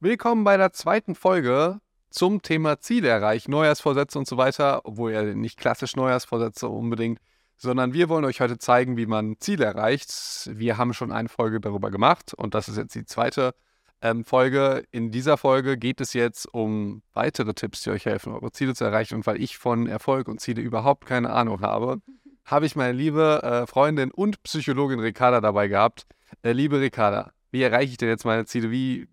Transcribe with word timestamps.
Willkommen 0.00 0.44
bei 0.44 0.56
der 0.56 0.72
zweiten 0.72 1.16
Folge 1.16 1.80
zum 2.08 2.40
Thema 2.40 2.78
Ziele 2.78 3.08
erreichen, 3.08 3.50
Neujahrsvorsätze 3.50 4.16
und 4.16 4.28
so 4.28 4.36
weiter, 4.36 4.82
obwohl 4.84 5.10
ja 5.10 5.24
nicht 5.24 5.58
klassisch 5.58 5.96
Neujahrsvorsätze 5.96 6.68
unbedingt, 6.68 7.18
sondern 7.56 7.92
wir 7.92 8.08
wollen 8.08 8.24
euch 8.24 8.40
heute 8.40 8.58
zeigen, 8.58 8.96
wie 8.96 9.06
man 9.06 9.34
Ziele 9.40 9.64
erreicht. 9.64 10.08
Wir 10.52 10.78
haben 10.78 10.94
schon 10.94 11.10
eine 11.10 11.28
Folge 11.28 11.58
darüber 11.58 11.90
gemacht 11.90 12.32
und 12.32 12.54
das 12.54 12.68
ist 12.68 12.76
jetzt 12.76 12.94
die 12.94 13.06
zweite 13.06 13.56
ähm, 14.00 14.24
Folge. 14.24 14.84
In 14.92 15.10
dieser 15.10 15.36
Folge 15.36 15.76
geht 15.76 16.00
es 16.00 16.12
jetzt 16.12 16.46
um 16.46 17.02
weitere 17.12 17.52
Tipps, 17.52 17.82
die 17.82 17.90
euch 17.90 18.06
helfen, 18.06 18.32
eure 18.32 18.52
Ziele 18.52 18.76
zu 18.76 18.84
erreichen. 18.84 19.16
Und 19.16 19.26
weil 19.26 19.42
ich 19.42 19.58
von 19.58 19.88
Erfolg 19.88 20.28
und 20.28 20.40
Ziele 20.40 20.62
überhaupt 20.62 21.06
keine 21.06 21.30
Ahnung 21.30 21.60
habe, 21.60 22.00
habe 22.44 22.66
ich 22.66 22.76
meine 22.76 22.92
liebe 22.92 23.42
äh, 23.42 23.66
Freundin 23.66 24.12
und 24.12 24.44
Psychologin 24.44 25.00
Ricarda 25.00 25.40
dabei 25.40 25.66
gehabt. 25.66 26.06
Äh, 26.42 26.52
liebe 26.52 26.80
Ricarda, 26.80 27.32
wie 27.50 27.64
erreiche 27.64 27.90
ich 27.90 27.98
denn 27.98 28.10
jetzt 28.10 28.24
meine 28.24 28.46
Ziele? 28.46 28.70
Wie 28.70 29.08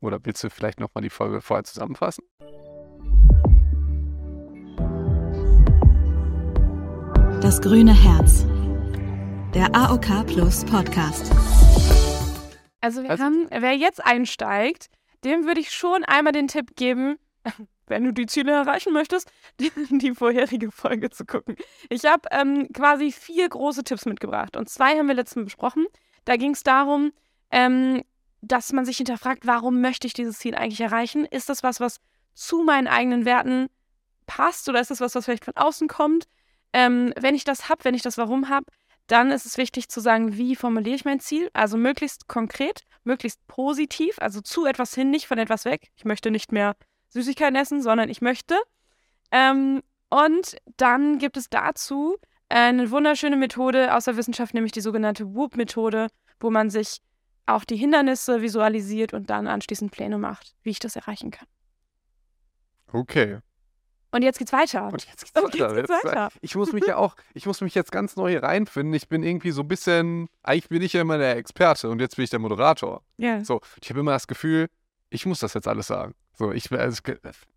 oder 0.00 0.18
willst 0.22 0.42
du 0.44 0.50
vielleicht 0.50 0.80
nochmal 0.80 1.02
die 1.02 1.10
Folge 1.10 1.40
vorher 1.40 1.64
zusammenfassen? 1.64 2.24
Das 7.40 7.60
grüne 7.60 7.94
Herz. 7.94 8.46
Der 9.54 9.74
AOK 9.74 10.26
Plus 10.26 10.64
Podcast. 10.64 11.32
Also 12.80 13.02
wir 13.02 13.18
haben, 13.18 13.48
wer 13.50 13.74
jetzt 13.74 14.04
einsteigt, 14.04 14.88
dem 15.24 15.46
würde 15.46 15.60
ich 15.60 15.70
schon 15.70 16.04
einmal 16.04 16.32
den 16.32 16.48
Tipp 16.48 16.76
geben, 16.76 17.16
wenn 17.86 18.04
du 18.04 18.12
die 18.12 18.26
Ziele 18.26 18.52
erreichen 18.52 18.92
möchtest, 18.92 19.30
die, 19.60 19.70
die 19.98 20.14
vorherige 20.14 20.70
Folge 20.70 21.10
zu 21.10 21.24
gucken. 21.24 21.56
Ich 21.88 22.04
habe 22.04 22.28
ähm, 22.30 22.68
quasi 22.72 23.10
vier 23.10 23.48
große 23.48 23.82
Tipps 23.82 24.06
mitgebracht 24.06 24.56
und 24.56 24.68
zwei 24.68 24.98
haben 24.98 25.08
wir 25.08 25.14
letztes 25.14 25.36
Mal 25.36 25.44
besprochen. 25.44 25.86
Da 26.24 26.36
ging 26.36 26.52
es 26.52 26.62
darum, 26.62 27.12
ähm, 27.50 28.02
dass 28.40 28.72
man 28.72 28.84
sich 28.84 28.96
hinterfragt, 28.98 29.46
warum 29.46 29.80
möchte 29.80 30.06
ich 30.06 30.12
dieses 30.12 30.38
Ziel 30.38 30.54
eigentlich 30.54 30.80
erreichen? 30.80 31.24
Ist 31.24 31.48
das 31.48 31.62
was, 31.62 31.80
was 31.80 32.00
zu 32.34 32.62
meinen 32.62 32.86
eigenen 32.86 33.24
Werten 33.24 33.68
passt 34.26 34.68
oder 34.68 34.80
ist 34.80 34.90
das 34.90 35.00
was, 35.00 35.14
was 35.14 35.24
vielleicht 35.24 35.44
von 35.44 35.56
außen 35.56 35.88
kommt? 35.88 36.26
Ähm, 36.72 37.12
wenn 37.18 37.34
ich 37.34 37.44
das 37.44 37.68
habe, 37.68 37.84
wenn 37.84 37.94
ich 37.94 38.02
das 38.02 38.18
Warum 38.18 38.48
habe, 38.48 38.66
dann 39.06 39.30
ist 39.30 39.46
es 39.46 39.56
wichtig 39.56 39.88
zu 39.88 40.00
sagen, 40.00 40.36
wie 40.36 40.54
formuliere 40.54 40.94
ich 40.94 41.04
mein 41.04 41.18
Ziel? 41.18 41.50
Also 41.54 41.76
möglichst 41.78 42.28
konkret, 42.28 42.82
möglichst 43.04 43.44
positiv, 43.46 44.18
also 44.20 44.40
zu 44.40 44.66
etwas 44.66 44.94
hin, 44.94 45.10
nicht 45.10 45.26
von 45.26 45.38
etwas 45.38 45.64
weg. 45.64 45.88
Ich 45.96 46.04
möchte 46.04 46.30
nicht 46.30 46.52
mehr 46.52 46.76
Süßigkeiten 47.08 47.56
essen, 47.56 47.82
sondern 47.82 48.10
ich 48.10 48.20
möchte. 48.20 48.56
Ähm, 49.30 49.82
und 50.10 50.56
dann 50.76 51.18
gibt 51.18 51.36
es 51.36 51.48
dazu 51.48 52.16
eine 52.50 52.90
wunderschöne 52.90 53.36
Methode 53.36 53.94
aus 53.94 54.04
der 54.04 54.16
Wissenschaft, 54.16 54.54
nämlich 54.54 54.72
die 54.72 54.80
sogenannte 54.80 55.34
WOOP-Methode, 55.34 56.08
wo 56.40 56.50
man 56.50 56.70
sich 56.70 56.98
auch 57.48 57.64
die 57.64 57.76
Hindernisse 57.76 58.42
visualisiert 58.42 59.12
und 59.14 59.30
dann 59.30 59.46
anschließend 59.46 59.90
Pläne 59.90 60.18
macht, 60.18 60.54
wie 60.62 60.70
ich 60.70 60.78
das 60.78 60.96
erreichen 60.96 61.30
kann. 61.30 61.46
Okay. 62.92 63.38
Und 64.10 64.22
jetzt 64.22 64.38
geht's 64.38 64.52
weiter. 64.52 64.86
Und 64.86 65.04
jetzt 65.06 65.32
geht's, 65.34 65.42
Und 65.42 65.54
jetzt 65.54 65.60
weiter. 65.62 65.74
geht's 65.74 65.90
Jetzt- 65.90 66.04
weiter. 66.04 66.28
Ich 66.40 66.54
muss 66.54 66.72
mich 66.72 66.86
ja 66.86 66.96
auch, 66.96 67.14
ich 67.34 67.44
muss 67.46 67.60
mich 67.60 67.74
jetzt 67.74 67.92
ganz 67.92 68.16
neu 68.16 68.30
hier 68.30 68.42
reinfinden. 68.42 68.94
Ich 68.94 69.08
bin 69.08 69.22
irgendwie 69.22 69.50
so 69.50 69.62
ein 69.62 69.68
bisschen, 69.68 70.28
eigentlich 70.42 70.68
bin 70.70 70.80
ich 70.82 70.94
ja 70.94 71.02
immer 71.02 71.18
der 71.18 71.36
Experte 71.36 71.90
und 71.90 72.00
jetzt 72.00 72.16
bin 72.16 72.24
ich 72.24 72.30
der 72.30 72.38
Moderator. 72.38 73.02
Ja. 73.18 73.44
So, 73.44 73.60
ich 73.82 73.90
habe 73.90 74.00
immer 74.00 74.12
das 74.12 74.26
Gefühl, 74.26 74.68
ich 75.10 75.26
muss 75.26 75.40
das 75.40 75.52
jetzt 75.54 75.68
alles 75.68 75.86
sagen. 75.88 76.14
So, 76.34 76.52
ich, 76.52 76.72
also, 76.72 77.02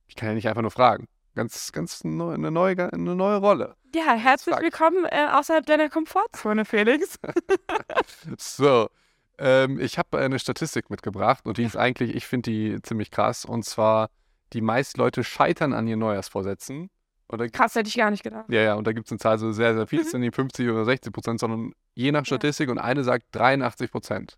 ich 0.08 0.16
kann 0.16 0.30
ja 0.30 0.36
nicht 0.36 0.47
einfach 0.50 0.62
nur 0.62 0.72
fragen. 0.72 1.08
Ganz, 1.36 1.72
ganz 1.72 2.03
neu, 2.03 2.34
eine, 2.34 2.52
neue, 2.52 2.92
eine 2.92 3.16
neue 3.16 3.38
Rolle. 3.38 3.78
Ja, 3.95 4.14
herzlich 4.16 4.58
willkommen 4.59 5.06
äh, 5.06 5.28
außerhalb 5.31 5.66
deiner 5.66 5.89
Komfortzone, 5.89 6.66
Felix. 6.66 7.17
So, 8.38 8.89
ähm, 9.38 9.80
ich 9.80 9.98
habe 9.98 10.20
eine 10.20 10.40
Statistik 10.40 10.90
mitgebracht 10.90 11.46
und 11.46 11.58
die 11.58 11.64
ist 11.64 11.78
eigentlich, 11.78 12.16
ich 12.16 12.26
finde 12.28 12.52
die 12.52 12.82
ziemlich 12.82 13.12
krass. 13.12 13.46
Und 13.46 13.64
zwar, 13.66 14.10
die 14.54 14.62
meisten 14.62 15.00
Leute 15.00 15.24
scheitern 15.24 15.74
an 15.74 15.88
ihren 15.88 16.00
Neujahrsvorsätzen. 16.00 16.90
Da, 17.30 17.48
Krass, 17.48 17.76
hätte 17.76 17.88
ich 17.88 17.96
gar 17.96 18.12
nicht 18.12 18.24
gedacht. 18.24 18.46
ja, 18.50 18.62
ja, 18.62 18.74
und 18.74 18.86
da 18.86 18.92
gibt 18.92 19.08
es 19.08 19.12
eine 19.14 19.20
Zahl, 19.20 19.38
so 19.38 19.54
sehr, 19.54 19.74
sehr 19.74 19.88
viel, 19.88 20.00
Mhm. 20.00 20.06
es 20.06 20.12
sind 20.12 20.22
die 20.22 20.32
50 20.32 20.68
oder 20.70 20.84
60 20.84 21.14
Prozent, 21.14 21.40
sondern 21.40 21.72
je 21.96 22.12
nach 22.12 22.25
Statistik 22.25 22.69
und 22.69 22.78
eine 22.78 23.06
sagt 23.06 23.25
83 23.31 23.90
Prozent 23.90 24.38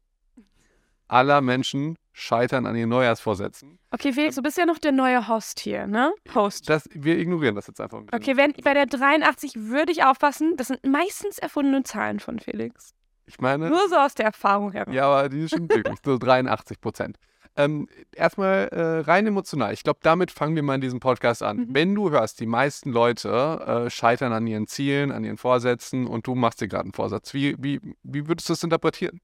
aller 1.08 1.42
Menschen 1.42 1.98
scheitern 2.12 2.66
an 2.66 2.76
ihren 2.76 2.90
Neujahrsvorsätzen. 2.90 3.78
Okay, 3.92 4.14
Felix, 4.14 4.36
du 4.36 4.42
bist 4.42 4.58
ja 4.58 4.66
noch 4.66 4.78
der 4.80 4.92
neue 4.92 5.28
Host 5.28 5.60
hier, 5.60 5.86
ne? 5.88 6.14
Host. 6.34 6.70
Das, 6.70 6.88
wir 6.94 7.18
ignorieren 7.20 7.56
das 7.56 7.68
jetzt 7.68 7.82
einfach 7.82 8.00
ein. 8.00 8.08
Okay, 8.12 8.38
wenn, 8.38 8.54
bei 8.64 8.74
der 8.74 8.86
83 8.86 9.56
würde 9.56 9.92
ich 9.92 10.04
aufpassen, 10.04 10.56
das 10.58 10.68
sind 10.68 10.86
meistens 10.86 11.38
erfundene 11.40 11.84
Zahlen 11.84 12.20
von 12.20 12.40
Felix. 12.40 12.94
Ich 13.26 13.40
meine, 13.40 13.70
Nur 13.70 13.88
so 13.90 13.96
aus 13.96 14.16
der 14.16 14.26
Erfahrung 14.26 14.72
heraus. 14.72 14.94
Ja, 14.94 15.06
aber 15.06 15.30
die 15.30 15.48
sind 15.48 15.74
wirklich 15.74 15.98
so 16.04 16.18
83 16.18 16.82
Prozent. 16.82 17.18
Ähm, 17.56 17.88
erstmal 18.16 18.68
äh, 18.70 19.00
rein 19.02 19.28
emotional. 19.28 19.74
Ich 19.74 19.84
glaube, 19.84 20.00
damit 20.02 20.32
fangen 20.32 20.56
wir 20.56 20.64
mal 20.64 20.76
in 20.76 20.82
diesem 20.82 21.00
Podcast 21.00 21.44
an. 21.44 21.58
Mhm. 21.58 21.68
Wenn 21.70 21.96
du 21.96 22.10
hörst, 22.10 22.40
die 22.40 22.48
meisten 22.48 22.92
Leute 22.92 23.86
äh, 23.86 23.90
scheitern 23.92 24.34
an 24.34 24.48
ihren 24.48 24.66
Zielen, 24.68 25.12
an 25.12 25.24
ihren 25.24 25.38
Vorsätzen 25.38 26.08
und 26.08 26.26
du 26.26 26.34
machst 26.34 26.62
dir 26.62 26.68
gerade 26.68 26.86
einen 26.86 26.94
Vorsatz, 26.94 27.34
wie, 27.34 27.56
wie, 27.60 27.80
wie 28.02 28.28
würdest 28.28 28.50
du 28.50 28.54
das 28.54 28.64
interpretieren? 28.64 29.22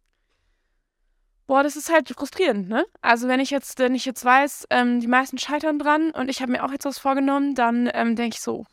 Boah, 1.47 1.63
das 1.63 1.75
ist 1.75 1.91
halt 1.91 2.07
frustrierend, 2.09 2.69
ne? 2.69 2.85
Also 3.01 3.27
wenn 3.27 3.39
ich 3.39 3.49
jetzt, 3.49 3.79
wenn 3.79 3.95
ich 3.95 4.05
jetzt 4.05 4.23
weiß, 4.23 4.67
ähm, 4.69 4.99
die 4.99 5.07
meisten 5.07 5.39
scheitern 5.39 5.79
dran 5.79 6.11
und 6.11 6.29
ich 6.29 6.43
habe 6.43 6.51
mir 6.51 6.63
auch 6.63 6.71
jetzt 6.71 6.85
was 6.85 6.99
vorgenommen, 6.99 7.55
dann 7.55 7.89
ähm, 7.95 8.15
denke 8.15 8.35
ich 8.35 8.41
so, 8.41 8.67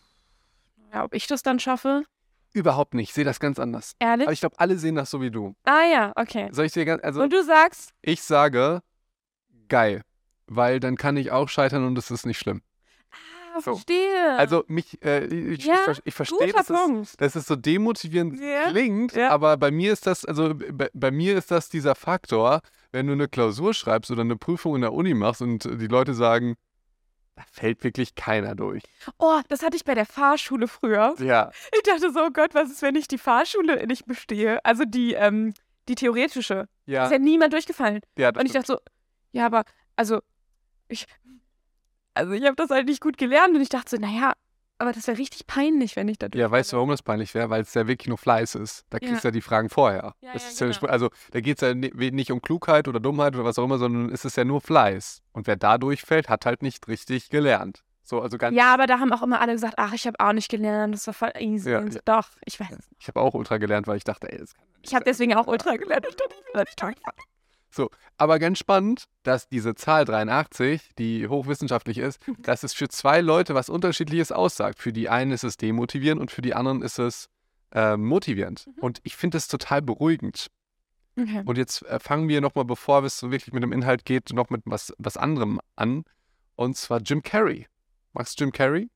ja, 0.92 1.02
ob 1.04 1.14
ich 1.14 1.26
das 1.26 1.42
dann 1.42 1.58
schaffe. 1.58 2.02
Überhaupt 2.56 2.94
nicht. 2.94 3.10
Ich 3.10 3.14
sehe 3.14 3.24
das 3.24 3.38
ganz 3.38 3.58
anders. 3.58 3.92
Ehrlich? 3.98 4.26
Aber 4.26 4.32
ich 4.32 4.40
glaube, 4.40 4.58
alle 4.58 4.78
sehen 4.78 4.94
das 4.94 5.10
so 5.10 5.20
wie 5.20 5.30
du. 5.30 5.54
ah 5.64 5.84
ja, 5.92 6.12
okay. 6.16 6.48
Soll 6.52 6.64
ich 6.64 6.72
dir 6.72 6.86
ganz, 6.86 7.04
also 7.04 7.20
Und 7.22 7.30
du 7.30 7.44
sagst, 7.44 7.90
ich 8.00 8.22
sage, 8.22 8.80
geil, 9.68 10.00
weil 10.46 10.80
dann 10.80 10.96
kann 10.96 11.18
ich 11.18 11.30
auch 11.32 11.50
scheitern 11.50 11.84
und 11.86 11.98
es 11.98 12.10
ist 12.10 12.24
nicht 12.24 12.38
schlimm. 12.38 12.62
ah, 13.12 13.60
So. 13.60 13.74
verstehe. 13.74 14.38
Also 14.38 14.64
mich, 14.68 15.02
äh, 15.04 15.26
ich, 15.26 15.66
Ja, 15.66 15.74
ich, 15.92 16.00
ich 16.06 16.14
verstehe, 16.14 16.50
dass 16.54 16.70
es, 16.70 17.16
dass 17.18 17.34
es 17.34 17.46
so 17.46 17.56
demotivierend 17.56 18.40
Ja, 18.40 18.70
klingt, 18.70 19.12
ja. 19.12 19.28
aber 19.32 19.58
bei 19.58 19.70
mir 19.70 19.92
ist 19.92 20.06
das, 20.06 20.24
also 20.24 20.54
bei, 20.54 20.88
bei 20.94 21.10
mir 21.10 21.36
ist 21.36 21.50
das 21.50 21.68
dieser 21.68 21.94
Faktor, 21.94 22.60
wenn 22.90 23.06
du 23.06 23.12
eine 23.12 23.28
Klausur 23.28 23.74
schreibst 23.74 24.10
oder 24.10 24.22
eine 24.22 24.36
Prüfung 24.36 24.76
in 24.76 24.80
der 24.80 24.94
Uni 24.94 25.12
machst 25.12 25.42
und 25.42 25.64
die 25.64 25.88
Leute 25.88 26.14
sagen, 26.14 26.56
da 27.36 27.42
fällt 27.52 27.84
wirklich 27.84 28.14
keiner 28.14 28.54
durch. 28.54 28.82
Oh, 29.18 29.40
das 29.48 29.62
hatte 29.62 29.76
ich 29.76 29.84
bei 29.84 29.94
der 29.94 30.06
Fahrschule 30.06 30.66
früher. 30.68 31.14
Ja, 31.18 31.50
Ich 31.74 31.82
dachte 31.82 32.10
so, 32.12 32.24
oh 32.24 32.30
Gott, 32.30 32.54
was 32.54 32.70
ist, 32.70 32.82
wenn 32.82 32.96
ich 32.96 33.06
die 33.08 33.18
Fahrschule 33.18 33.86
nicht 33.86 34.06
bestehe? 34.06 34.64
Also 34.64 34.84
die, 34.84 35.12
ähm, 35.14 35.52
die 35.88 35.94
theoretische. 35.94 36.66
ja, 36.86 37.04
Ist 37.04 37.12
ja 37.12 37.18
niemand 37.18 37.52
durchgefallen. 37.52 38.00
ja. 38.16 38.30
Und 38.30 38.46
ich 38.46 38.52
dachte 38.52 38.66
so, 38.66 38.78
ja, 39.32 39.46
aber, 39.46 39.64
also, 39.96 40.20
ich, 40.88 41.06
also 42.14 42.32
ich 42.32 42.44
habe 42.44 42.56
das 42.56 42.70
halt 42.70 42.86
nicht 42.86 43.00
gut 43.02 43.18
gelernt 43.18 43.54
und 43.54 43.60
ich 43.60 43.68
dachte 43.68 43.96
so, 43.96 44.02
naja, 44.02 44.32
aber 44.78 44.92
das 44.92 45.06
wäre 45.06 45.18
richtig 45.18 45.46
peinlich, 45.46 45.96
wenn 45.96 46.08
ich 46.08 46.18
da 46.18 46.28
ja, 46.34 46.50
weißt 46.50 46.72
du, 46.72 46.76
warum 46.76 46.90
das 46.90 47.02
peinlich 47.02 47.34
wäre? 47.34 47.50
Weil 47.50 47.62
es 47.62 47.72
ja 47.74 47.86
wirklich 47.86 48.08
nur 48.08 48.18
Fleiß 48.18 48.56
ist. 48.56 48.84
Da 48.90 48.98
kriegst 48.98 49.24
du 49.24 49.28
ja 49.28 49.32
die 49.32 49.40
Fragen 49.40 49.70
vorher. 49.70 50.14
Ja, 50.20 50.32
das 50.32 50.42
ja, 50.44 50.48
ist 50.50 50.60
ja, 50.60 50.66
genau. 50.80 50.92
Also 50.92 51.10
da 51.30 51.40
geht 51.40 51.56
es 51.56 51.62
ja 51.62 51.74
ni- 51.74 52.10
nicht 52.10 52.30
um 52.32 52.42
Klugheit 52.42 52.86
oder 52.88 53.00
Dummheit 53.00 53.34
oder 53.34 53.44
was 53.44 53.58
auch 53.58 53.64
immer, 53.64 53.78
sondern 53.78 54.12
es 54.12 54.24
ist 54.24 54.36
ja 54.36 54.44
nur 54.44 54.60
Fleiß. 54.60 55.22
Und 55.32 55.46
wer 55.46 55.56
da 55.56 55.78
durchfällt, 55.78 56.28
hat 56.28 56.46
halt 56.46 56.62
nicht 56.62 56.88
richtig 56.88 57.30
gelernt. 57.30 57.82
So, 58.02 58.20
also 58.20 58.38
ganz. 58.38 58.56
Ja, 58.56 58.72
aber 58.72 58.86
da 58.86 59.00
haben 59.00 59.12
auch 59.12 59.22
immer 59.22 59.40
alle 59.40 59.52
gesagt, 59.52 59.74
ach, 59.78 59.92
ich 59.92 60.06
habe 60.06 60.20
auch 60.20 60.32
nicht 60.32 60.48
gelernt, 60.48 60.94
das 60.94 61.06
war 61.08 61.14
voll 61.14 61.32
easy. 61.40 61.70
Ja, 61.70 61.82
so. 61.82 61.88
ja. 61.88 62.00
Doch, 62.04 62.28
ich 62.44 62.60
weiß. 62.60 62.78
Ich 63.00 63.08
habe 63.08 63.20
auch 63.20 63.34
Ultra 63.34 63.56
gelernt, 63.58 63.86
weil 63.88 63.96
ich 63.96 64.04
dachte, 64.04 64.30
ey, 64.30 64.38
das 64.38 64.54
kann 64.54 64.64
nicht 64.76 64.88
Ich 64.88 64.94
habe 64.94 65.04
deswegen 65.04 65.34
auch 65.34 65.46
Ultra 65.48 65.76
gelernt. 65.76 66.06
Ich 66.08 66.14
dachte, 66.16 66.34
ich 66.38 66.52
das 66.52 66.64
nicht 66.66 66.78
toll. 66.78 66.94
Aber 68.16 68.38
ganz 68.38 68.58
spannend, 68.58 69.06
dass 69.22 69.48
diese 69.48 69.74
Zahl 69.74 70.04
83, 70.04 70.94
die 70.98 71.28
hochwissenschaftlich 71.28 71.98
ist, 71.98 72.20
dass 72.38 72.62
es 72.62 72.72
für 72.72 72.88
zwei 72.88 73.20
Leute 73.20 73.54
was 73.54 73.68
Unterschiedliches 73.68 74.32
aussagt. 74.32 74.78
Für 74.78 74.92
die 74.92 75.08
einen 75.08 75.32
ist 75.32 75.44
es 75.44 75.56
demotivierend 75.56 76.20
und 76.20 76.30
für 76.30 76.42
die 76.42 76.54
anderen 76.54 76.82
ist 76.82 76.98
es 76.98 77.28
äh, 77.72 77.96
motivierend. 77.96 78.66
Mhm. 78.66 78.82
Und 78.82 79.00
ich 79.02 79.16
finde 79.16 79.36
das 79.36 79.48
total 79.48 79.82
beruhigend. 79.82 80.48
Okay. 81.18 81.42
Und 81.44 81.56
jetzt 81.56 81.82
äh, 81.82 81.98
fangen 81.98 82.28
wir 82.28 82.40
nochmal, 82.40 82.64
bevor 82.64 83.02
es 83.04 83.18
so 83.18 83.30
wirklich 83.30 83.52
mit 83.52 83.62
dem 83.62 83.72
Inhalt 83.72 84.04
geht, 84.04 84.32
noch 84.32 84.50
mit 84.50 84.62
was, 84.64 84.92
was 84.98 85.16
anderem 85.16 85.60
an. 85.74 86.04
Und 86.56 86.76
zwar 86.76 87.00
Jim 87.00 87.22
Carrey. 87.22 87.66
Magst 88.12 88.38
du 88.38 88.44
Jim 88.44 88.52
Carrey? 88.52 88.90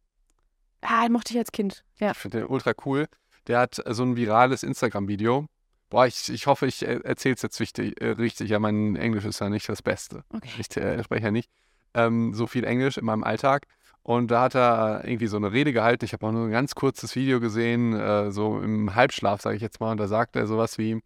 Ah, 0.83 1.03
den 1.03 1.13
mochte 1.13 1.33
ich 1.33 1.39
als 1.39 1.53
Kind. 1.53 1.85
Ja. 1.99 2.13
Ich 2.13 2.17
finde 2.17 2.39
den 2.39 2.47
ultra 2.47 2.73
cool. 2.85 3.07
Der 3.47 3.59
hat 3.61 3.85
äh, 3.85 3.95
so 3.95 4.03
ein 4.03 4.17
virales 4.17 4.63
Instagram-Video. 4.63 5.47
Boah, 5.91 6.07
ich, 6.07 6.29
ich 6.33 6.47
hoffe, 6.47 6.67
ich 6.67 6.87
äh, 6.87 7.01
erzähle 7.03 7.35
es 7.35 7.43
jetzt 7.43 7.59
wichtig, 7.59 8.01
äh, 8.01 8.11
richtig. 8.11 8.49
Ja, 8.49 8.61
mein 8.61 8.95
Englisch 8.97 9.25
ist 9.25 9.41
ja 9.41 9.49
nicht 9.49 9.69
das 9.69 9.83
Beste. 9.83 10.23
Okay. 10.33 10.49
Ich 10.59 10.77
äh, 10.77 11.03
spreche 11.03 11.27
ja 11.27 11.31
nicht 11.33 11.51
ähm, 11.95 12.33
so 12.33 12.47
viel 12.47 12.65
Englisch 12.65 12.97
in 12.97 13.05
meinem 13.05 13.25
Alltag. 13.25 13.67
Und 14.03 14.31
da 14.31 14.43
hat 14.43 14.55
er 14.55 15.05
irgendwie 15.05 15.27
so 15.27 15.37
eine 15.37 15.53
Rede 15.53 15.73
gehalten. 15.73 16.05
Ich 16.05 16.13
habe 16.13 16.27
auch 16.27 16.33
nur 16.33 16.47
ein 16.47 16.53
ganz 16.53 16.75
kurzes 16.75 17.17
Video 17.17 17.41
gesehen, 17.41 17.93
äh, 17.93 18.31
so 18.31 18.61
im 18.61 18.95
Halbschlaf, 18.95 19.43
sage 19.43 19.57
ich 19.57 19.63
jetzt 19.63 19.81
mal. 19.81 19.91
Und 19.91 19.99
da 19.99 20.07
sagt 20.07 20.37
er 20.37 20.47
sowas 20.47 20.79
wie, 20.79 21.03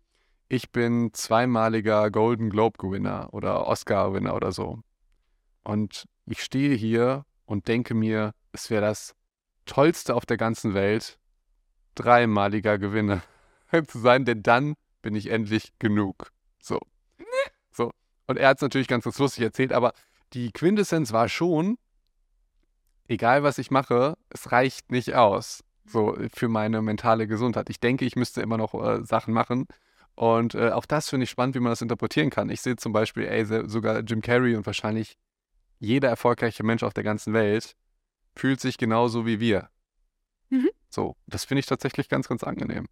ich 0.49 0.71
bin 0.71 1.13
zweimaliger 1.15 2.11
Golden 2.11 2.51
Globe-Gewinner 2.51 3.31
oder 3.33 3.67
Oscar-Gewinner 3.67 4.35
oder 4.35 4.53
so. 4.53 4.81
Und 5.65 6.05
ich 6.27 6.43
stehe 6.43 6.75
hier 6.77 7.25
und 7.47 7.69
denke 7.69 7.95
mir, 7.95 8.33
es 8.53 8.71
wäre 8.71 8.83
das 8.83 9.15
Tollste 9.65 10.15
auf 10.15 10.27
der 10.27 10.37
ganzen 10.37 10.75
Welt, 10.75 11.19
dreimaliger 11.95 12.79
Gewinner 12.79 13.23
zu 13.91 13.99
sein, 13.99 14.25
denn 14.25 14.43
dann 14.43 14.75
bin 15.03 15.15
ich 15.15 15.31
endlich 15.31 15.73
genug. 15.79 16.31
So. 16.61 16.81
So. 17.71 17.91
Und 18.27 18.39
er 18.39 18.49
hat 18.49 18.59
es 18.59 18.63
natürlich 18.63 18.89
ganz, 18.89 19.05
ganz 19.05 19.19
lustig 19.19 19.45
erzählt, 19.45 19.73
aber 19.73 19.93
die 20.33 20.53
Quintessenz 20.53 21.13
war 21.13 21.29
schon, 21.29 21.79
egal 23.09 23.43
was 23.43 23.59
ich 23.59 23.71
mache, 23.71 24.17
es 24.31 24.53
reicht 24.53 24.91
nicht 24.91 25.15
aus. 25.15 25.63
So 25.87 26.17
für 26.33 26.49
meine 26.49 26.81
mentale 26.81 27.27
Gesundheit. 27.27 27.69
Ich 27.69 27.79
denke, 27.79 28.05
ich 28.05 28.17
müsste 28.17 28.41
immer 28.41 28.57
noch 28.57 28.75
äh, 28.75 29.05
Sachen 29.05 29.35
machen. 29.35 29.67
Und 30.15 30.55
äh, 30.55 30.71
auch 30.71 30.87
das 30.87 31.11
finde 31.11 31.25
ich 31.25 31.31
spannend, 31.31 31.55
wie 31.55 31.61
man 31.61 31.71
das 31.71 31.83
interpretieren 31.83 32.31
kann. 32.31 32.49
Ich 32.49 32.63
sehe 32.63 32.77
zum 32.77 32.93
Beispiel, 32.93 33.25
ey, 33.27 33.45
sogar 33.45 34.01
Jim 34.01 34.23
Carrey 34.23 34.57
und 34.57 34.65
wahrscheinlich 34.65 35.19
jeder 35.79 36.09
erfolgreiche 36.09 36.63
Mensch 36.63 36.83
auf 36.83 36.95
der 36.95 37.05
ganzen 37.05 37.35
Welt 37.35 37.77
fühlt 38.35 38.61
sich 38.61 38.79
genauso 38.79 39.27
wie 39.27 39.41
wir. 39.41 39.69
Mhm. 40.49 40.71
So, 40.89 41.17
das 41.27 41.45
finde 41.45 41.61
ich 41.61 41.67
tatsächlich 41.67 42.09
ganz, 42.09 42.29
ganz 42.29 42.45
angenehm. 42.45 42.87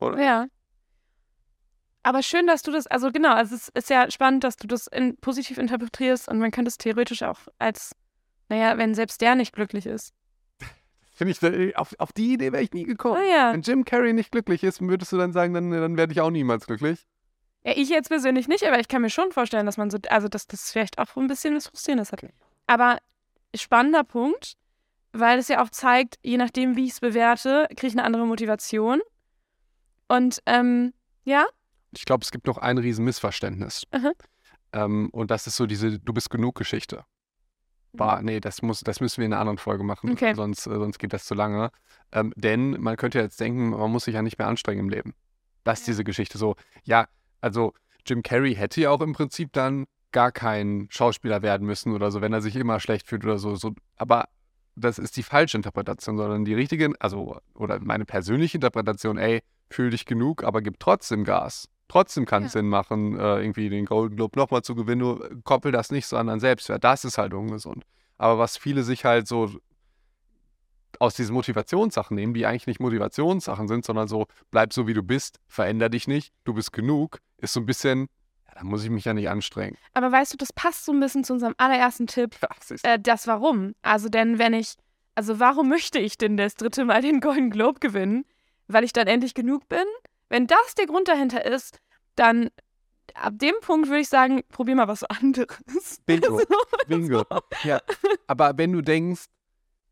Oder? 0.00 0.22
Ja. 0.22 0.46
Aber 2.02 2.22
schön, 2.22 2.46
dass 2.46 2.62
du 2.62 2.72
das, 2.72 2.86
also 2.86 3.10
genau, 3.10 3.34
also 3.34 3.54
es 3.54 3.68
ist 3.68 3.90
ja 3.90 4.10
spannend, 4.10 4.44
dass 4.44 4.56
du 4.56 4.66
das 4.66 4.86
in, 4.86 5.16
positiv 5.18 5.58
interpretierst 5.58 6.28
und 6.28 6.38
man 6.38 6.50
könnte 6.50 6.70
es 6.70 6.78
theoretisch 6.78 7.22
auch 7.22 7.40
als, 7.58 7.94
naja, 8.48 8.78
wenn 8.78 8.94
selbst 8.94 9.20
der 9.20 9.34
nicht 9.34 9.52
glücklich 9.52 9.84
ist. 9.84 10.14
Finde 11.14 11.34
ich, 11.34 11.76
auf, 11.76 11.94
auf 11.98 12.12
die 12.12 12.32
Idee 12.32 12.52
wäre 12.52 12.62
ich 12.62 12.72
nie 12.72 12.84
gekommen. 12.84 13.20
Ah, 13.20 13.30
ja. 13.30 13.52
Wenn 13.52 13.60
Jim 13.60 13.84
Carrey 13.84 14.14
nicht 14.14 14.32
glücklich 14.32 14.64
ist, 14.64 14.80
würdest 14.80 15.12
du 15.12 15.18
dann 15.18 15.32
sagen, 15.32 15.52
dann, 15.52 15.70
dann 15.70 15.96
werde 15.98 16.12
ich 16.12 16.20
auch 16.20 16.30
niemals 16.30 16.66
glücklich? 16.66 17.06
Ja, 17.64 17.72
ich 17.76 17.90
jetzt 17.90 18.08
persönlich 18.08 18.48
nicht, 18.48 18.64
aber 18.64 18.80
ich 18.80 18.88
kann 18.88 19.02
mir 19.02 19.10
schon 19.10 19.32
vorstellen, 19.32 19.66
dass 19.66 19.76
man 19.76 19.90
so, 19.90 19.98
also 20.08 20.28
dass 20.28 20.46
das 20.46 20.72
vielleicht 20.72 20.98
auch 20.98 21.14
ein 21.16 21.26
bisschen 21.26 21.54
was 21.54 21.66
Frustrierendes 21.66 22.12
hat. 22.12 22.24
Aber 22.66 22.98
spannender 23.54 24.04
Punkt, 24.04 24.54
weil 25.12 25.38
es 25.38 25.48
ja 25.48 25.62
auch 25.62 25.68
zeigt, 25.68 26.18
je 26.22 26.38
nachdem, 26.38 26.76
wie 26.76 26.86
ich 26.86 26.92
es 26.92 27.00
bewerte, 27.00 27.66
kriege 27.70 27.88
ich 27.88 27.92
eine 27.92 28.04
andere 28.04 28.26
Motivation. 28.26 29.02
Und 30.10 30.42
ähm, 30.46 30.92
ja. 31.22 31.46
Ich 31.92 32.04
glaube, 32.04 32.24
es 32.24 32.32
gibt 32.32 32.48
noch 32.48 32.58
ein 32.58 32.78
riesen 32.78 33.04
Missverständnis. 33.04 33.84
Mhm. 33.92 34.12
Ähm, 34.72 35.08
und 35.12 35.30
das 35.30 35.46
ist 35.46 35.54
so 35.54 35.66
diese 35.66 36.00
Du 36.00 36.12
bist 36.12 36.30
genug 36.30 36.56
Geschichte. 36.56 37.04
Bah, 37.92 38.20
nee, 38.20 38.40
das, 38.40 38.62
muss, 38.62 38.80
das 38.80 39.00
müssen 39.00 39.18
wir 39.18 39.26
in 39.26 39.32
einer 39.32 39.40
anderen 39.40 39.58
Folge 39.58 39.82
machen, 39.82 40.10
okay. 40.10 40.34
sonst, 40.34 40.66
äh, 40.66 40.74
sonst 40.74 40.98
geht 40.98 41.12
das 41.12 41.24
zu 41.24 41.34
lange. 41.34 41.70
Ähm, 42.12 42.32
denn 42.36 42.80
man 42.80 42.96
könnte 42.96 43.18
jetzt 43.20 43.40
denken, 43.40 43.70
man 43.70 43.90
muss 43.90 44.04
sich 44.04 44.14
ja 44.14 44.22
nicht 44.22 44.38
mehr 44.38 44.48
anstrengen 44.48 44.80
im 44.80 44.88
Leben. 44.88 45.14
Das 45.64 45.80
ist 45.80 45.88
diese 45.88 46.04
Geschichte 46.04 46.38
so. 46.38 46.56
Ja, 46.84 47.06
also 47.40 47.72
Jim 48.04 48.22
Carrey 48.22 48.54
hätte 48.54 48.80
ja 48.80 48.90
auch 48.90 49.00
im 49.00 49.12
Prinzip 49.12 49.52
dann 49.52 49.86
gar 50.12 50.32
kein 50.32 50.88
Schauspieler 50.90 51.42
werden 51.42 51.66
müssen 51.66 51.92
oder 51.92 52.10
so, 52.10 52.20
wenn 52.20 52.32
er 52.32 52.42
sich 52.42 52.56
immer 52.56 52.80
schlecht 52.80 53.06
fühlt 53.06 53.24
oder 53.24 53.38
so. 53.38 53.54
so. 53.54 53.74
Aber 53.96 54.28
das 54.74 54.98
ist 54.98 55.16
die 55.16 55.22
falsche 55.22 55.56
Interpretation, 55.56 56.16
sondern 56.16 56.44
die 56.44 56.54
richtige, 56.54 56.92
also, 56.98 57.38
oder 57.54 57.78
meine 57.80 58.04
persönliche 58.04 58.56
Interpretation, 58.56 59.18
ey, 59.18 59.42
fühl 59.70 59.90
dich 59.90 60.04
genug, 60.04 60.44
aber 60.44 60.62
gib 60.62 60.78
trotzdem 60.80 61.24
Gas. 61.24 61.68
Trotzdem 61.88 62.24
kann 62.24 62.44
es 62.44 62.54
ja. 62.54 62.60
Sinn 62.60 62.68
machen, 62.68 63.18
äh, 63.18 63.40
irgendwie 63.40 63.68
den 63.68 63.84
Golden 63.84 64.16
Globe 64.16 64.38
nochmal 64.38 64.62
zu 64.62 64.74
gewinnen, 64.74 65.00
nur 65.00 65.30
koppel 65.42 65.72
das 65.72 65.90
nicht 65.90 66.06
so 66.06 66.16
an 66.16 66.28
dein 66.28 66.38
Selbstwert. 66.38 66.84
Das 66.84 67.04
ist 67.04 67.18
halt 67.18 67.34
ungesund. 67.34 67.84
Aber 68.16 68.38
was 68.38 68.56
viele 68.56 68.82
sich 68.82 69.04
halt 69.04 69.26
so 69.26 69.50
aus 70.98 71.14
diesen 71.14 71.34
Motivationssachen 71.34 72.14
nehmen, 72.14 72.34
die 72.34 72.46
eigentlich 72.46 72.66
nicht 72.66 72.80
Motivationssachen 72.80 73.68
sind, 73.68 73.84
sondern 73.84 74.06
so, 74.06 74.26
bleib 74.50 74.72
so 74.72 74.86
wie 74.86 74.94
du 74.94 75.02
bist, 75.02 75.40
veränder 75.48 75.88
dich 75.88 76.06
nicht, 76.06 76.32
du 76.44 76.54
bist 76.54 76.72
genug, 76.72 77.18
ist 77.38 77.54
so 77.54 77.60
ein 77.60 77.66
bisschen, 77.66 78.08
ja, 78.46 78.54
da 78.54 78.64
muss 78.64 78.84
ich 78.84 78.90
mich 78.90 79.04
ja 79.04 79.14
nicht 79.14 79.28
anstrengen. 79.28 79.76
Aber 79.94 80.12
weißt 80.12 80.32
du, 80.32 80.36
das 80.36 80.52
passt 80.52 80.84
so 80.84 80.92
ein 80.92 81.00
bisschen 81.00 81.24
zu 81.24 81.32
unserem 81.32 81.54
allerersten 81.56 82.06
Tipp, 82.06 82.36
ja, 82.42 82.76
äh, 82.82 83.00
das 83.00 83.26
Warum. 83.26 83.74
Also 83.82 84.08
denn 84.08 84.38
wenn 84.38 84.52
ich, 84.52 84.74
also 85.14 85.40
warum 85.40 85.68
möchte 85.68 85.98
ich 85.98 86.18
denn 86.18 86.36
das 86.36 86.54
dritte 86.54 86.84
Mal 86.84 87.02
den 87.02 87.20
Golden 87.20 87.50
Globe 87.50 87.80
gewinnen? 87.80 88.24
Weil 88.72 88.84
ich 88.84 88.92
dann 88.92 89.06
endlich 89.06 89.34
genug 89.34 89.68
bin? 89.68 89.84
Wenn 90.28 90.46
das 90.46 90.74
der 90.76 90.86
Grund 90.86 91.08
dahinter 91.08 91.44
ist, 91.44 91.78
dann 92.14 92.50
ab 93.14 93.34
dem 93.36 93.54
Punkt 93.60 93.88
würde 93.88 94.00
ich 94.00 94.08
sagen, 94.08 94.42
probier 94.48 94.76
mal 94.76 94.88
was 94.88 95.04
anderes. 95.04 96.00
Bingo. 96.06 96.40
Bingo. 96.88 97.24
Ja. 97.64 97.80
Aber 98.26 98.52
wenn 98.56 98.72
du 98.72 98.82
denkst, 98.82 99.26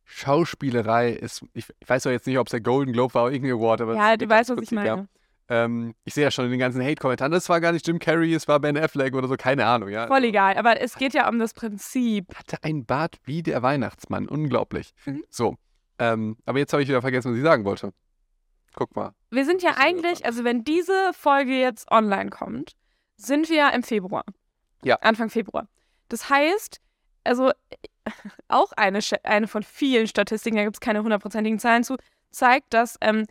Schauspielerei 0.05 1.11
ist, 1.11 1.45
ich, 1.53 1.67
ich 1.79 1.89
weiß 1.89 2.05
doch 2.05 2.11
jetzt 2.11 2.27
nicht, 2.27 2.39
ob 2.39 2.47
es 2.47 2.53
der 2.53 2.63
Golden 2.63 2.93
Globe 2.93 3.13
war 3.15 3.25
oder 3.25 3.33
irgendein 3.35 3.59
Award, 3.59 3.81
aber. 3.83 3.95
Ja, 3.95 4.17
du 4.17 4.29
weißt, 4.29 4.51
was 4.51 4.63
ich 4.63 4.71
meine. 4.71 4.89
Ja. 4.89 5.07
Ähm, 5.51 5.95
ich 6.05 6.15
sehe 6.15 6.25
ja 6.25 6.31
schon 6.31 6.45
in 6.47 6.51
den 6.51 6.61
ganzen 6.61 6.83
Hate-Kommentaren, 6.83 7.33
das 7.33 7.49
war 7.49 7.61
gar 7.61 7.73
nicht 7.73 7.87
Jim 7.87 7.99
Carrey, 7.99 8.35
es 8.35 8.49
war 8.49 8.61
Ben 8.61 8.77
Affleck 8.77 9.15
oder 9.15 9.29
so, 9.29 9.37
keine 9.37 9.65
Ahnung, 9.65 9.89
ja. 9.89 10.07
Voll 10.07 10.25
egal, 10.25 10.57
aber 10.59 10.81
es 10.81 10.95
geht 10.97 11.15
ja 11.15 11.27
um 11.27 11.39
das 11.39 11.55
Prinzip. 11.55 12.35
Hatte 12.35 12.59
ein 12.63 12.85
Bart 12.85 13.17
wie 13.25 13.43
der 13.43 13.63
Weihnachtsmann, 13.63 14.29
unglaublich. 14.29 14.93
Mhm. 15.07 15.25
So, 15.31 15.57
ähm, 15.99 16.37
aber 16.45 16.59
jetzt 16.59 16.73
habe 16.75 16.83
ich 16.83 16.89
wieder 16.89 17.01
vergessen, 17.01 17.31
was 17.31 17.39
ich 17.39 17.45
sagen 17.45 17.65
wollte. 17.65 17.93
Guck 18.79 18.95
mal. 18.95 19.13
Wir 19.31 19.45
sind 19.45 19.61
ja 19.61 19.75
eigentlich, 19.77 20.25
also 20.25 20.45
wenn 20.45 20.63
diese 20.63 21.11
Folge 21.13 21.59
jetzt 21.59 21.91
online 21.91 22.31
kommt, 22.31 22.77
sind 23.17 23.51
wir 23.51 23.73
im 23.73 23.83
Februar. 23.83 24.25
Ja. 24.85 24.95
Anfang 25.01 25.31
Februar. 25.31 25.67
Das 26.09 26.31
heißt, 26.31 26.81
also 27.25 27.51
auch 28.49 28.71
eine, 28.77 29.01
eine 29.25 29.49
von 29.49 29.65
vielen 29.65 30.07
Statistiken, 30.07 30.59
da 30.59 30.63
gibt 30.63 30.77
es 30.77 30.81
keine 30.81 31.03
hundertprozentigen 31.03 31.59
Zahlen 31.59 31.83
zu, 31.83 31.97
zeigt, 32.31 32.73
dass 32.73 32.97
ähm, 33.01 33.27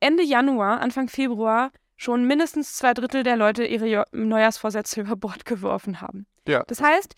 Ende 0.00 0.22
Januar, 0.22 0.82
Anfang 0.82 1.08
Februar 1.08 1.72
schon 1.96 2.26
mindestens 2.26 2.76
zwei 2.76 2.92
Drittel 2.92 3.22
der 3.22 3.38
Leute 3.38 3.64
ihre 3.64 4.04
Neujahrsvorsätze 4.12 5.00
über 5.00 5.16
Bord 5.16 5.46
geworfen 5.46 6.02
haben. 6.02 6.26
Ja. 6.46 6.62
Das 6.64 6.82
heißt, 6.82 7.14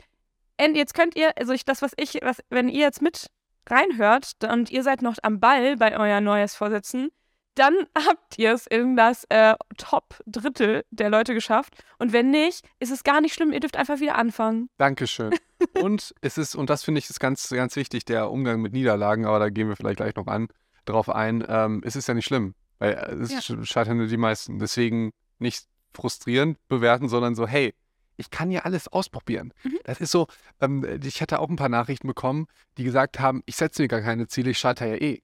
jetzt 0.61 0.95
könnt 0.95 1.17
ihr, 1.17 1.37
also 1.37 1.53
ich, 1.53 1.65
das, 1.65 1.83
was 1.83 1.95
ich, 1.97 2.21
was, 2.23 2.45
wenn 2.49 2.69
ihr 2.69 2.83
jetzt 2.83 3.03
mit 3.03 3.27
reinhört 3.69 4.35
und 4.49 4.71
ihr 4.71 4.85
seid 4.85 5.03
noch 5.03 5.17
am 5.25 5.41
Ball 5.41 5.77
bei 5.79 5.99
euren 5.99 6.23
Neujahrsvorsätzen, 6.23 7.11
dann 7.55 7.75
habt 8.07 8.39
ihr 8.39 8.53
es 8.53 8.67
in 8.67 8.97
das 8.97 9.25
äh, 9.29 9.55
Top-Drittel 9.77 10.85
der 10.91 11.11
Leute 11.11 11.35
geschafft. 11.35 11.75
Und 11.99 12.13
wenn 12.13 12.31
nicht, 12.31 12.65
ist 12.81 12.91
es 12.91 13.05
gar 13.05 13.21
nicht 13.21 13.35
schlimm. 13.35 13.53
Ihr 13.53 13.61
dürft 13.61 13.77
einfach 13.77 14.01
wieder 14.01 14.17
anfangen. 14.17 14.69
Dankeschön. 14.79 15.35
und 15.83 16.15
es 16.21 16.39
ist, 16.39 16.55
und 16.55 16.71
das 16.71 16.85
finde 16.85 16.99
ich 16.99 17.11
ist 17.11 17.21
ganz, 17.21 17.49
ganz 17.49 17.77
wichtig, 17.77 18.05
der 18.05 18.31
Umgang 18.31 18.61
mit 18.61 18.73
Niederlagen, 18.73 19.27
aber 19.27 19.39
da 19.39 19.51
gehen 19.51 19.69
wir 19.69 19.77
vielleicht 19.77 19.99
gleich 19.99 20.15
noch 20.17 20.27
an, 20.27 20.49
drauf 20.85 21.09
ein. 21.09 21.45
Ähm, 21.49 21.83
es 21.85 21.97
ist 21.97 22.09
ja 22.09 22.15
nicht 22.15 22.27
schlimm, 22.27 22.55
weil 22.79 22.93
äh, 22.93 23.15
es 23.15 23.49
ja. 23.49 23.65
scheitern 23.65 23.99
nur 23.99 24.07
die 24.07 24.17
meisten. 24.17 24.59
Deswegen 24.59 25.13
nicht 25.39 25.67
frustrierend 25.95 26.59
bewerten, 26.69 27.09
sondern 27.09 27.35
so, 27.35 27.47
hey, 27.47 27.75
ich 28.17 28.31
kann 28.31 28.51
ja 28.51 28.61
alles 28.61 28.89
ausprobieren. 28.89 29.53
Mhm. 29.63 29.79
Das 29.85 30.01
ist 30.01 30.11
so, 30.11 30.27
ähm, 30.61 31.01
ich 31.03 31.21
hatte 31.21 31.41
auch 31.41 31.49
ein 31.49 31.57
paar 31.57 31.69
Nachrichten 31.69 32.07
bekommen, 32.07 32.47
die 32.79 32.85
gesagt 32.85 33.21
haben, 33.21 33.43
ich 33.47 33.57
setze 33.57 33.83
mir 33.83 33.89
gar 33.89 34.01
keine 34.01 34.27
Ziele, 34.27 34.51
ich 34.51 34.59
scheitere 34.59 34.91
ja 34.91 34.97
eh. 34.97 35.23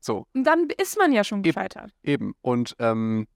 So. 0.00 0.26
Und 0.34 0.44
dann 0.44 0.68
ist 0.80 0.98
man 0.98 1.12
ja 1.12 1.24
schon 1.24 1.42
gescheitert. 1.42 1.92
Eben. 2.02 2.34
Und 2.40 2.74
ähm, 2.78 3.26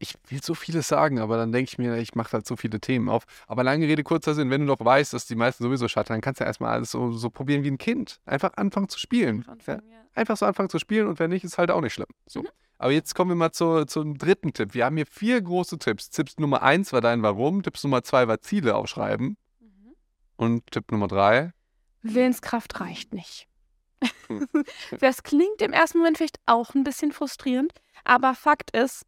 ich 0.00 0.14
will 0.28 0.42
so 0.42 0.54
vieles 0.54 0.88
sagen, 0.88 1.18
aber 1.18 1.36
dann 1.36 1.52
denke 1.52 1.68
ich 1.70 1.78
mir, 1.78 1.98
ich 1.98 2.14
mache 2.14 2.32
halt 2.32 2.46
so 2.46 2.56
viele 2.56 2.80
Themen 2.80 3.08
auf. 3.08 3.24
Aber 3.46 3.62
lange 3.62 3.86
Rede, 3.86 4.02
kurzer 4.02 4.34
Sinn, 4.34 4.50
wenn 4.50 4.62
du 4.62 4.66
noch 4.66 4.80
weißt, 4.80 5.12
dass 5.12 5.26
die 5.26 5.34
meisten 5.36 5.62
sowieso 5.62 5.88
scheitern, 5.88 6.14
dann 6.14 6.20
kannst 6.22 6.40
du 6.40 6.44
ja 6.44 6.48
erstmal 6.48 6.72
alles 6.72 6.90
so, 6.90 7.12
so 7.12 7.28
probieren 7.30 7.62
wie 7.64 7.70
ein 7.70 7.78
Kind. 7.78 8.18
Einfach 8.24 8.54
anfangen 8.56 8.88
zu 8.88 8.98
spielen. 8.98 9.44
Anfang, 9.46 9.82
ja. 9.90 9.98
Einfach 10.14 10.36
so 10.36 10.46
anfangen 10.46 10.70
zu 10.70 10.78
spielen 10.78 11.06
und 11.06 11.18
wenn 11.18 11.30
nicht, 11.30 11.44
ist 11.44 11.58
halt 11.58 11.70
auch 11.70 11.82
nicht 11.82 11.92
schlimm. 11.92 12.08
So. 12.26 12.42
Mhm. 12.42 12.48
Aber 12.78 12.92
jetzt 12.92 13.14
kommen 13.14 13.30
wir 13.30 13.36
mal 13.36 13.52
zu, 13.52 13.84
zum 13.84 14.16
dritten 14.16 14.54
Tipp. 14.54 14.72
Wir 14.72 14.86
haben 14.86 14.96
hier 14.96 15.06
vier 15.06 15.40
große 15.42 15.78
Tipps. 15.78 16.08
Tipp 16.08 16.30
Nummer 16.38 16.62
eins 16.62 16.94
war 16.94 17.02
dein 17.02 17.22
Warum, 17.22 17.62
Tipp 17.62 17.76
Nummer 17.84 18.02
zwei 18.02 18.26
war 18.26 18.40
Ziele 18.40 18.74
aufschreiben. 18.74 19.36
Mhm. 19.60 19.94
Und 20.36 20.70
Tipp 20.70 20.90
Nummer 20.90 21.08
drei. 21.08 21.52
Willenskraft 22.00 22.80
reicht 22.80 23.12
nicht. 23.12 23.49
Hm. 24.28 24.48
das 25.00 25.22
klingt 25.22 25.60
im 25.60 25.72
ersten 25.72 25.98
Moment 25.98 26.18
vielleicht 26.18 26.40
auch 26.46 26.74
ein 26.74 26.84
bisschen 26.84 27.12
frustrierend, 27.12 27.72
aber 28.04 28.34
Fakt 28.34 28.76
ist, 28.76 29.04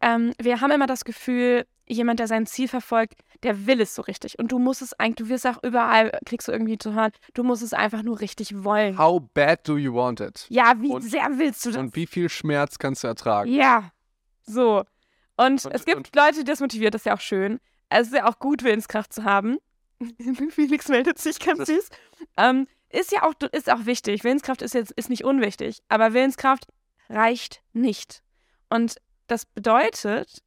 ähm, 0.00 0.32
wir 0.40 0.60
haben 0.60 0.70
immer 0.70 0.86
das 0.86 1.04
Gefühl, 1.04 1.66
jemand, 1.86 2.20
der 2.20 2.28
sein 2.28 2.46
Ziel 2.46 2.68
verfolgt, 2.68 3.14
der 3.42 3.66
will 3.66 3.80
es 3.80 3.94
so 3.94 4.02
richtig. 4.02 4.38
Und 4.38 4.52
du 4.52 4.58
musst 4.58 4.82
es 4.82 4.92
eigentlich, 4.94 5.16
du 5.16 5.28
wirst 5.28 5.46
auch 5.46 5.62
überall, 5.62 6.16
kriegst 6.24 6.48
du 6.48 6.52
irgendwie 6.52 6.78
zu 6.78 6.94
hören, 6.94 7.12
du 7.34 7.42
musst 7.42 7.62
es 7.62 7.72
einfach 7.72 8.02
nur 8.02 8.20
richtig 8.20 8.64
wollen. 8.64 8.96
How 8.96 9.20
bad 9.34 9.66
do 9.68 9.76
you 9.76 9.92
want 9.92 10.20
it? 10.20 10.46
Ja, 10.48 10.74
wie 10.78 10.90
und, 10.90 11.02
sehr 11.02 11.28
willst 11.36 11.64
du 11.64 11.70
das? 11.70 11.78
Und 11.78 11.96
wie 11.96 12.06
viel 12.06 12.28
Schmerz 12.28 12.78
kannst 12.78 13.02
du 13.02 13.08
ertragen? 13.08 13.52
Ja, 13.52 13.90
so. 14.42 14.84
Und, 15.36 15.64
und 15.64 15.74
es 15.74 15.84
gibt 15.84 15.96
und, 15.96 16.16
Leute, 16.16 16.38
die 16.38 16.44
das 16.44 16.60
motiviert, 16.60 16.94
das 16.94 17.02
ist 17.02 17.06
ja 17.06 17.14
auch 17.14 17.20
schön. 17.20 17.60
Es 17.88 18.08
ist 18.08 18.14
ja 18.14 18.28
auch 18.28 18.38
gut, 18.38 18.62
Willenskraft 18.62 19.12
zu 19.12 19.24
haben. 19.24 19.58
Felix 20.50 20.88
meldet 20.88 21.18
sich 21.18 21.38
ganz 21.40 21.66
süß. 21.66 21.88
Ähm, 22.36 22.66
ist 22.90 23.12
ja 23.12 23.22
auch, 23.22 23.34
ist 23.52 23.70
auch 23.70 23.86
wichtig. 23.86 24.24
Willenskraft 24.24 24.62
ist 24.62 24.74
jetzt 24.74 24.92
ist 24.92 25.10
nicht 25.10 25.24
unwichtig, 25.24 25.82
aber 25.88 26.12
Willenskraft 26.12 26.66
reicht 27.08 27.62
nicht. 27.72 28.22
Und 28.68 28.96
das 29.26 29.46
bedeutet, 29.46 30.42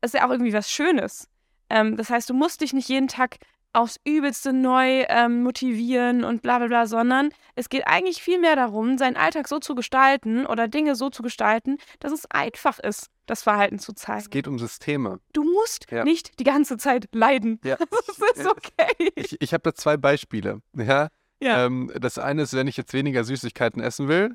es 0.00 0.12
ist 0.12 0.14
ja 0.14 0.26
auch 0.26 0.30
irgendwie 0.30 0.52
was 0.52 0.70
Schönes. 0.70 1.28
Ähm, 1.70 1.96
das 1.96 2.10
heißt, 2.10 2.28
du 2.30 2.34
musst 2.34 2.60
dich 2.60 2.72
nicht 2.72 2.88
jeden 2.88 3.08
Tag 3.08 3.38
aufs 3.72 4.00
Übelste 4.04 4.52
neu 4.52 5.04
ähm, 5.08 5.42
motivieren 5.42 6.24
und 6.24 6.42
bla 6.42 6.58
bla 6.58 6.68
bla, 6.68 6.86
sondern 6.86 7.30
es 7.54 7.68
geht 7.68 7.86
eigentlich 7.86 8.22
viel 8.22 8.38
mehr 8.38 8.56
darum, 8.56 8.96
seinen 8.96 9.16
Alltag 9.16 9.46
so 9.46 9.58
zu 9.58 9.74
gestalten 9.74 10.46
oder 10.46 10.68
Dinge 10.68 10.96
so 10.96 11.10
zu 11.10 11.22
gestalten, 11.22 11.78
dass 12.00 12.12
es 12.12 12.24
einfach 12.30 12.78
ist, 12.78 13.10
das 13.26 13.42
Verhalten 13.42 13.78
zu 13.78 13.92
zeigen. 13.92 14.20
Es 14.20 14.30
geht 14.30 14.48
um 14.48 14.58
Systeme. 14.58 15.20
Du 15.34 15.44
musst 15.44 15.90
ja. 15.90 16.02
nicht 16.02 16.40
die 16.40 16.44
ganze 16.44 16.78
Zeit 16.78 17.08
leiden. 17.12 17.60
Ja. 17.64 17.76
Das 18.18 18.36
ist 18.36 18.46
okay. 18.46 19.12
Ich, 19.14 19.40
ich 19.40 19.52
habe 19.52 19.62
da 19.62 19.74
zwei 19.74 19.96
Beispiele. 19.96 20.60
Ja? 20.74 21.08
Ja. 21.40 21.66
Ähm, 21.66 21.90
das 22.00 22.18
eine 22.18 22.42
ist, 22.42 22.54
wenn 22.54 22.66
ich 22.66 22.76
jetzt 22.76 22.92
weniger 22.92 23.22
Süßigkeiten 23.24 23.80
essen 23.82 24.08
will, 24.08 24.34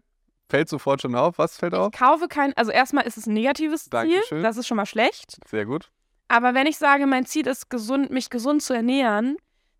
fällt 0.49 0.69
sofort 0.69 1.01
schon 1.01 1.15
auf. 1.15 1.37
Was 1.37 1.57
fällt 1.57 1.73
auf? 1.73 1.91
Ich 1.93 1.99
kaufe 1.99 2.27
kein, 2.27 2.53
also 2.55 2.71
erstmal 2.71 3.05
ist 3.05 3.17
es 3.17 3.27
ein 3.27 3.33
negatives 3.33 3.83
Ziel. 3.83 3.89
Dankeschön. 3.91 4.43
Das 4.43 4.57
ist 4.57 4.67
schon 4.67 4.77
mal 4.77 4.85
schlecht. 4.85 5.37
Sehr 5.47 5.65
gut. 5.65 5.91
Aber 6.29 6.53
wenn 6.53 6.67
ich 6.67 6.77
sage, 6.77 7.05
mein 7.05 7.25
Ziel 7.25 7.47
ist, 7.47 7.69
gesund, 7.69 8.09
mich 8.09 8.29
gesund 8.29 8.61
zu 8.63 8.73
ernähren, 8.73 9.35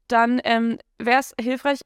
dann 0.07 0.41
ähm, 0.43 0.77
wäre 0.99 1.19
es 1.19 1.33
hilfreich, 1.39 1.79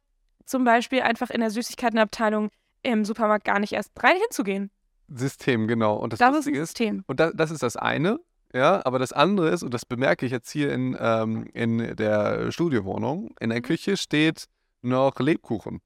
zum 0.46 0.64
Beispiel 0.64 1.02
einfach 1.02 1.30
in 1.30 1.40
der 1.42 1.52
Süßigkeitenabteilung 1.52 2.50
im 2.84 3.06
Supermarkt 3.06 3.46
gar 3.46 3.60
nicht 3.60 3.74
erst 3.74 3.92
rein 4.02 4.16
hinzugehen. 4.18 4.72
System, 5.10 5.68
genau. 5.68 5.96
Und 5.96 6.14
das, 6.14 6.20
Das 6.20 6.30
ist 6.30 6.36
Lustige 6.38 6.60
ist, 6.60 6.70
System. 6.70 7.04
und 7.08 7.20
da, 7.20 7.32
das 7.32 7.52
ist 7.52 7.64
das 7.64 7.76
eine, 7.78 8.20
ja, 8.54 8.82
aber 8.86 8.98
das 9.00 9.14
andere 9.14 9.50
ist, 9.50 9.64
und 9.64 9.74
das 9.74 9.86
bemerke 9.86 10.26
ich 10.26 10.32
jetzt 10.32 10.50
hier 10.52 10.72
in, 10.74 10.98
ähm, 11.00 11.48
in 11.54 11.96
der 11.96 12.52
Studiowohnung, 12.52 13.36
in 13.40 13.50
der 13.50 13.60
Mhm. 13.60 13.64
Küche 13.64 13.98
steht 13.98 14.46
noch 14.88 15.20
Lebkuchen. 15.20 15.82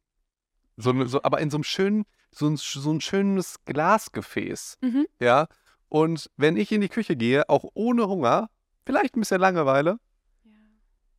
So, 0.78 1.06
so, 1.06 1.22
aber 1.24 1.40
in 1.42 1.50
so 1.50 1.58
einem 1.58 1.64
schönen, 1.64 2.06
so 2.32 2.48
ein, 2.48 2.56
so 2.58 2.92
ein 2.92 3.02
schönes 3.02 3.64
Glasgefäß, 3.66 4.78
Mhm. 4.82 5.08
ja. 5.20 5.48
Und 5.90 6.30
wenn 6.38 6.56
ich 6.56 6.72
in 6.72 6.80
die 6.82 6.88
Küche 6.90 7.16
gehe, 7.18 7.50
auch 7.50 7.66
ohne 7.74 8.08
Hunger, 8.08 8.50
vielleicht 8.86 9.16
ein 9.18 9.20
bisschen 9.20 9.42
Langeweile, 9.42 9.98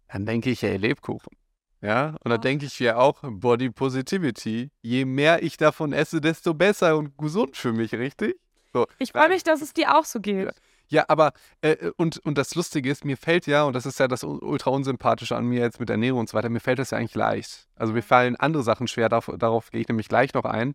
dann 0.08 0.26
denke 0.26 0.50
ich, 0.50 0.62
ey, 0.62 0.76
Lebkuchen. 0.76 1.36
Ja, 1.80 2.10
und 2.22 2.30
dann 2.30 2.38
Oh. 2.38 2.42
denke 2.42 2.66
ich 2.66 2.78
mir 2.80 2.96
auch, 2.98 3.20
Body 3.22 3.70
Positivity. 3.70 4.70
Je 4.82 5.04
mehr 5.04 5.42
ich 5.42 5.56
davon 5.56 5.92
esse, 5.92 6.20
desto 6.20 6.54
besser 6.54 6.96
und 6.96 7.16
gesund 7.18 7.56
für 7.56 7.72
mich, 7.72 7.92
richtig? 7.94 8.38
So, 8.72 8.86
Ich 8.98 9.12
freue 9.12 9.28
mich, 9.28 9.42
dass 9.42 9.60
es 9.62 9.74
dir 9.74 9.98
auch 9.98 10.04
so 10.04 10.20
geht. 10.20 10.46
Ja. 10.46 10.52
Ja, 10.92 11.06
aber 11.08 11.32
äh, 11.62 11.90
und, 11.96 12.18
und 12.18 12.36
das 12.36 12.54
Lustige 12.54 12.90
ist, 12.90 13.04
mir 13.04 13.16
fällt 13.16 13.46
ja, 13.46 13.64
und 13.64 13.72
das 13.72 13.86
ist 13.86 13.98
ja 13.98 14.08
das 14.08 14.24
ultra 14.24 14.70
unsympathische 14.70 15.34
an 15.34 15.46
mir 15.46 15.60
jetzt 15.60 15.80
mit 15.80 15.88
Ernährung 15.88 16.20
und 16.20 16.28
so 16.28 16.36
weiter, 16.36 16.50
mir 16.50 16.60
fällt 16.60 16.78
das 16.78 16.90
ja 16.90 16.98
eigentlich 16.98 17.14
leicht. 17.14 17.66
Also 17.76 17.94
mir 17.94 18.02
fallen 18.02 18.36
andere 18.36 18.62
Sachen 18.62 18.86
schwer, 18.86 19.08
darauf, 19.08 19.30
darauf 19.38 19.70
gehe 19.70 19.80
ich 19.80 19.88
nämlich 19.88 20.08
gleich 20.08 20.34
noch 20.34 20.44
ein. 20.44 20.74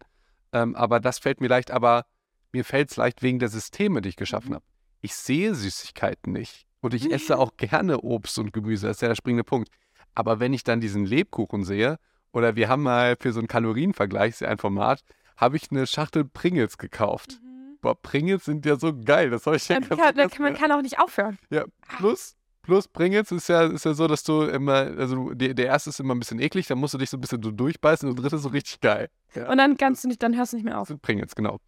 Ähm, 0.53 0.75
aber 0.75 0.99
das 0.99 1.19
fällt 1.19 1.39
mir 1.39 1.47
leicht, 1.47 1.69
aber 1.69 2.05
mir 2.51 2.65
fällt 2.65 2.89
es 2.89 2.97
leicht 2.97 3.21
wegen 3.21 3.37
der 3.37 3.49
Systeme, 3.49 4.01
die 4.01 4.09
ich 4.09 4.15
geschaffen 4.15 4.49
Mhm. 4.49 4.55
habe. 4.55 4.65
Ich 5.01 5.13
sehe 5.13 5.53
Süßigkeiten 5.53 6.33
nicht. 6.33 6.65
Und 6.81 6.95
ich 6.95 7.11
esse 7.11 7.37
auch 7.37 7.55
gerne 7.57 7.99
Obst 7.99 8.39
und 8.39 8.53
Gemüse, 8.53 8.87
das 8.87 8.97
ist 8.97 9.01
ja 9.01 9.09
der 9.09 9.15
springende 9.15 9.43
Punkt. 9.43 9.69
Aber 10.15 10.39
wenn 10.39 10.53
ich 10.53 10.63
dann 10.63 10.81
diesen 10.81 11.05
Lebkuchen 11.05 11.63
sehe, 11.63 11.97
oder 12.31 12.55
wir 12.55 12.69
haben 12.69 12.81
mal 12.81 13.15
für 13.19 13.31
so 13.33 13.39
einen 13.39 13.47
Kalorienvergleich, 13.47 14.29
ist 14.29 14.41
ja 14.41 14.47
ein 14.47 14.57
Format, 14.57 15.01
habe 15.35 15.57
ich 15.57 15.69
eine 15.69 15.85
Schachtel 15.85 16.25
Pringles 16.25 16.77
gekauft. 16.79 17.39
Boah, 17.81 17.95
Pringles 17.95 18.45
sind 18.45 18.65
ja 18.65 18.75
so 18.77 18.93
geil. 18.93 19.29
Das 19.29 19.45
habe 19.45 19.55
ich 19.55 19.67
ja 19.67 19.79
Man 19.79 19.89
ganz 20.15 20.33
kann, 20.33 20.43
man 20.43 20.53
kann 20.55 20.71
auch 20.71 20.81
nicht 20.81 20.99
aufhören. 20.99 21.37
Ja, 21.49 21.65
plus, 21.97 22.35
plus 22.63 22.87
Pringles 22.87 23.31
ist 23.31 23.47
ja, 23.49 23.63
ist 23.65 23.85
ja 23.85 23.93
so, 23.93 24.07
dass 24.07 24.23
du 24.23 24.43
immer, 24.43 24.73
also 24.97 25.33
der, 25.33 25.53
der 25.53 25.67
erste 25.67 25.89
ist 25.89 25.99
immer 25.99 26.15
ein 26.15 26.19
bisschen 26.19 26.39
eklig, 26.39 26.67
dann 26.67 26.77
musst 26.79 26.93
du 26.93 26.97
dich 26.97 27.09
so 27.09 27.17
ein 27.17 27.21
bisschen 27.21 27.41
so 27.43 27.51
durchbeißen 27.51 28.09
und 28.09 28.15
der 28.17 28.23
dritte 28.23 28.35
ist 28.37 28.43
so 28.43 28.49
richtig 28.49 28.79
geil. 28.81 29.09
Ja. 29.35 29.49
Und 29.49 29.57
dann 29.57 29.77
kannst 29.77 30.03
du 30.03 30.07
nicht, 30.07 30.21
dann 30.23 30.35
hörst 30.35 30.53
du 30.53 30.57
nicht 30.57 30.65
mehr 30.65 30.73
Das 30.73 30.81
auf. 30.81 30.87
sind 30.87 31.01
Pringles, 31.01 31.35
genau. 31.35 31.59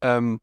Ähm, 0.00 0.40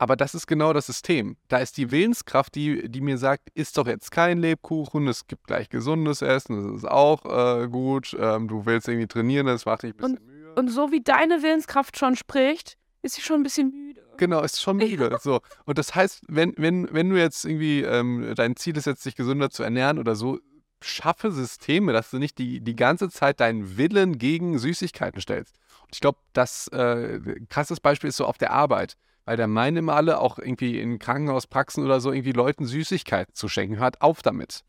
aber 0.00 0.14
das 0.14 0.34
ist 0.34 0.46
genau 0.46 0.72
das 0.72 0.86
System. 0.86 1.36
Da 1.48 1.58
ist 1.58 1.76
die 1.76 1.90
Willenskraft, 1.90 2.54
die, 2.54 2.88
die 2.88 3.00
mir 3.00 3.18
sagt, 3.18 3.48
isst 3.54 3.76
doch 3.78 3.86
jetzt 3.88 4.12
kein 4.12 4.38
Lebkuchen, 4.38 5.08
es 5.08 5.26
gibt 5.26 5.48
gleich 5.48 5.68
gesundes 5.68 6.22
Essen, 6.22 6.72
das 6.72 6.82
ist 6.82 6.88
auch 6.88 7.24
äh, 7.24 7.66
gut, 7.66 8.16
ähm, 8.18 8.46
du 8.46 8.64
willst 8.64 8.86
irgendwie 8.86 9.08
trainieren, 9.08 9.46
das 9.46 9.66
macht 9.66 9.82
dich 9.82 9.94
ein 9.94 9.96
bisschen 9.96 10.24
Mühe. 10.24 10.54
Und 10.54 10.68
so 10.68 10.92
wie 10.92 11.00
deine 11.02 11.42
Willenskraft 11.42 11.98
schon 11.98 12.14
spricht, 12.14 12.76
ist 13.08 13.16
sie 13.16 13.22
schon 13.22 13.40
ein 13.40 13.42
bisschen 13.42 13.70
müde. 13.70 14.02
Genau, 14.18 14.42
ist 14.42 14.60
schon 14.60 14.76
müde. 14.76 15.18
So. 15.20 15.40
Und 15.64 15.78
das 15.78 15.94
heißt, 15.94 16.22
wenn, 16.28 16.54
wenn, 16.56 16.92
wenn 16.92 17.08
du 17.08 17.18
jetzt 17.18 17.44
irgendwie, 17.44 17.82
ähm, 17.82 18.32
dein 18.36 18.56
Ziel 18.56 18.76
ist 18.76 18.86
jetzt, 18.86 19.04
dich 19.04 19.16
gesünder 19.16 19.50
zu 19.50 19.62
ernähren 19.62 19.98
oder 19.98 20.14
so, 20.14 20.38
schaffe 20.82 21.32
Systeme, 21.32 21.92
dass 21.92 22.10
du 22.10 22.18
nicht 22.18 22.38
die, 22.38 22.60
die 22.60 22.76
ganze 22.76 23.08
Zeit 23.10 23.40
deinen 23.40 23.76
Willen 23.76 24.18
gegen 24.18 24.58
Süßigkeiten 24.58 25.20
stellst. 25.20 25.56
Und 25.82 25.94
ich 25.94 26.00
glaube, 26.00 26.18
das 26.32 26.68
äh, 26.68 27.20
krasses 27.48 27.80
Beispiel 27.80 28.08
ist 28.08 28.16
so 28.16 28.26
auf 28.26 28.38
der 28.38 28.52
Arbeit. 28.52 28.96
Weil 29.24 29.36
da 29.36 29.46
meinen 29.46 29.78
immer 29.78 29.94
alle, 29.94 30.20
auch 30.20 30.38
irgendwie 30.38 30.80
in 30.80 30.98
Krankenhauspraxen 30.98 31.84
oder 31.84 32.00
so, 32.00 32.12
irgendwie 32.12 32.32
Leuten 32.32 32.64
Süßigkeiten 32.64 33.34
zu 33.34 33.48
schenken. 33.48 33.78
Hört 33.78 34.00
auf 34.00 34.22
damit. 34.22 34.62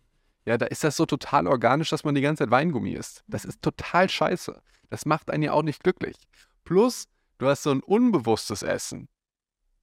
Ja, 0.45 0.57
da 0.57 0.65
ist 0.65 0.83
das 0.83 0.97
so 0.97 1.05
total 1.05 1.47
organisch, 1.47 1.89
dass 1.89 2.03
man 2.03 2.15
die 2.15 2.21
ganze 2.21 2.43
Zeit 2.43 2.51
Weingummi 2.51 2.91
isst. 2.91 3.23
Das 3.27 3.45
ist 3.45 3.61
total 3.61 4.09
scheiße. 4.09 4.61
Das 4.89 5.05
macht 5.05 5.29
einen 5.29 5.43
ja 5.43 5.53
auch 5.53 5.63
nicht 5.63 5.83
glücklich. 5.83 6.17
Plus, 6.65 7.05
du 7.39 7.47
hast 7.47 7.63
so 7.63 7.71
ein 7.71 7.81
unbewusstes 7.81 8.61
Essen. 8.61 9.09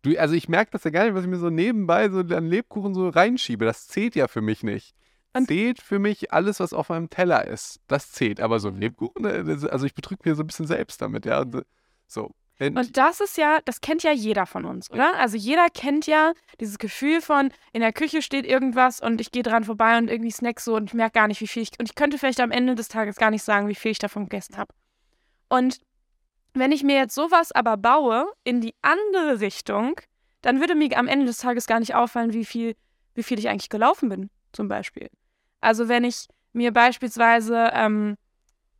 Du, 0.03 0.17
also 0.17 0.35
ich 0.35 0.49
merke 0.49 0.71
das 0.71 0.85
ja 0.85 0.91
gar 0.91 1.05
nicht, 1.05 1.15
was 1.15 1.25
ich 1.25 1.31
mir 1.31 1.39
so 1.39 1.51
nebenbei 1.51 2.09
so 2.09 2.21
an 2.21 2.47
Lebkuchen 2.47 2.95
so 2.95 3.09
reinschiebe. 3.09 3.65
Das 3.65 3.89
zählt 3.89 4.15
ja 4.15 4.29
für 4.29 4.41
mich 4.41 4.63
nicht. 4.63 4.95
Und- 5.33 5.49
zählt 5.49 5.81
für 5.81 5.99
mich 5.99 6.33
alles, 6.33 6.61
was 6.61 6.73
auf 6.73 6.91
meinem 6.91 7.11
Teller 7.11 7.47
ist. 7.47 7.81
Das 7.89 8.13
zählt. 8.13 8.41
Aber 8.41 8.61
so 8.61 8.69
ein 8.69 8.77
Lebkuchen, 8.77 9.25
äh, 9.25 9.69
also 9.69 9.85
ich 9.85 9.95
betrüge 9.95 10.29
mir 10.29 10.37
so 10.37 10.45
ein 10.45 10.47
bisschen 10.47 10.67
selbst 10.67 11.03
damit, 11.03 11.27
ja. 11.27 11.41
Und, 11.41 11.65
so. 12.07 12.31
Und 12.59 12.97
das 12.97 13.21
ist 13.21 13.37
ja, 13.37 13.59
das 13.67 13.83
kennt 13.83 14.03
ja 14.03 14.13
jeder 14.13 14.47
von 14.47 14.65
uns, 14.65 14.91
oder? 14.91 15.15
Also 15.19 15.37
jeder 15.37 15.69
kennt 15.69 16.07
ja 16.07 16.33
dieses 16.59 16.79
Gefühl 16.79 17.21
von, 17.21 17.51
in 17.75 17.81
der 17.83 17.93
Küche 17.93 18.23
steht 18.23 18.47
irgendwas 18.47 19.01
und 19.01 19.21
ich 19.21 19.31
gehe 19.31 19.43
dran 19.43 19.65
vorbei 19.65 19.99
und 19.99 20.09
irgendwie 20.09 20.31
snack 20.31 20.61
so 20.61 20.75
und 20.77 20.85
ich 20.89 20.95
merke 20.95 21.13
gar 21.13 21.29
nicht, 21.29 21.43
wie 21.43 21.47
viel 21.47 21.65
ich, 21.65 21.73
und 21.79 21.87
ich 21.87 21.95
könnte 21.95 22.17
vielleicht 22.17 22.41
am 22.41 22.53
Ende 22.53 22.75
des 22.75 22.89
Tages 22.89 23.17
gar 23.17 23.31
nicht 23.31 23.43
sagen, 23.43 23.69
wie 23.69 23.75
viel 23.75 23.91
ich 23.91 23.99
davon 23.99 24.23
gegessen 24.23 24.57
habe. 24.57 24.73
Und 25.51 25.81
wenn 26.59 26.73
ich 26.73 26.83
mir 26.83 26.97
jetzt 26.97 27.15
sowas 27.15 27.53
aber 27.53 27.77
baue 27.77 28.27
in 28.45 28.61
die 28.61 28.75
andere 28.83 29.41
Richtung, 29.41 30.01
dann 30.43 30.61
würde 30.61 30.75
mir 30.75 30.97
am 30.99 31.09
Ende 31.09 31.27
des 31.27 31.39
Tages 31.39 31.67
gar 31.67 31.81
nicht 31.81 31.95
auffallen, 31.95 32.33
wie 32.33 32.45
viel, 32.45 32.77
wie 33.15 33.23
viel 33.23 33.39
ich 33.39 33.49
eigentlich 33.49 33.69
gelaufen 33.71 34.09
bin, 34.09 34.31
zum 34.53 34.69
Beispiel. 34.69 35.09
Also 35.61 35.89
wenn 35.89 36.05
ich 36.05 36.27
mir 36.53 36.73
beispielsweise 36.73 37.71
ähm, 37.73 38.17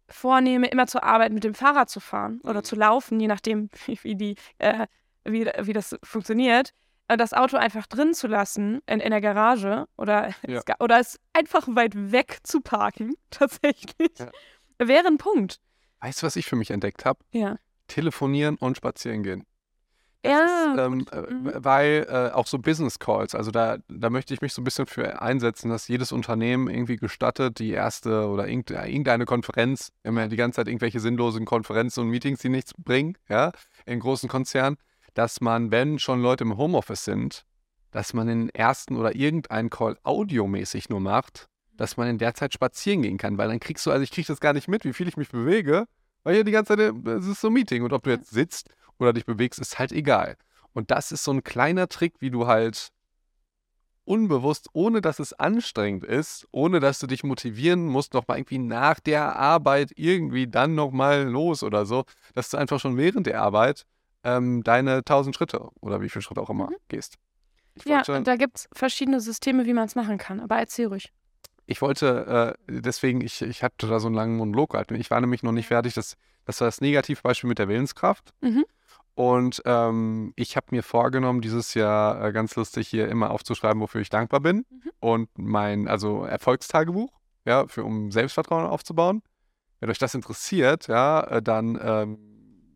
vornehme, 0.09 0.69
immer 0.69 0.87
zur 0.87 1.03
Arbeit 1.03 1.33
mit 1.33 1.45
dem 1.45 1.55
Fahrrad 1.55 1.91
zu 1.91 2.01
fahren 2.01 2.41
oder 2.45 2.61
Mhm. 2.61 2.65
zu 2.65 2.77
laufen, 2.77 3.21
je 3.21 3.27
nachdem, 3.27 3.71
wie, 4.03 4.15
die, 4.15 4.37
äh, 4.59 4.87
wie, 5.25 5.47
wie 5.47 5.73
das 5.73 5.97
funktioniert, 6.05 6.71
äh, 7.09 7.17
das 7.17 7.33
Auto 7.33 7.57
einfach 7.57 7.87
drin 7.87 8.15
zu 8.15 8.27
lassen 8.29 8.81
in, 8.87 9.01
in 9.01 9.11
der 9.11 9.21
Garage 9.21 9.87
oder, 9.97 10.31
Ja. 10.47 10.59
es, 10.67 10.81
oder 10.81 11.01
es 11.01 11.21
einfach 11.33 11.67
weit 11.69 11.95
weg 12.13 12.39
zu 12.45 12.61
parken, 12.61 13.15
tatsächlich, 13.31 14.13
Ja. 14.19 14.31
wäre 14.79 15.07
ein 15.09 15.19
Punkt. 15.19 15.61
weißt 16.01 16.23
du, 16.23 16.27
was 16.27 16.37
ich 16.37 16.47
für 16.47 16.57
mich 16.57 16.71
entdeckt 16.71 17.05
habe? 17.05 17.19
Ja. 17.33 17.57
Telefonieren 17.87 18.57
und 18.57 18.77
spazieren 18.77 19.23
gehen. 19.23 19.45
Ja, 20.25 20.73
ist, 20.75 20.79
ähm, 20.79 21.07
äh, 21.13 21.33
Mhm. 21.33 21.53
weil 21.55 22.07
äh, 22.09 22.33
auch 22.35 22.47
so 22.47 22.59
Business 22.59 22.99
Calls, 22.99 23.35
also 23.35 23.51
da, 23.53 23.79
da 23.89 24.11
möchte 24.11 24.35
ich 24.35 24.41
mich 24.41 24.53
so 24.53 24.61
ein 24.61 24.65
bisschen 24.65 24.87
für 24.87 25.23
einsetzen, 25.23 25.71
dass 25.71 25.87
jedes 25.87 26.11
Unternehmen 26.11 26.69
irgendwie 26.69 26.97
gestattet, 26.97 27.61
die 27.61 27.71
erste 27.71 28.27
oder 28.29 28.49
äh, 28.49 28.53
irgendeine 28.53 29.25
Konferenz, 29.25 29.93
wir 30.03 30.11
haben 30.11 30.19
ja 30.19 30.27
die 30.27 30.37
ganze 30.37 30.57
Zeit 30.57 30.69
irgendwelche 30.69 30.99
sinnlosen 30.99 31.45
Konferenzen 31.45 32.01
und 32.01 32.09
Meetings, 32.09 32.41
die 32.41 32.49
nichts 32.49 32.73
bringen, 32.75 33.17
ja, 33.29 33.53
in 33.85 34.01
großen 34.01 34.29
Konzernen, 34.29 34.79
dass 35.15 35.41
man, 35.41 35.71
wenn 35.71 35.99
schon 36.01 36.21
Leute 36.23 36.43
im 36.45 36.57
Homeoffice 36.57 37.05
sind, 37.05 37.45
dass 37.93 38.13
man 38.13 38.27
den 38.27 38.51
ersten 38.51 38.97
oder 38.97 39.15
irgendeinen 39.15 39.71
Call 39.71 39.97
audiomäßig 40.03 40.89
nur 40.89 41.01
macht, 41.01 41.49
dass 41.77 41.97
man 41.97 42.09
in 42.09 42.19
der 42.19 42.35
Zeit 42.35 42.53
spazieren 42.53 43.03
gehen 43.03 43.17
kann, 43.19 43.39
weil 43.39 43.49
dann 43.49 43.61
kriegst 43.61 43.87
du, 43.87 43.91
also 43.93 44.03
ich 44.03 44.11
krieg 44.11 44.27
das 44.27 44.41
gar 44.41 44.55
nicht 44.55 44.67
mit, 44.67 44.85
wie 44.85 44.93
viel 44.93 45.07
ich 45.09 45.17
mich 45.17 45.29
bewege, 45.29 45.87
weil 46.27 46.35
hier 46.35 46.45
die 46.45 46.51
ganze 46.51 46.77
Zeit, 46.77 46.81
äh, 46.81 47.11
es 47.13 47.27
ist 47.29 47.41
so 47.41 47.47
ein 47.47 47.53
Meeting 47.53 47.85
und 47.85 47.93
ob 47.93 48.03
du 48.03 48.11
jetzt 48.11 48.31
sitzt 48.31 48.69
oder 48.99 49.13
dich 49.13 49.25
bewegst, 49.25 49.61
ist 49.61 49.79
halt 49.79 49.93
egal. 49.93 50.37
Und 50.73 50.91
das 50.91 51.13
ist 51.13 51.23
so 51.23 51.31
ein 51.31 51.45
kleiner 51.45 51.87
Trick, 51.89 52.15
wie 52.19 52.31
du 52.31 52.49
halt 52.49 52.89
unbewusst, 54.05 54.69
ohne 54.73 55.01
dass 55.01 55.21
es 55.21 55.35
anstrengend 55.35 56.03
ist, 56.03 56.49
ohne 56.51 56.81
dass 56.81 56.99
du 56.99 57.07
dich 57.07 57.23
motivieren 57.23 57.87
musst, 57.87 58.13
nochmal 58.13 58.39
irgendwie 58.39 58.59
nach 58.59 58.99
der 58.99 59.37
Arbeit 59.37 59.93
irgendwie 59.95 60.49
dann 60.49 60.75
nochmal 60.75 61.29
los 61.29 61.63
oder 61.63 61.87
so, 61.87 62.05
dass 62.35 62.51
du 62.51 62.57
einfach 62.57 62.81
schon 62.81 62.97
während 62.97 63.29
der 63.29 63.41
Arbeit 63.41 63.87
ähm, 64.25 64.65
deine 64.65 65.05
1000 65.05 65.37
Schritte 65.37 65.69
oder 65.81 66.01
wie 66.01 66.09
viele 66.09 66.23
Schritte 66.23 66.41
auch 66.41 66.51
immer 66.51 66.71
Mhm. 66.71 66.77
gehst. 66.89 67.19
Ich 67.77 67.85
Ja, 67.85 67.99
wollte, 67.99 68.17
und 68.17 68.27
da 68.27 68.35
gibt 68.35 68.57
es 68.59 68.69
verschiedene 68.73 69.21
Systeme, 69.21 69.65
wie 69.65 69.75
man 69.75 69.85
es 69.87 69.95
machen 69.95 70.19
kann. 70.19 70.41
Aber 70.41 70.57
erzähl 70.57 70.87
ruhig. 70.89 71.13
Ich 71.67 71.83
wollte 71.83 72.57
äh, 72.69 72.73
deswegen, 72.81 73.21
ich, 73.21 73.43
ich 73.43 73.63
hatte 73.63 73.89
da 73.89 74.01
so 74.01 74.07
einen 74.07 74.15
langen 74.15 74.37
Monolog 74.37 74.71
gehalten. 74.71 74.95
Ich 74.95 75.11
war 75.11 75.21
nämlich 75.21 75.43
noch 75.43 75.53
nicht 75.53 75.67
fertig. 75.67 75.95
Das, 75.95 76.17
das 76.45 76.61
war 76.61 76.69
das 76.69 76.81
Negativbeispiel 76.81 77.49
mit 77.49 77.59
der 77.59 77.69
Willenskraft. 77.69 78.33
Mhm. 78.41 78.65
Und 79.15 79.63
ähm, 79.65 80.33
ich 80.37 80.57
habe 80.57 80.67
mir 80.71 80.83
vorgenommen, 80.83 81.41
dieses 81.41 81.75
Jahr 81.75 82.23
äh, 82.23 82.33
ganz 82.33 82.55
lustig 82.55 82.87
hier 82.87 83.09
immer 83.09 83.31
aufzuschreiben, 83.31 83.81
wofür 83.81 84.01
ich 84.01 84.11
dankbar 84.11 84.41
bin. 84.41 84.67
Mhm. 84.69 84.91
Und 85.01 85.29
mein, 85.37 85.89
also 85.89 86.25
Erfolgstagebuch, 86.25 87.11
ja, 87.45 87.67
für, 87.67 87.83
um 87.83 88.13
Selbstvertrauen 88.13 88.67
aufzubauen. 88.67 89.23
Wenn 89.81 89.91
euch 89.91 89.99
das 89.99 90.15
interessiert, 90.15 90.87
ja, 90.87 91.21
äh, 91.25 91.43
dann 91.43 91.79
ähm, 91.83 92.19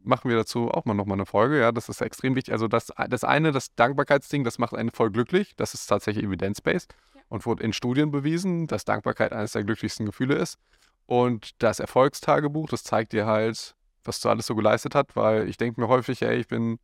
machen 0.03 0.31
wir 0.31 0.37
dazu 0.37 0.71
auch 0.71 0.85
mal 0.85 0.95
nochmal 0.95 1.17
eine 1.17 1.27
Folge. 1.27 1.61
Ja, 1.61 1.73
das 1.73 1.89
ist 1.89 2.01
extrem 2.01 2.35
wichtig. 2.35 2.53
Also 2.53 2.69
das, 2.69 2.93
das 3.09 3.23
eine, 3.23 3.53
das 3.53 3.75
Dankbarkeitsding, 3.75 4.43
das 4.43 4.59
macht 4.59 4.75
einen 4.75 4.91
voll 4.91 5.11
glücklich. 5.11 5.55
Das 5.57 5.75
ist 5.75 5.87
tatsächlich 5.87 6.25
evidence-based. 6.25 6.95
Und 7.31 7.47
wurde 7.47 7.63
in 7.63 7.73
Studien 7.73 8.11
bewiesen, 8.11 8.67
dass 8.67 8.85
Dankbarkeit 8.85 9.33
eines 9.33 9.53
der 9.53 9.65
glücklichsten 9.65 10.05
Gefühle 10.05 10.35
ist. 10.35 10.59
Und 11.07 11.51
das 11.63 11.81
Erfolgstagebuch, 11.81 12.69
das 12.69 12.83
zeigt 12.85 13.13
dir 13.13 13.25
halt, 13.25 13.75
was 14.05 14.21
du 14.21 14.29
alles 14.29 14.47
so 14.47 14.55
geleistet 14.55 14.95
hast, 14.95 15.17
weil 15.17 15.49
ich 15.49 15.57
denke 15.57 15.81
mir 15.81 15.89
häufig, 15.89 16.21
ey, 16.23 16.37
ich 16.37 16.49
bin 16.49 16.79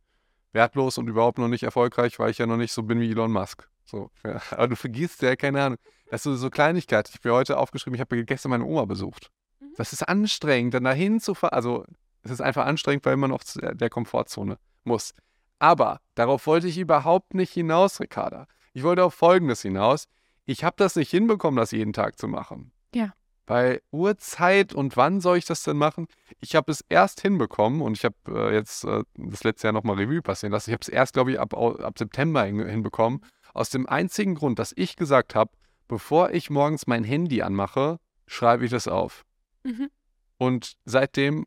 wertlos 0.53 0.97
und 0.97 1.07
überhaupt 1.07 1.37
noch 1.37 1.47
nicht 1.47 1.63
erfolgreich, 1.63 2.17
weil 2.19 2.31
ich 2.31 2.37
ja 2.37 2.45
noch 2.45 2.57
nicht 2.57 2.71
so 2.73 2.83
bin 2.83 2.99
wie 2.99 3.11
Elon 3.11 3.31
Musk. 3.31 3.69
So, 3.85 4.09
ja. 4.25 4.41
Aber 4.51 4.69
du 4.69 4.75
vergisst 4.75 5.21
ja, 5.21 5.35
keine 5.35 5.63
Ahnung. 5.63 5.77
Das 6.09 6.25
ist 6.25 6.39
so, 6.39 6.49
Kleinigkeit. 6.49 7.09
Ich 7.09 7.15
habe 7.15 7.29
mir 7.29 7.35
heute 7.35 7.57
aufgeschrieben, 7.57 7.95
ich 7.95 8.01
habe 8.01 8.23
gestern 8.23 8.49
meine 8.51 8.63
Oma 8.65 8.85
besucht. 8.85 9.29
Mhm. 9.59 9.73
Das 9.77 9.93
ist 9.93 10.03
anstrengend, 10.07 10.73
dann 10.73 10.85
dahin 10.85 11.19
zu 11.19 11.35
fahren. 11.35 11.53
Also, 11.53 11.85
es 12.23 12.31
ist 12.31 12.41
einfach 12.41 12.65
anstrengend, 12.65 13.05
weil 13.05 13.17
man 13.17 13.31
auch 13.31 13.43
zu 13.43 13.59
der- 13.59 13.75
der 13.75 13.89
Komfortzone 13.89 14.57
muss. 14.83 15.13
Aber 15.59 15.99
darauf 16.15 16.47
wollte 16.47 16.67
ich 16.67 16.77
überhaupt 16.77 17.33
nicht 17.33 17.51
hinaus, 17.53 17.99
Ricarda. 17.99 18.47
Ich 18.73 18.83
wollte 18.83 19.03
auf 19.03 19.13
Folgendes 19.13 19.61
hinaus. 19.61 20.07
Ich 20.47 20.63
habe 20.63 20.77
das 20.77 20.95
nicht 20.95 21.11
hinbekommen, 21.11 21.57
das 21.57 21.71
jeden 21.71 21.93
Tag 21.93 22.17
zu 22.17 22.27
machen. 22.27 22.71
Ja. 22.95 23.13
Weil 23.45 23.81
Uhrzeit 23.91 24.73
und 24.73 24.97
wann 24.97 25.21
soll 25.21 25.37
ich 25.37 25.45
das 25.45 25.63
denn 25.63 25.77
machen? 25.77 26.07
Ich 26.39 26.55
habe 26.55 26.71
es 26.71 26.83
erst 26.89 27.21
hinbekommen 27.21 27.81
und 27.81 27.97
ich 27.97 28.05
habe 28.05 28.15
äh, 28.27 28.53
jetzt 28.53 28.83
äh, 28.85 29.03
das 29.15 29.43
letzte 29.43 29.67
Jahr 29.67 29.73
nochmal 29.73 29.97
Revue 29.97 30.21
passieren 30.21 30.51
lassen. 30.51 30.69
Ich 30.69 30.73
habe 30.73 30.81
es 30.81 30.89
erst, 30.89 31.13
glaube 31.13 31.31
ich, 31.31 31.39
ab, 31.39 31.53
ab 31.53 31.97
September 31.97 32.43
hin, 32.43 32.65
hinbekommen. 32.65 33.23
Aus 33.53 33.69
dem 33.69 33.87
einzigen 33.87 34.35
Grund, 34.35 34.57
dass 34.57 34.73
ich 34.75 34.95
gesagt 34.95 35.35
habe, 35.35 35.51
bevor 35.87 36.31
ich 36.31 36.49
morgens 36.49 36.87
mein 36.87 37.03
Handy 37.03 37.41
anmache, 37.41 37.99
schreibe 38.25 38.65
ich 38.65 38.71
das 38.71 38.87
auf. 38.87 39.25
Mhm. 39.63 39.89
Und 40.37 40.77
seitdem 40.85 41.45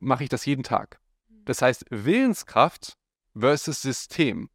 mache 0.00 0.24
ich 0.24 0.28
das 0.28 0.44
jeden 0.44 0.62
Tag. 0.62 0.98
Das 1.44 1.62
heißt, 1.62 1.84
Willenskraft 1.90 2.96
versus 3.36 3.82
System. 3.82 4.48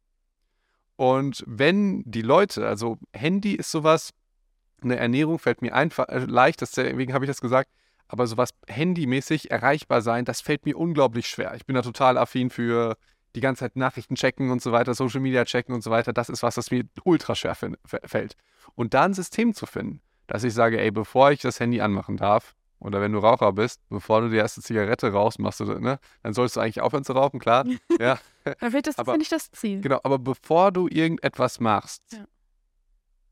Und 1.00 1.42
wenn 1.46 2.02
die 2.04 2.20
Leute, 2.20 2.68
also 2.68 2.98
Handy 3.14 3.54
ist 3.54 3.70
sowas, 3.70 4.10
eine 4.82 4.96
Ernährung 4.96 5.38
fällt 5.38 5.62
mir 5.62 5.74
einfach 5.74 6.10
äh, 6.10 6.18
leicht, 6.18 6.60
deswegen 6.60 7.14
habe 7.14 7.24
ich 7.24 7.30
das 7.30 7.40
gesagt, 7.40 7.70
aber 8.06 8.26
sowas 8.26 8.50
handymäßig 8.68 9.50
erreichbar 9.50 10.02
sein, 10.02 10.26
das 10.26 10.42
fällt 10.42 10.66
mir 10.66 10.76
unglaublich 10.76 11.26
schwer. 11.26 11.54
Ich 11.54 11.64
bin 11.64 11.74
da 11.74 11.80
total 11.80 12.18
affin 12.18 12.50
für 12.50 12.98
die 13.34 13.40
ganze 13.40 13.60
Zeit 13.60 13.76
Nachrichten 13.76 14.14
checken 14.14 14.50
und 14.50 14.60
so 14.60 14.72
weiter, 14.72 14.92
Social 14.92 15.20
Media 15.20 15.46
checken 15.46 15.74
und 15.74 15.80
so 15.80 15.90
weiter. 15.90 16.12
Das 16.12 16.28
ist 16.28 16.42
was, 16.42 16.56
das 16.56 16.70
mir 16.70 16.84
ultra 17.04 17.34
schwer 17.34 17.54
fällt. 17.54 18.36
Und 18.74 18.92
da 18.92 19.04
ein 19.04 19.14
System 19.14 19.54
zu 19.54 19.64
finden, 19.64 20.02
dass 20.26 20.44
ich 20.44 20.52
sage, 20.52 20.78
ey, 20.78 20.90
bevor 20.90 21.30
ich 21.30 21.40
das 21.40 21.60
Handy 21.60 21.80
anmachen 21.80 22.18
darf, 22.18 22.54
oder 22.80 23.00
wenn 23.00 23.12
du 23.12 23.18
Raucher 23.18 23.52
bist, 23.52 23.80
bevor 23.90 24.22
du 24.22 24.30
die 24.30 24.36
erste 24.36 24.62
Zigarette 24.62 25.12
rauchst, 25.12 25.38
machst 25.38 25.60
du, 25.60 25.64
ne, 25.64 25.98
dann 26.22 26.32
solltest 26.32 26.56
du 26.56 26.60
eigentlich 26.60 26.80
aufhören 26.80 27.04
zu 27.04 27.12
rauchen, 27.12 27.38
klar. 27.38 27.64
ja. 28.00 28.18
Dann 28.58 28.72
wird 28.72 28.86
das 28.86 28.98
aber, 28.98 29.16
nicht 29.16 29.30
das 29.30 29.50
Ziel. 29.52 29.80
Genau, 29.82 30.00
aber 30.02 30.18
bevor 30.18 30.72
du 30.72 30.88
irgendetwas 30.88 31.60
machst, 31.60 32.02
ja. 32.12 32.24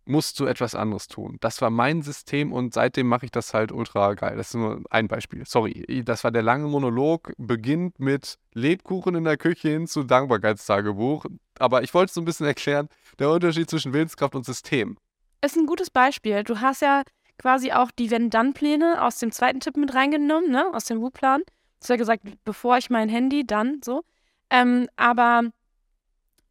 musst 0.05 0.39
du 0.39 0.45
etwas 0.45 0.75
anderes 0.75 1.09
tun. 1.09 1.39
Das 1.41 1.63
war 1.63 1.71
mein 1.71 2.03
System 2.03 2.53
und 2.53 2.75
seitdem 2.75 3.09
mache 3.09 3.25
ich 3.25 3.33
das 3.33 3.55
halt 3.55 3.73
ultra 3.73 4.13
geil. 4.15 4.37
Das 4.37 4.49
ist 4.49 4.55
nur 4.55 4.83
ein 4.91 5.09
Beispiel. 5.09 5.45
Sorry, 5.47 6.03
das 6.05 6.25
war 6.25 6.31
der 6.31 6.43
lange 6.43 6.69
Monolog, 6.69 7.33
beginnt 7.39 7.99
mit 7.99 8.39
Lebkuchen 8.53 9.15
in 9.15 9.25
der 9.25 9.39
Küche 9.39 9.71
hin 9.71 9.87
zu 9.87 10.05
Dankbarkeitstagebuch. 10.05 11.25
Aber 11.59 11.83
ich 11.83 11.95
wollte 11.95 12.13
so 12.13 12.21
ein 12.21 12.27
bisschen 12.27 12.47
erklären, 12.47 12.89
der 13.19 13.31
Unterschied 13.31 13.71
zwischen 13.71 13.95
Willenskraft 13.95 14.35
und 14.35 14.45
System. 14.45 14.99
Ist 15.41 15.57
ein 15.57 15.67
gutes 15.67 15.89
Beispiel. 15.89 16.43
Du 16.43 16.61
hast 16.61 16.83
ja 16.83 17.03
quasi 17.39 17.73
auch 17.73 17.91
die 17.91 18.11
Wenn-Dann-Pläne 18.11 19.03
aus 19.03 19.19
dem 19.19 19.33
zweiten 19.33 19.61
Tipp 19.61 19.77
mit 19.77 19.95
reingenommen, 19.95 20.51
ne? 20.51 20.67
aus 20.73 20.85
dem 20.87 21.01
Wu-Plan. 21.01 21.41
Du 21.41 21.83
hast 21.83 21.89
ja 21.89 21.97
gesagt, 21.97 22.25
bevor 22.45 22.77
ich 22.77 22.91
mein 22.91 23.09
Handy, 23.09 23.47
dann 23.47 23.81
so. 23.85 24.05
Ähm, 24.51 24.89
aber 24.97 25.45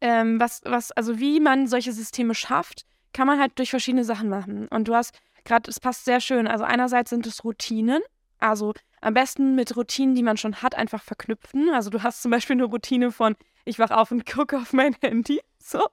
ähm, 0.00 0.40
was, 0.40 0.62
was, 0.64 0.90
also 0.92 1.18
wie 1.18 1.40
man 1.40 1.66
solche 1.66 1.92
Systeme 1.92 2.34
schafft, 2.34 2.84
kann 3.12 3.26
man 3.26 3.38
halt 3.38 3.58
durch 3.58 3.70
verschiedene 3.70 4.04
Sachen 4.04 4.28
machen. 4.28 4.68
Und 4.68 4.88
du 4.88 4.94
hast 4.94 5.18
gerade, 5.44 5.70
es 5.70 5.80
passt 5.80 6.04
sehr 6.04 6.20
schön. 6.20 6.46
Also 6.46 6.64
einerseits 6.64 7.10
sind 7.10 7.26
es 7.26 7.44
Routinen, 7.44 8.02
also 8.38 8.72
am 9.00 9.14
besten 9.14 9.54
mit 9.54 9.76
Routinen, 9.76 10.14
die 10.14 10.22
man 10.22 10.36
schon 10.36 10.62
hat, 10.62 10.74
einfach 10.74 11.02
verknüpfen. 11.02 11.70
Also 11.70 11.90
du 11.90 12.02
hast 12.02 12.22
zum 12.22 12.30
Beispiel 12.30 12.54
eine 12.54 12.64
Routine 12.64 13.12
von, 13.12 13.36
ich 13.64 13.78
wach 13.78 13.90
auf 13.90 14.10
und 14.10 14.24
gucke 14.30 14.56
auf 14.56 14.72
mein 14.72 14.96
Handy, 15.02 15.40
so. 15.58 15.86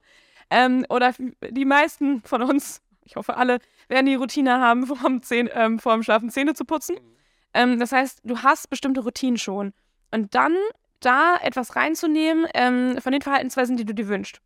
Ähm, 0.49 0.85
oder 0.89 1.13
die 1.49 1.65
meisten 1.65 2.21
von 2.21 2.43
uns 2.43 2.81
ich 3.05 3.15
hoffe 3.15 3.37
alle, 3.37 3.59
werden 3.87 4.05
die 4.05 4.15
Routine 4.15 4.59
haben, 4.59 4.85
vorm, 4.87 5.21
Zähne, 5.21 5.51
ähm, 5.53 5.79
vorm 5.79 6.03
Schlafen 6.03 6.29
Zähne 6.29 6.53
zu 6.53 6.65
putzen. 6.65 6.97
Ähm, 7.53 7.79
das 7.79 7.91
heißt, 7.91 8.21
du 8.23 8.39
hast 8.39 8.69
bestimmte 8.69 9.01
Routinen 9.01 9.37
schon. 9.37 9.73
Und 10.11 10.35
dann 10.35 10.55
da 10.99 11.37
etwas 11.41 11.75
reinzunehmen 11.75 12.47
ähm, 12.53 12.97
von 12.99 13.11
den 13.11 13.21
Verhaltensweisen, 13.21 13.77
die 13.77 13.85
du 13.85 13.93
dir 13.93 14.07
wünschst. 14.07 14.41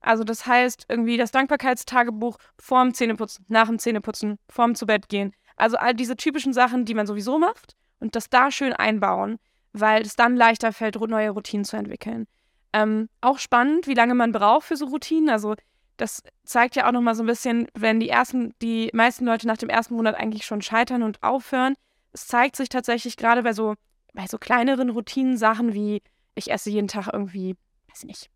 Also 0.00 0.22
das 0.22 0.46
heißt, 0.46 0.86
irgendwie 0.88 1.16
das 1.16 1.30
Dankbarkeitstagebuch 1.30 2.36
vorm 2.58 2.92
Zähneputzen, 2.92 3.46
nach 3.48 3.68
dem 3.68 3.78
Zähneputzen, 3.78 4.38
vorm 4.48 4.74
zu 4.74 4.86
Bett 4.86 5.08
gehen. 5.08 5.32
Also 5.56 5.76
all 5.76 5.94
diese 5.94 6.16
typischen 6.16 6.52
Sachen, 6.52 6.84
die 6.84 6.94
man 6.94 7.06
sowieso 7.06 7.38
macht 7.38 7.74
und 8.00 8.14
das 8.14 8.28
da 8.28 8.50
schön 8.50 8.72
einbauen, 8.72 9.38
weil 9.72 10.02
es 10.02 10.14
dann 10.14 10.36
leichter 10.36 10.72
fällt, 10.72 10.96
neue 10.96 11.30
Routinen 11.30 11.64
zu 11.64 11.76
entwickeln. 11.76 12.26
Ähm, 12.72 13.08
auch 13.20 13.38
spannend, 13.38 13.86
wie 13.86 13.94
lange 13.94 14.14
man 14.14 14.32
braucht 14.32 14.66
für 14.66 14.76
so 14.76 14.86
Routinen. 14.86 15.30
Also 15.30 15.54
das 15.96 16.22
zeigt 16.44 16.76
ja 16.76 16.86
auch 16.86 16.92
nochmal 16.92 17.14
so 17.14 17.22
ein 17.22 17.26
bisschen, 17.26 17.68
wenn 17.74 18.00
die 18.00 18.08
ersten, 18.08 18.54
die 18.60 18.90
meisten 18.92 19.24
Leute 19.24 19.46
nach 19.46 19.56
dem 19.56 19.68
ersten 19.68 19.94
Monat 19.94 20.14
eigentlich 20.14 20.44
schon 20.44 20.62
scheitern 20.62 21.02
und 21.02 21.22
aufhören. 21.22 21.74
Es 22.12 22.26
zeigt 22.26 22.56
sich 22.56 22.68
tatsächlich 22.68 23.16
gerade 23.16 23.42
bei 23.42 23.52
so, 23.52 23.74
bei 24.12 24.26
so 24.26 24.38
kleineren 24.38 24.90
Routinensachen 24.90 25.72
wie 25.74 26.02
ich 26.34 26.50
esse 26.50 26.70
jeden 26.70 26.88
Tag 26.88 27.08
irgendwie, 27.12 27.56
weiß 27.88 28.02
ich 28.02 28.06
nicht, 28.06 28.30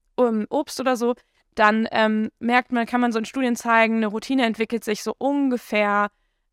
Obst 0.50 0.80
oder 0.80 0.96
so, 0.96 1.14
dann 1.54 1.88
ähm, 1.90 2.30
merkt 2.38 2.72
man, 2.72 2.86
kann 2.86 3.00
man 3.00 3.12
so 3.12 3.18
in 3.18 3.24
Studien 3.24 3.56
zeigen, 3.56 3.96
eine 3.96 4.06
Routine 4.06 4.44
entwickelt 4.44 4.84
sich 4.84 5.02
so 5.02 5.14
ungefähr 5.18 6.08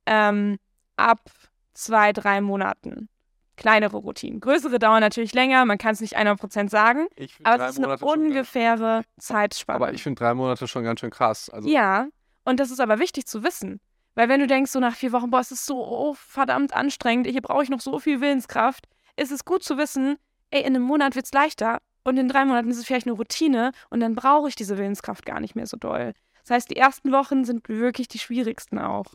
ähm, 0.06 0.58
ab 0.96 1.20
zwei, 1.74 2.14
drei 2.14 2.42
Monaten 2.42 3.10
kleinere 3.58 3.98
Routinen. 3.98 4.40
Größere 4.40 4.80
dauern 4.80 5.02
natürlich 5.02 5.34
länger, 5.34 5.66
man 5.66 5.78
kann 5.78 5.94
es 5.94 6.02
nicht 6.02 6.18
100% 6.18 6.70
sagen, 6.70 7.08
aber 7.44 7.68
es 7.68 7.78
ist 7.78 7.84
eine 7.84 7.98
ungefähre 7.98 9.04
Zeitspanne. 9.20 9.78
Aber 9.78 9.94
ich 9.94 10.04
finde 10.04 10.20
drei 10.20 10.34
Monate 10.34 10.68
schon 10.68 10.84
ganz 10.84 11.00
schön 11.00 11.12
krass. 11.12 11.50
Also 11.50 11.68
ja, 11.68 12.08
und 12.44 12.60
das 12.60 12.72
ist 12.72 12.80
aber 12.80 13.00
wichtig 13.00 13.26
zu 13.26 13.44
wissen. 13.44 13.80
Weil 14.16 14.30
wenn 14.30 14.40
du 14.40 14.48
denkst, 14.48 14.72
so 14.72 14.80
nach 14.80 14.96
vier 14.96 15.12
Wochen, 15.12 15.30
boah, 15.30 15.42
es 15.42 15.52
ist 15.52 15.66
so 15.66 15.86
oh, 15.86 16.14
verdammt 16.14 16.74
anstrengend, 16.74 17.28
hier 17.28 17.42
brauche 17.42 17.64
ich 17.64 17.70
noch 17.70 17.82
so 17.82 18.00
viel 18.00 18.22
Willenskraft, 18.22 18.88
ist 19.18 19.32
es 19.32 19.44
gut 19.44 19.64
zu 19.64 19.78
wissen, 19.78 20.18
ey, 20.52 20.62
in 20.62 20.68
einem 20.68 20.84
Monat 20.84 21.16
wird 21.16 21.26
es 21.26 21.34
leichter 21.34 21.80
und 22.06 22.18
in 22.18 22.30
drei 22.30 22.46
Monaten 22.46 22.70
ist 22.70 22.78
es 22.78 22.86
vielleicht 22.86 23.08
eine 23.08 23.16
Routine 23.16 23.72
und 23.90 24.00
dann 24.00 24.16
brauche 24.16 24.48
ich 24.48 24.56
diese 24.56 24.78
Willenskraft 24.78 25.26
gar 25.26 25.42
nicht 25.42 25.56
mehr 25.56 25.68
so 25.68 25.76
doll. 25.76 26.14
Das 26.44 26.52
heißt, 26.52 26.70
die 26.70 26.78
ersten 26.78 27.12
Wochen 27.12 27.44
sind 27.44 27.68
wirklich 27.68 28.08
die 28.08 28.20
schwierigsten 28.20 28.80
auch. 28.80 29.08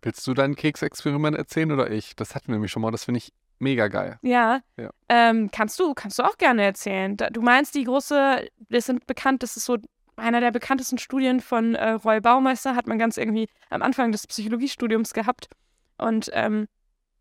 Willst 0.00 0.26
du 0.26 0.34
dein 0.34 0.56
Keksexperiment 0.56 1.36
erzählen 1.36 1.70
oder 1.70 1.90
ich? 1.90 2.16
Das 2.16 2.34
hatten 2.34 2.48
wir 2.48 2.54
nämlich 2.54 2.72
schon 2.72 2.82
mal. 2.82 2.90
Das 2.90 3.04
finde 3.04 3.18
ich 3.18 3.32
Mega 3.62 3.86
geil. 3.86 4.18
Ja. 4.22 4.60
ja. 4.76 4.90
Ähm, 5.08 5.48
kannst 5.52 5.78
du, 5.78 5.94
kannst 5.94 6.18
du 6.18 6.24
auch 6.24 6.36
gerne 6.36 6.64
erzählen. 6.64 7.16
Du 7.16 7.42
meinst 7.42 7.76
die 7.76 7.84
große, 7.84 8.48
das 8.70 8.86
sind 8.86 9.06
bekannt, 9.06 9.44
das 9.44 9.56
ist 9.56 9.66
so 9.66 9.78
einer 10.16 10.40
der 10.40 10.50
bekanntesten 10.50 10.98
Studien 10.98 11.40
von 11.40 11.76
äh, 11.76 11.90
Roy 11.90 12.20
Baumeister, 12.20 12.74
hat 12.74 12.88
man 12.88 12.98
ganz 12.98 13.16
irgendwie 13.18 13.48
am 13.70 13.80
Anfang 13.80 14.10
des 14.10 14.26
Psychologiestudiums 14.26 15.14
gehabt. 15.14 15.48
Und 15.96 16.28
ähm, 16.32 16.66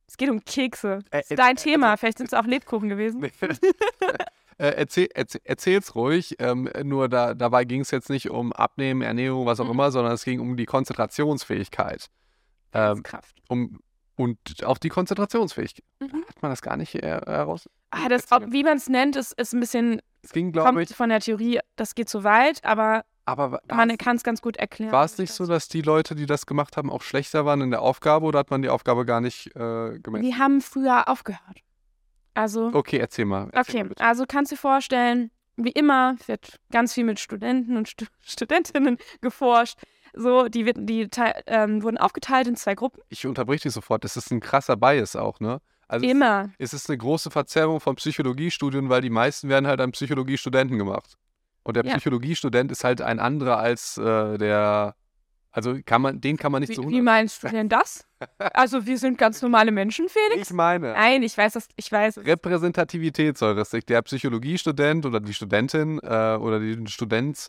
es 0.08 0.17
geht 0.17 0.32
um 0.32 0.43
Kekse. 0.43 1.01
Das 1.12 1.25
ist 1.25 1.32
äh, 1.32 1.36
dein 1.36 1.58
äh, 1.58 1.60
Thema. 1.60 1.95
Vielleicht 1.95 2.17
sind 2.17 2.25
es 2.25 2.34
auch 2.34 2.47
Lebkuchen 2.47 2.89
gewesen. 2.89 3.23
äh, 4.58 4.67
erzähl, 4.71 5.10
erzähl, 5.13 5.41
erzähl's 5.43 5.93
ruhig. 5.93 6.38
Ähm, 6.39 6.67
nur 6.84 7.08
da, 7.08 7.36
dabei 7.36 7.65
ging 7.65 7.82
es 7.82 7.91
jetzt 7.91 8.10
nicht 8.10 8.32
um 8.32 8.51
Abnehmen, 8.51 9.04
Ernährung, 9.04 9.45
was 9.45 9.60
auch 9.60 9.65
mhm. 9.65 9.71
immer, 9.73 9.91
sondern 9.91 10.13
es 10.13 10.23
ging 10.23 10.39
um 10.39 10.58
die 10.58 10.65
Konzentrationsfähigkeit. 10.65 12.08
Ähm, 12.73 13.04
um 13.47 13.80
und 14.21 14.63
auch 14.63 14.77
die 14.77 14.89
Konzentrationsfähigkeit. 14.89 15.86
Mhm. 15.99 16.25
Hat 16.27 16.41
man 16.41 16.51
das 16.51 16.62
gar 16.62 16.77
nicht 16.77 16.93
heraus? 16.93 17.67
ah, 17.91 18.10
das, 18.10 18.25
wie 18.47 18.63
man 18.63 18.77
es 18.77 18.89
nennt, 18.89 19.15
ist, 19.15 19.34
ist 19.34 19.53
ein 19.53 19.60
bisschen. 19.60 20.01
Es 20.23 20.31
ging, 20.31 20.51
glaube 20.51 20.84
ich. 20.84 20.95
von 20.95 21.10
der 21.10 21.19
Theorie, 21.19 21.60
das 21.75 21.95
geht 21.95 22.10
zu 22.10 22.23
weit, 22.23 22.63
aber, 22.63 23.03
aber 23.25 23.60
man 23.67 23.97
kann 23.97 24.15
es 24.15 24.23
ganz 24.23 24.41
gut 24.41 24.57
erklären. 24.57 24.91
War 24.91 25.05
es 25.05 25.17
nicht 25.17 25.31
so, 25.31 25.45
dass 25.45 25.67
die 25.67 25.81
Leute, 25.81 26.15
die 26.15 26.25
das 26.25 26.45
gemacht 26.45 26.77
haben, 26.77 26.89
auch 26.91 27.01
schlechter 27.01 27.45
waren 27.45 27.62
in 27.62 27.71
der 27.71 27.81
Aufgabe 27.81 28.25
oder 28.25 28.39
hat 28.39 28.51
man 28.51 28.62
die 28.62 28.69
Aufgabe 28.69 29.05
gar 29.05 29.19
nicht 29.19 29.47
äh, 29.55 29.99
gemessen? 29.99 30.23
Die 30.23 30.36
haben 30.36 30.62
früher 30.62 31.07
aufgehört. 31.07 31.62
Also. 32.34 32.71
Okay, 32.73 32.97
erzähl 32.97 33.25
mal. 33.25 33.49
Erzähl 33.51 33.81
okay, 33.81 33.93
mal 33.97 34.05
also 34.05 34.25
kannst 34.27 34.51
du 34.51 34.55
dir 34.55 34.62
vorstellen, 34.62 35.31
wie 35.57 35.71
immer 35.71 36.15
wird 36.27 36.60
ganz 36.71 36.93
viel 36.93 37.03
mit 37.03 37.19
Studenten 37.19 37.77
und 37.77 37.89
Stu 37.89 38.05
Studentinnen 38.21 38.97
geforscht. 39.21 39.79
So, 40.13 40.47
die, 40.47 40.74
die 40.74 41.10
ähm, 41.47 41.84
wurden 41.84 41.97
aufgeteilt 41.97 42.47
in 42.47 42.56
zwei 42.56 42.76
Gruppen. 42.76 43.02
Ich 43.10 43.26
unterbreche 43.26 43.63
dich 43.63 43.74
sofort. 43.74 44.04
Das 44.04 44.17
ist 44.17 44.32
ein 44.32 44.39
krasser 44.39 44.76
Bias 44.76 45.15
auch, 45.15 45.39
ne? 45.39 45.62
Also 45.88 46.08
Immer. 46.08 46.50
Es 46.58 46.74
ist 46.74 46.89
eine 46.89 46.97
große 46.97 47.32
Verzerrung 47.32 47.82
von 47.82 47.95
Psychologiestudien, 47.95 48.88
weil 48.88 49.02
die 49.02 49.10
meisten 49.10 49.50
werden 49.50 49.67
halt 49.67 49.82
an 49.82 49.91
Psychologiestudenten 49.91 50.78
gemacht. 50.78 51.17
Und 51.63 51.76
der 51.76 51.86
ja. 51.86 51.91
Psychologiestudent 51.91 52.71
ist 52.71 52.86
halt 52.86 53.02
ein 53.02 53.19
anderer 53.19 53.58
als 53.58 53.97
äh, 53.97 54.38
der. 54.38 54.95
Also 55.54 55.78
kann 55.86 56.02
man, 56.02 56.21
den 56.21 56.38
kann 56.38 56.54
man 56.54 56.62
nicht 56.62 56.69
wie, 56.69 56.76
so. 56.76 56.89
Wie 56.89 57.02
meinst 57.02 57.43
du 57.43 57.50
denn 57.50 57.67
das? 57.67 58.08
Also 58.54 58.86
wir 58.86 59.00
sind 59.00 59.17
ganz 59.17 59.41
normale 59.41 59.71
Menschen, 59.71 60.08
Felix? 60.08 60.50
Ich 60.50 60.56
meine. 60.56 60.93
Nein, 60.93 61.24
ich 61.24 61.36
weiß 61.36 61.54
das, 61.54 61.67
ich 61.76 61.91
weiß. 61.91 62.19
Repräsentativität 62.19 63.36
soll 63.36 63.56
das. 63.56 63.71
Der 63.71 64.02
Psychologiestudent 64.04 65.08
oder 65.08 65.19
die 65.19 65.34
Studentin 65.34 66.00
äh, 66.04 66.38
oder 66.39 66.60
die 66.60 66.88
Student 66.88 67.47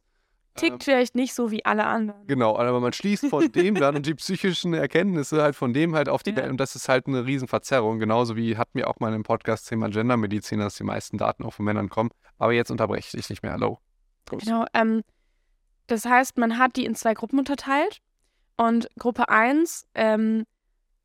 tickt 0.54 0.74
ähm, 0.74 0.80
vielleicht 0.80 1.14
nicht 1.14 1.34
so 1.34 1.50
wie 1.50 1.64
alle 1.64 1.84
anderen. 1.84 2.26
Genau, 2.26 2.56
aber 2.56 2.80
man 2.80 2.92
schließt 2.92 3.26
von 3.28 3.50
dem 3.52 3.74
dann 3.74 3.96
und 3.96 4.06
die 4.06 4.14
psychischen 4.14 4.74
Erkenntnisse 4.74 5.42
halt 5.42 5.56
von 5.56 5.72
dem 5.72 5.94
halt 5.94 6.08
auf 6.08 6.22
die 6.22 6.30
ja. 6.30 6.36
Welt. 6.36 6.50
Und 6.50 6.58
das 6.58 6.76
ist 6.76 6.88
halt 6.88 7.06
eine 7.06 7.24
Riesenverzerrung. 7.26 7.98
Genauso 7.98 8.36
wie 8.36 8.56
hat 8.56 8.74
mir 8.74 8.88
auch 8.88 9.00
mal 9.00 9.12
im 9.14 9.22
Podcast 9.22 9.68
Thema 9.68 9.88
Gendermedizin, 9.88 10.58
dass 10.58 10.76
die 10.76 10.84
meisten 10.84 11.18
Daten 11.18 11.44
auch 11.44 11.54
von 11.54 11.64
Männern 11.64 11.88
kommen. 11.88 12.10
Aber 12.38 12.52
jetzt 12.52 12.70
unterbreche 12.70 13.16
ich 13.16 13.30
nicht 13.30 13.42
mehr. 13.42 13.52
Hallo. 13.52 13.78
Groß. 14.26 14.44
Genau, 14.44 14.64
ähm, 14.74 15.02
das 15.86 16.04
heißt, 16.04 16.38
man 16.38 16.58
hat 16.58 16.76
die 16.76 16.84
in 16.84 16.94
zwei 16.94 17.14
Gruppen 17.14 17.38
unterteilt. 17.38 18.00
Und 18.56 18.88
Gruppe 18.98 19.28
1 19.28 19.86
ähm, 19.94 20.44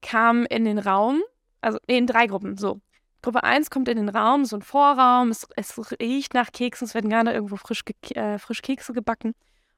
kam 0.02 0.46
in 0.46 0.66
den 0.66 0.80
Raum, 0.80 1.22
also 1.62 1.80
in 1.88 2.08
drei 2.08 2.28
Gruppen, 2.28 2.58
so. 2.58 2.82
Gruppe 3.22 3.44
1 3.44 3.70
kommt 3.70 3.90
in 3.90 3.98
den 3.98 4.10
Raum, 4.10 4.46
so 4.46 4.56
ein 4.56 4.62
Vorraum, 4.62 5.30
es, 5.30 5.48
es 5.56 5.78
riecht 6.00 6.34
nach 6.34 6.52
Keksen, 6.52 6.86
es 6.86 6.94
werden 6.94 7.10
gerade 7.10 7.34
irgendwo 7.34 7.56
frisch, 7.56 7.84
äh, 8.12 8.38
frisch 8.38 8.62
Kekse 8.62 8.94
gebacken. 8.94 9.34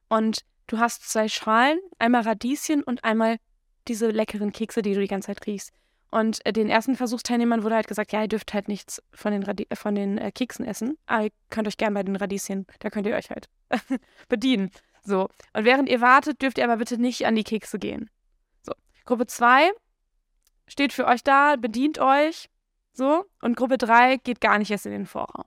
Und 0.08 0.40
du 0.66 0.78
hast 0.78 1.10
zwei 1.10 1.28
Schalen, 1.28 1.78
einmal 1.98 2.22
Radieschen 2.22 2.82
und 2.82 3.04
einmal 3.04 3.38
diese 3.88 4.10
leckeren 4.10 4.52
Kekse, 4.52 4.82
die 4.82 4.94
du 4.94 5.00
die 5.00 5.08
ganze 5.08 5.26
Zeit 5.26 5.46
riechst. 5.46 5.72
Und 6.10 6.44
äh, 6.44 6.52
den 6.52 6.68
ersten 6.68 6.96
Versuchsteilnehmern 6.96 7.62
wurde 7.62 7.76
halt 7.76 7.88
gesagt, 7.88 8.12
ja, 8.12 8.22
ihr 8.22 8.28
dürft 8.28 8.52
halt 8.52 8.68
nichts 8.68 9.02
von 9.12 9.32
den, 9.32 9.42
Radi 9.42 9.66
von 9.72 9.94
den 9.94 10.18
äh, 10.18 10.32
Keksen 10.32 10.66
essen, 10.66 10.98
aber 11.06 11.24
ihr 11.24 11.30
könnt 11.50 11.68
euch 11.68 11.76
gerne 11.76 11.94
bei 11.94 12.02
den 12.02 12.16
Radieschen, 12.16 12.66
da 12.80 12.90
könnt 12.90 13.06
ihr 13.06 13.14
euch 13.14 13.30
halt 13.30 13.48
bedienen. 14.28 14.70
So. 15.02 15.28
Und 15.54 15.64
während 15.64 15.88
ihr 15.88 16.00
wartet, 16.00 16.42
dürft 16.42 16.58
ihr 16.58 16.64
aber 16.64 16.76
bitte 16.76 16.98
nicht 16.98 17.26
an 17.26 17.36
die 17.36 17.44
Kekse 17.44 17.78
gehen. 17.78 18.10
So. 18.62 18.72
Gruppe 19.04 19.26
2 19.26 19.70
steht 20.66 20.92
für 20.92 21.06
euch 21.06 21.22
da, 21.22 21.56
bedient 21.56 21.98
euch. 21.98 22.49
So. 22.92 23.24
Und 23.40 23.56
Gruppe 23.56 23.78
3 23.78 24.16
geht 24.18 24.40
gar 24.40 24.58
nicht 24.58 24.70
erst 24.70 24.86
in 24.86 24.92
den 24.92 25.06
Vorraum. 25.06 25.44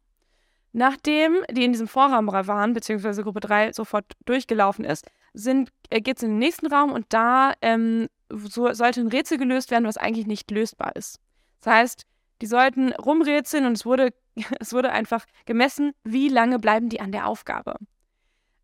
Nachdem 0.71 1.43
die 1.51 1.63
in 1.63 1.71
diesem 1.71 1.87
Vorraum 1.87 2.27
waren, 2.27 2.73
beziehungsweise 2.73 3.23
Gruppe 3.23 3.41
3 3.41 3.73
sofort 3.73 4.05
durchgelaufen 4.25 4.85
ist, 4.85 5.05
äh, 5.35 6.01
geht 6.01 6.17
es 6.17 6.23
in 6.23 6.29
den 6.29 6.39
nächsten 6.39 6.67
Raum 6.67 6.91
und 6.91 7.05
da 7.09 7.53
ähm, 7.61 8.07
so, 8.29 8.73
sollte 8.73 9.01
ein 9.01 9.07
Rätsel 9.07 9.37
gelöst 9.37 9.69
werden, 9.69 9.85
was 9.85 9.97
eigentlich 9.97 10.25
nicht 10.25 10.49
lösbar 10.49 10.95
ist. 10.95 11.19
Das 11.61 11.73
heißt, 11.73 12.03
die 12.41 12.47
sollten 12.47 12.91
rumrätseln 12.93 13.65
und 13.65 13.73
es 13.73 13.85
wurde, 13.85 14.13
es 14.59 14.73
wurde 14.73 14.91
einfach 14.91 15.25
gemessen, 15.45 15.93
wie 16.03 16.29
lange 16.29 16.57
bleiben 16.57 16.89
die 16.89 16.99
an 16.99 17.11
der 17.11 17.27
Aufgabe. 17.27 17.75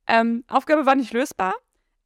Ähm, 0.07 0.43
Aufgabe 0.47 0.87
war 0.87 0.95
nicht 0.95 1.13
lösbar, 1.13 1.53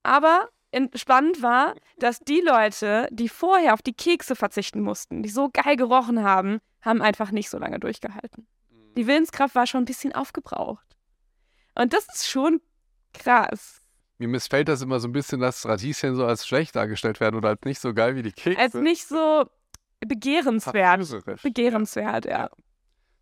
aber 0.04 0.50
spannend 0.96 1.42
war, 1.42 1.76
dass 1.98 2.20
die 2.20 2.42
Leute, 2.42 3.08
die 3.12 3.30
vorher 3.30 3.74
auf 3.74 3.82
die 3.82 3.94
Kekse 3.94 4.36
verzichten 4.36 4.82
mussten, 4.82 5.24
die 5.24 5.30
so 5.30 5.50
geil 5.52 5.76
gerochen 5.76 6.24
haben, 6.24 6.60
haben 6.82 7.02
einfach 7.02 7.32
nicht 7.32 7.50
so 7.50 7.58
lange 7.58 7.80
durchgehalten. 7.80 8.48
Die 8.98 9.08
Willenskraft 9.08 9.56
war 9.56 9.68
schon 9.68 9.84
ein 9.84 9.86
bisschen 9.86 10.14
aufgebraucht. 10.14 10.86
Und 11.76 11.94
das 11.94 12.06
ist 12.14 12.28
schon 12.30 12.62
krass. 13.14 13.82
Mir 14.20 14.28
missfällt 14.28 14.68
das 14.68 14.82
immer 14.82 15.00
so 15.00 15.08
ein 15.08 15.12
bisschen, 15.12 15.40
dass 15.40 15.66
Radieschen 15.66 16.16
so 16.16 16.26
als 16.26 16.46
schlecht 16.46 16.76
dargestellt 16.76 17.20
werden 17.20 17.36
oder 17.36 17.50
als 17.50 17.62
nicht 17.66 17.80
so 17.80 17.94
geil 17.94 18.16
wie 18.16 18.22
die 18.22 18.32
Kekse. 18.32 18.60
Als 18.60 18.74
nicht 18.76 19.08
so 19.08 19.46
begehrenswert. 20.00 21.42
Begehrenswert, 21.42 22.26
ja. 22.26 22.32
ja. 22.32 22.50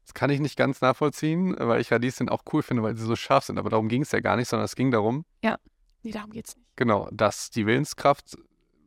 Das 0.03 0.13
kann 0.13 0.29
ich 0.29 0.39
nicht 0.39 0.57
ganz 0.57 0.81
nachvollziehen, 0.81 1.55
weil 1.57 1.79
ich 1.79 1.91
Radieschen 1.91 2.27
auch 2.27 2.43
cool 2.51 2.63
finde, 2.63 2.83
weil 2.83 2.97
sie 2.97 3.05
so 3.05 3.15
scharf 3.15 3.45
sind. 3.45 3.57
Aber 3.57 3.69
darum 3.69 3.87
ging 3.87 4.01
es 4.01 4.11
ja 4.11 4.19
gar 4.19 4.35
nicht, 4.35 4.49
sondern 4.49 4.65
es 4.65 4.75
ging 4.75 4.91
darum. 4.91 5.25
Ja, 5.43 5.57
nee, 6.03 6.11
darum 6.11 6.31
geht 6.31 6.47
es 6.49 6.55
nicht. 6.57 6.67
Genau, 6.75 7.09
dass 7.11 7.49
die 7.49 7.65
Willenskraft, 7.65 8.37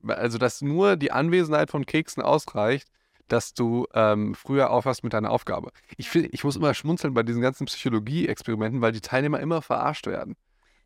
also 0.06 0.38
dass 0.38 0.62
nur 0.62 0.96
die 0.96 1.12
Anwesenheit 1.12 1.70
von 1.70 1.86
Keksen 1.86 2.22
ausreicht, 2.22 2.88
dass 3.28 3.54
du 3.54 3.86
ähm, 3.94 4.34
früher 4.34 4.70
aufhörst 4.70 5.02
mit 5.02 5.12
deiner 5.12 5.30
Aufgabe. 5.30 5.70
Ich, 5.96 6.10
find, 6.10 6.28
ich 6.32 6.44
muss 6.44 6.56
immer 6.56 6.74
schmunzeln 6.74 7.14
bei 7.14 7.22
diesen 7.22 7.40
ganzen 7.40 7.66
Psychologie-Experimenten, 7.66 8.80
weil 8.80 8.92
die 8.92 9.00
Teilnehmer 9.00 9.40
immer 9.40 9.62
verarscht 9.62 10.06
werden. 10.06 10.36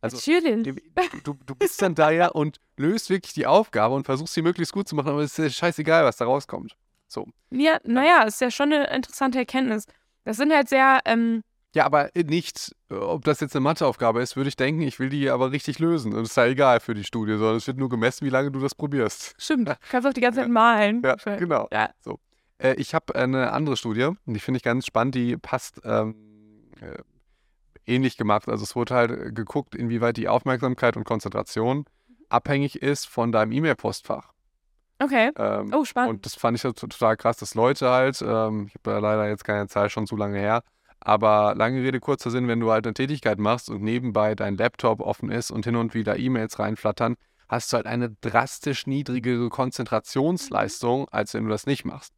Also, 0.00 0.16
Natürlich. 0.16 0.76
Du, 1.24 1.36
du, 1.44 1.54
bist 1.56 1.82
dann 1.82 1.96
da 1.96 2.10
ja 2.10 2.28
und 2.28 2.60
löst 2.76 3.10
wirklich 3.10 3.32
die 3.32 3.46
Aufgabe 3.46 3.96
und 3.96 4.04
versuchst 4.04 4.34
sie 4.34 4.42
möglichst 4.42 4.72
gut 4.72 4.86
zu 4.86 4.94
machen, 4.94 5.08
aber 5.08 5.22
es 5.22 5.36
ist 5.36 5.56
scheißegal, 5.56 6.04
was 6.04 6.16
da 6.16 6.24
rauskommt. 6.24 6.76
So. 7.08 7.26
Ja, 7.50 7.78
naja, 7.82 8.22
ist 8.22 8.40
ja 8.40 8.50
schon 8.50 8.72
eine 8.72 8.94
interessante 8.94 9.38
Erkenntnis. 9.38 9.86
Das 10.24 10.36
sind 10.36 10.52
halt 10.52 10.68
sehr. 10.68 11.00
Ähm, 11.04 11.42
ja, 11.78 11.86
aber 11.86 12.10
nicht, 12.12 12.74
ob 12.90 13.22
das 13.22 13.38
jetzt 13.38 13.54
eine 13.54 13.60
Matheaufgabe 13.60 14.20
ist, 14.20 14.34
würde 14.34 14.48
ich 14.48 14.56
denken, 14.56 14.82
ich 14.82 14.98
will 14.98 15.10
die 15.10 15.30
aber 15.30 15.52
richtig 15.52 15.78
lösen. 15.78 16.12
Und 16.12 16.22
es 16.22 16.30
ist 16.30 16.36
ja 16.36 16.46
egal 16.46 16.80
für 16.80 16.92
die 16.92 17.04
Studie, 17.04 17.36
sondern 17.36 17.54
es 17.54 17.68
wird 17.68 17.78
nur 17.78 17.88
gemessen, 17.88 18.26
wie 18.26 18.30
lange 18.30 18.50
du 18.50 18.58
das 18.58 18.74
probierst. 18.74 19.36
Stimmt, 19.38 19.68
du 19.68 19.76
kannst 19.88 20.08
auch 20.08 20.12
die 20.12 20.20
ganze 20.20 20.40
Zeit 20.40 20.48
malen. 20.48 21.02
Ja, 21.04 21.14
genau. 21.36 21.68
Ja. 21.72 21.90
So. 22.00 22.18
Äh, 22.58 22.74
ich 22.78 22.94
habe 22.94 23.14
eine 23.14 23.52
andere 23.52 23.76
Studie, 23.76 24.10
die 24.26 24.40
finde 24.40 24.56
ich 24.56 24.64
ganz 24.64 24.86
spannend, 24.86 25.14
die 25.14 25.36
passt 25.36 25.80
ähm, 25.84 26.16
äh, 26.80 26.98
ähnlich 27.86 28.16
gemacht. 28.16 28.48
Also 28.48 28.64
es 28.64 28.74
wurde 28.74 28.96
halt 28.96 29.12
äh, 29.12 29.30
geguckt, 29.30 29.76
inwieweit 29.76 30.16
die 30.16 30.26
Aufmerksamkeit 30.26 30.96
und 30.96 31.04
Konzentration 31.04 31.84
abhängig 32.28 32.82
ist 32.82 33.06
von 33.06 33.30
deinem 33.30 33.52
E-Mail-Postfach. 33.52 34.32
Okay. 34.98 35.30
Ähm, 35.36 35.72
oh, 35.72 35.84
spannend. 35.84 36.10
Und 36.10 36.26
das 36.26 36.34
fand 36.34 36.56
ich 36.56 36.62
total 36.62 37.16
krass, 37.16 37.36
dass 37.36 37.54
Leute 37.54 37.88
halt, 37.88 38.20
ähm, 38.20 38.66
ich 38.66 38.74
habe 38.74 38.82
da 38.82 38.98
leider 38.98 39.28
jetzt 39.28 39.44
keine 39.44 39.68
Zahl 39.68 39.90
schon 39.90 40.08
zu 40.08 40.16
lange 40.16 40.40
her, 40.40 40.64
aber 41.00 41.54
lange 41.54 41.82
Rede, 41.82 42.00
kurzer 42.00 42.30
Sinn, 42.30 42.48
wenn 42.48 42.60
du 42.60 42.70
halt 42.70 42.86
eine 42.86 42.94
Tätigkeit 42.94 43.38
machst 43.38 43.70
und 43.70 43.82
nebenbei 43.82 44.34
dein 44.34 44.56
Laptop 44.56 45.00
offen 45.00 45.30
ist 45.30 45.50
und 45.50 45.64
hin 45.64 45.76
und 45.76 45.94
wieder 45.94 46.18
E-Mails 46.18 46.58
reinflattern, 46.58 47.16
hast 47.48 47.72
du 47.72 47.76
halt 47.76 47.86
eine 47.86 48.10
drastisch 48.20 48.86
niedrigere 48.86 49.48
Konzentrationsleistung, 49.48 51.08
als 51.10 51.34
wenn 51.34 51.44
du 51.44 51.50
das 51.50 51.66
nicht 51.66 51.84
machst. 51.84 52.12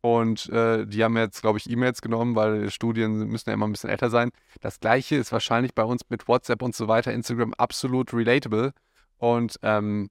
Und 0.00 0.48
äh, 0.50 0.86
die 0.86 1.02
haben 1.02 1.16
jetzt, 1.16 1.40
glaube 1.40 1.58
ich, 1.58 1.68
E-Mails 1.68 2.00
genommen, 2.00 2.36
weil 2.36 2.70
Studien 2.70 3.26
müssen 3.26 3.50
ja 3.50 3.54
immer 3.54 3.66
ein 3.66 3.72
bisschen 3.72 3.90
älter 3.90 4.10
sein. 4.10 4.30
Das 4.60 4.78
gleiche 4.78 5.16
ist 5.16 5.32
wahrscheinlich 5.32 5.74
bei 5.74 5.82
uns 5.82 6.02
mit 6.08 6.28
WhatsApp 6.28 6.62
und 6.62 6.76
so 6.76 6.86
weiter, 6.86 7.12
Instagram 7.12 7.54
absolut 7.54 8.14
relatable. 8.14 8.72
Und 9.18 9.58
ähm, 9.62 10.08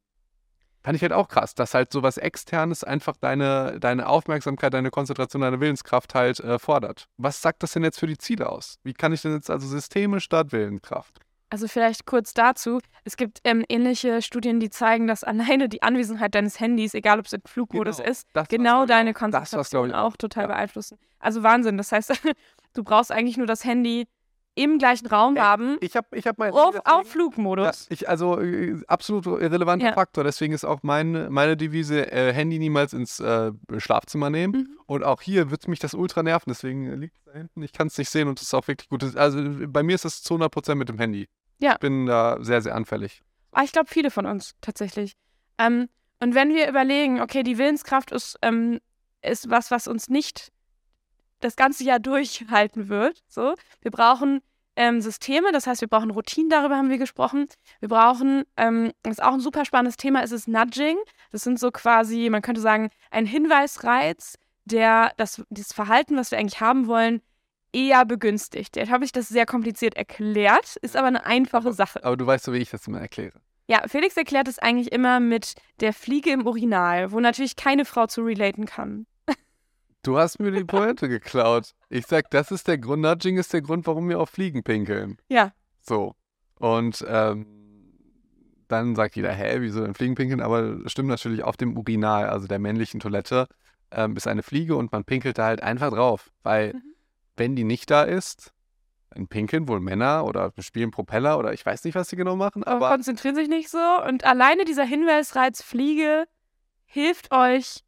fand 0.86 0.96
ich 0.96 1.02
halt 1.02 1.14
auch 1.14 1.28
krass, 1.28 1.56
dass 1.56 1.74
halt 1.74 1.92
sowas 1.92 2.18
Externes 2.18 2.84
einfach 2.84 3.18
deine, 3.18 3.80
deine 3.80 4.08
Aufmerksamkeit, 4.08 4.72
deine 4.72 4.92
Konzentration, 4.92 5.42
deine 5.42 5.60
Willenskraft 5.60 6.14
halt 6.14 6.40
äh, 6.42 6.60
fordert. 6.60 7.08
Was 7.18 7.42
sagt 7.42 7.64
das 7.64 7.74
denn 7.74 7.84
jetzt 7.84 8.00
für 8.00 8.06
die 8.06 8.20
Ziele 8.20 8.48
aus? 8.48 8.78
Wie 8.84 8.94
kann 8.94 9.12
ich 9.12 9.24
denn 9.24 9.34
jetzt 9.34 9.50
also 9.50 9.68
Systeme 9.68 10.20
statt 10.20 10.52
Willenskraft? 10.52 11.20
Also 11.50 11.68
vielleicht 11.68 12.06
kurz 12.06 12.36
dazu. 12.36 12.82
Es 13.04 13.18
gibt 13.18 13.40
ähm, 13.46 13.66
ähnliche 13.68 14.22
Studien, 14.22 14.60
die 14.60 14.70
zeigen, 14.70 15.08
dass 15.08 15.24
alleine 15.24 15.70
die 15.70 15.82
Anwesenheit 15.82 16.36
deines 16.36 16.60
Handys, 16.60 16.94
egal 16.94 17.18
ob 17.18 17.26
es 17.26 17.34
in 17.34 17.42
Flugmodus 17.44 17.98
genau, 17.98 18.10
ist, 18.12 18.28
genau 18.50 18.86
deine 18.86 19.14
Konzentration 19.14 19.90
das, 19.90 19.98
auch 19.98 20.16
total 20.18 20.44
ja. 20.44 20.48
beeinflussen. 20.50 21.00
Also 21.18 21.42
Wahnsinn. 21.42 21.78
Das 21.78 21.92
heißt, 21.92 22.14
du 22.74 22.84
brauchst 22.84 23.12
eigentlich 23.12 23.38
nur 23.38 23.48
das 23.48 23.66
Handy 23.66 24.06
im 24.56 24.80
gleichen 24.80 25.08
Raum 25.08 25.38
haben. 25.38 25.78
Ich 25.82 25.96
habe 25.96 26.08
ich 26.18 26.26
hab 26.26 26.38
mein 26.38 26.52
auf, 26.54 26.76
auf 26.86 27.08
Flugmodus. 27.08 27.88
Ja, 27.90 27.94
ich, 27.94 28.10
also 28.10 28.40
äh, 28.40 28.82
absolut 28.88 29.26
irrelevanter 29.26 29.88
ja. 29.88 29.94
Faktor. 29.94 30.24
Deswegen 30.24 30.54
ist 30.54 30.64
auch 30.64 30.80
mein, 30.82 31.32
meine 31.32 31.58
Devise, 31.58 32.12
äh, 32.12 32.34
Handy 32.34 32.58
niemals 32.58 32.94
ins 32.94 33.20
äh, 33.20 33.52
Schlafzimmer 33.78 34.30
nehmen. 34.30 34.54
Mhm. 34.54 34.80
Und 34.86 35.04
auch 35.04 35.22
hier 35.22 35.52
wird 35.52 35.68
mich 35.68 35.80
das 35.80 35.94
ultra 35.94 36.24
nerven. 36.24 36.50
Deswegen 36.50 36.92
liegt 37.00 37.18
es 37.18 37.26
da 37.26 37.34
hinten. 37.34 37.62
Ich 37.64 37.74
kann 37.74 37.88
es 37.88 37.98
nicht 37.98 38.10
sehen 38.10 38.28
und 38.30 38.40
es 38.40 38.48
ist 38.48 38.54
auch 38.54 38.68
wirklich 38.68 38.90
gut. 38.90 39.16
Also 39.16 39.40
bei 39.68 39.84
mir 39.84 39.96
ist 39.96 40.06
es 40.06 40.24
zu 40.24 40.36
100% 40.36 40.76
mit 40.76 40.90
dem 40.90 40.98
Handy. 40.98 41.28
Ja. 41.60 41.74
Ich 41.74 41.80
bin 41.80 42.06
da 42.06 42.38
sehr, 42.40 42.62
sehr 42.62 42.76
anfällig. 42.76 43.22
Ah, 43.52 43.64
ich 43.64 43.72
glaube, 43.72 43.90
viele 43.90 44.10
von 44.10 44.26
uns 44.26 44.56
tatsächlich. 44.62 45.14
Ähm, 45.58 45.90
und 46.22 46.34
wenn 46.34 46.54
wir 46.54 46.70
überlegen, 46.70 47.22
okay, 47.22 47.44
die 47.44 47.58
Willenskraft 47.58 48.12
ist, 48.12 48.38
ähm, 48.42 48.80
ist 49.22 49.50
was, 49.50 49.72
was 49.72 49.88
uns 49.88 50.10
nicht 50.10 50.52
das 51.46 51.56
ganze 51.56 51.84
Jahr 51.84 52.00
durchhalten 52.00 52.90
wird. 52.90 53.24
So, 53.28 53.56
wir 53.82 53.92
brauchen 53.92 54.42
ähm, 54.76 55.00
Systeme, 55.00 55.52
das 55.52 55.68
heißt, 55.68 55.82
wir 55.82 55.88
brauchen 55.88 56.12
Routinen, 56.12 56.50
darüber 56.50 56.76
haben 56.76 56.90
wir 56.90 56.98
gesprochen. 56.98 57.48
Wir 57.80 57.90
brauchen, 57.90 58.44
ähm, 58.58 58.92
das 59.04 59.14
ist 59.14 59.24
auch 59.24 59.34
ein 59.34 59.40
super 59.40 59.64
spannendes 59.64 59.98
Thema, 59.98 60.22
ist 60.22 60.32
es 60.32 60.48
Nudging. 60.48 60.98
Das 61.32 61.44
sind 61.44 61.60
so 61.60 61.72
quasi, 61.72 62.30
man 62.30 62.42
könnte 62.42 62.62
sagen, 62.62 62.90
ein 63.12 63.26
Hinweisreiz, 63.26 64.36
der 64.66 65.14
das, 65.18 65.44
das 65.50 65.72
Verhalten, 65.72 66.18
was 66.18 66.32
wir 66.32 66.40
eigentlich 66.40 66.60
haben 66.60 66.88
wollen, 66.88 67.22
eher 67.72 68.06
begünstigt. 68.06 68.76
Jetzt 68.76 68.92
habe 68.92 69.06
ich 69.06 69.12
das 69.12 69.30
sehr 69.30 69.46
kompliziert 69.46 69.96
erklärt, 69.96 70.78
ist 70.78 70.98
aber 70.98 71.08
eine 71.08 71.26
einfache 71.26 71.74
Sache. 71.74 72.04
Aber 72.04 72.18
du 72.18 72.26
weißt 72.26 72.46
so, 72.46 72.54
wie 72.54 72.58
ich 72.58 72.70
das 72.70 72.88
immer 72.88 73.00
erkläre. 73.00 73.40
Ja, 73.68 73.84
Felix 73.88 74.16
erklärt 74.16 74.48
es 74.48 74.60
eigentlich 74.60 74.92
immer 74.92 75.20
mit 75.20 75.56
der 75.80 75.92
Fliege 75.92 76.32
im 76.32 76.46
Urinal, 76.46 77.12
wo 77.12 77.20
natürlich 77.20 77.56
keine 77.56 77.84
Frau 77.84 78.08
zu 78.08 78.22
relaten 78.22 78.66
kann. 78.66 79.08
Du 80.06 80.20
hast 80.20 80.40
mir 80.40 80.52
die 80.52 80.64
Pointe 80.64 81.10
geklaut. 81.10 81.72
Ich 81.90 82.06
sag, 82.06 82.30
das 82.30 82.52
ist 82.52 82.68
der 82.68 82.78
Grund, 82.78 83.02
Nudging 83.02 83.38
ist 83.38 83.52
der 83.54 83.64
Grund, 83.64 83.88
warum 83.88 84.08
wir 84.08 84.20
auf 84.20 84.30
Fliegen 84.30 84.64
pinkeln. 84.64 85.18
Ja. 85.30 85.52
So. 85.82 86.14
Und 86.60 87.04
ähm, 87.08 87.48
dann 88.68 88.96
sagt 88.96 89.16
jeder, 89.16 89.32
hä, 89.32 89.58
wieso 89.62 89.82
denn 89.82 89.96
Fliegen 89.96 90.14
pinkeln? 90.14 90.42
Aber 90.42 90.76
das 90.76 90.92
stimmt 90.92 91.10
natürlich 91.10 91.44
auf 91.44 91.58
dem 91.58 91.76
Urinal, 91.76 92.30
also 92.30 92.46
der 92.46 92.60
männlichen 92.60 93.00
Toilette, 93.00 93.48
ähm, 93.90 94.16
ist 94.16 94.28
eine 94.28 94.44
Fliege 94.44 94.76
und 94.76 94.92
man 94.92 95.06
pinkelt 95.06 95.40
da 95.40 95.46
halt 95.46 95.64
einfach 95.64 95.90
drauf. 95.90 96.30
Weil, 96.44 96.74
mhm. 96.74 96.84
wenn 97.36 97.56
die 97.56 97.64
nicht 97.64 97.90
da 97.90 98.04
ist, 98.04 98.54
dann 99.10 99.28
pinkeln 99.28 99.68
wohl 99.68 99.80
Männer 99.80 100.26
oder 100.26 100.52
spielen 100.60 100.92
Propeller 100.92 101.40
oder 101.40 101.52
ich 101.52 101.66
weiß 101.66 101.84
nicht, 101.84 101.96
was 101.96 102.10
sie 102.10 102.16
genau 102.16 102.36
machen. 102.36 102.64
Aber, 102.64 102.86
aber 102.86 102.96
konzentrieren 102.96 103.34
sich 103.34 103.48
nicht 103.48 103.70
so. 103.70 103.80
Und 104.08 104.24
alleine 104.24 104.66
dieser 104.66 104.86
Hinweisreiz 104.86 105.64
Fliege 105.64 106.26
hilft 106.86 107.32
euch, 107.32 107.85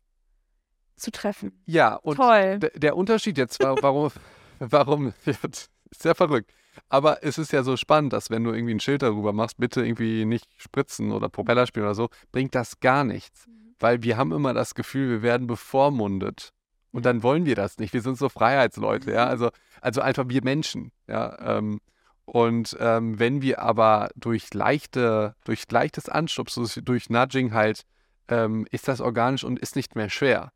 zu 0.98 1.12
treffen. 1.12 1.52
Ja, 1.66 1.96
und 1.96 2.18
Toll. 2.18 2.60
der 2.60 2.98
Unterschied 2.98 3.38
jetzt 3.38 3.62
war, 3.64 3.82
warum, 3.82 4.12
warum, 4.60 5.14
ist 5.26 5.70
sehr 5.92 6.16
verrückt. 6.16 6.52
Aber 6.90 7.24
es 7.24 7.38
ist 7.38 7.52
ja 7.52 7.64
so 7.64 7.76
spannend, 7.78 8.14
dass 8.14 8.30
wenn 8.30 8.44
du 8.44 8.52
irgendwie 8.52 8.76
ein 8.76 8.80
Schild 8.80 9.02
darüber 9.02 9.34
machst, 9.34 9.58
bitte 9.58 9.86
irgendwie 9.86 10.26
nicht 10.26 10.48
spritzen 10.58 11.12
oder 11.12 11.30
Propeller 11.30 11.66
spielen 11.66 11.86
oder 11.86 11.96
so, 11.96 12.10
bringt 12.32 12.56
das 12.56 12.80
gar 12.80 13.04
nichts. 13.04 13.48
Mhm. 13.48 13.76
Weil 13.80 14.04
wir 14.04 14.18
haben 14.18 14.32
immer 14.32 14.54
das 14.54 14.76
Gefühl, 14.76 15.10
wir 15.10 15.22
werden 15.22 15.48
bevormundet. 15.48 16.52
Und 16.92 17.06
dann 17.06 17.24
wollen 17.24 17.46
wir 17.46 17.56
das 17.56 17.78
nicht. 17.78 17.94
Wir 17.94 18.02
sind 18.02 18.18
so 18.18 18.30
Freiheitsleute, 18.30 19.12
ja. 19.12 19.26
Also, 19.26 19.50
also 19.82 20.02
einfach 20.02 20.26
wir 20.28 20.44
Menschen, 20.44 20.92
ja. 21.08 21.58
Ähm, 21.58 21.80
und 22.26 22.76
ähm, 22.80 23.20
wenn 23.20 23.42
wir 23.42 23.62
aber 23.62 24.10
durch 24.16 24.54
leichte, 24.54 25.36
durch 25.46 25.64
leichtes 25.72 26.10
Anstupsen, 26.10 26.68
durch 26.84 27.10
Nudging 27.10 27.54
halt, 27.54 27.84
ähm, 28.28 28.68
ist 28.72 28.88
das 28.88 29.00
organisch 29.00 29.44
und 29.44 29.60
ist 29.60 29.76
nicht 29.76 29.96
mehr 29.96 30.10
schwer. 30.10 30.52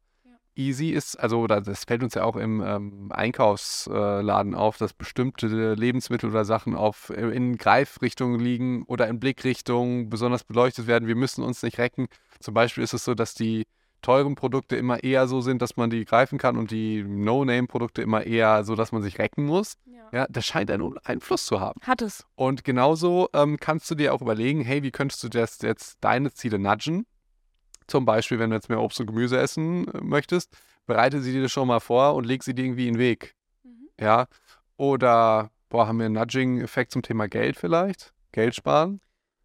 Easy 0.55 0.89
ist, 0.89 1.19
also 1.19 1.47
das 1.47 1.85
fällt 1.85 2.03
uns 2.03 2.13
ja 2.13 2.23
auch 2.23 2.35
im 2.35 2.61
ähm, 2.61 3.11
Einkaufsladen 3.11 4.55
auf, 4.55 4.77
dass 4.77 4.93
bestimmte 4.93 5.73
Lebensmittel 5.73 6.29
oder 6.29 6.45
Sachen 6.45 6.75
auf, 6.75 7.09
äh, 7.09 7.29
in 7.29 7.57
Greifrichtungen 7.57 8.39
liegen 8.39 8.83
oder 8.83 9.07
in 9.07 9.19
Blickrichtungen 9.19 10.09
besonders 10.09 10.43
beleuchtet 10.43 10.87
werden. 10.87 11.07
Wir 11.07 11.15
müssen 11.15 11.43
uns 11.43 11.63
nicht 11.63 11.77
recken. 11.77 12.07
Zum 12.39 12.53
Beispiel 12.53 12.83
ist 12.83 12.93
es 12.93 13.05
so, 13.05 13.13
dass 13.13 13.33
die 13.33 13.65
teuren 14.01 14.35
Produkte 14.35 14.75
immer 14.75 15.03
eher 15.03 15.27
so 15.27 15.41
sind, 15.41 15.61
dass 15.61 15.77
man 15.77 15.89
die 15.89 16.05
greifen 16.05 16.37
kann 16.37 16.57
und 16.57 16.71
die 16.71 17.03
No-Name-Produkte 17.03 18.01
immer 18.01 18.25
eher 18.25 18.63
so, 18.63 18.75
dass 18.75 18.91
man 18.91 19.01
sich 19.01 19.19
recken 19.19 19.45
muss. 19.45 19.77
Ja. 19.85 20.19
ja, 20.19 20.27
das 20.29 20.45
scheint 20.45 20.71
einen 20.71 20.97
Einfluss 21.03 21.45
zu 21.45 21.59
haben. 21.59 21.79
Hat 21.83 22.01
es. 22.01 22.25
Und 22.35 22.63
genauso 22.63 23.29
ähm, 23.33 23.57
kannst 23.59 23.89
du 23.91 23.95
dir 23.95 24.13
auch 24.13 24.21
überlegen, 24.21 24.61
hey, 24.61 24.83
wie 24.83 24.91
könntest 24.91 25.23
du 25.23 25.29
das 25.29 25.61
jetzt 25.61 25.97
deine 26.01 26.33
Ziele 26.33 26.59
nudgen? 26.59 27.05
Zum 27.91 28.05
Beispiel, 28.05 28.39
wenn 28.39 28.51
du 28.51 28.55
jetzt 28.55 28.69
mehr 28.69 28.79
Obst 28.79 29.01
und 29.01 29.07
Gemüse 29.07 29.37
essen 29.37 29.85
möchtest, 30.01 30.49
bereite 30.85 31.19
sie 31.19 31.33
dir 31.33 31.49
schon 31.49 31.67
mal 31.67 31.81
vor 31.81 32.15
und 32.15 32.25
leg 32.25 32.41
sie 32.41 32.55
dir 32.55 32.63
irgendwie 32.63 32.87
in 32.87 32.93
den 32.93 32.99
Weg. 32.99 33.35
Mhm. 33.63 33.89
Ja. 33.99 34.27
Oder, 34.77 35.51
boah, 35.67 35.87
haben 35.87 35.99
wir 35.99 36.05
einen 36.05 36.15
Nudging-Effekt 36.15 36.93
zum 36.93 37.01
Thema 37.01 37.27
Geld 37.27 37.57
vielleicht? 37.57 38.13
Geld 38.31 38.55
sparen? 38.55 39.01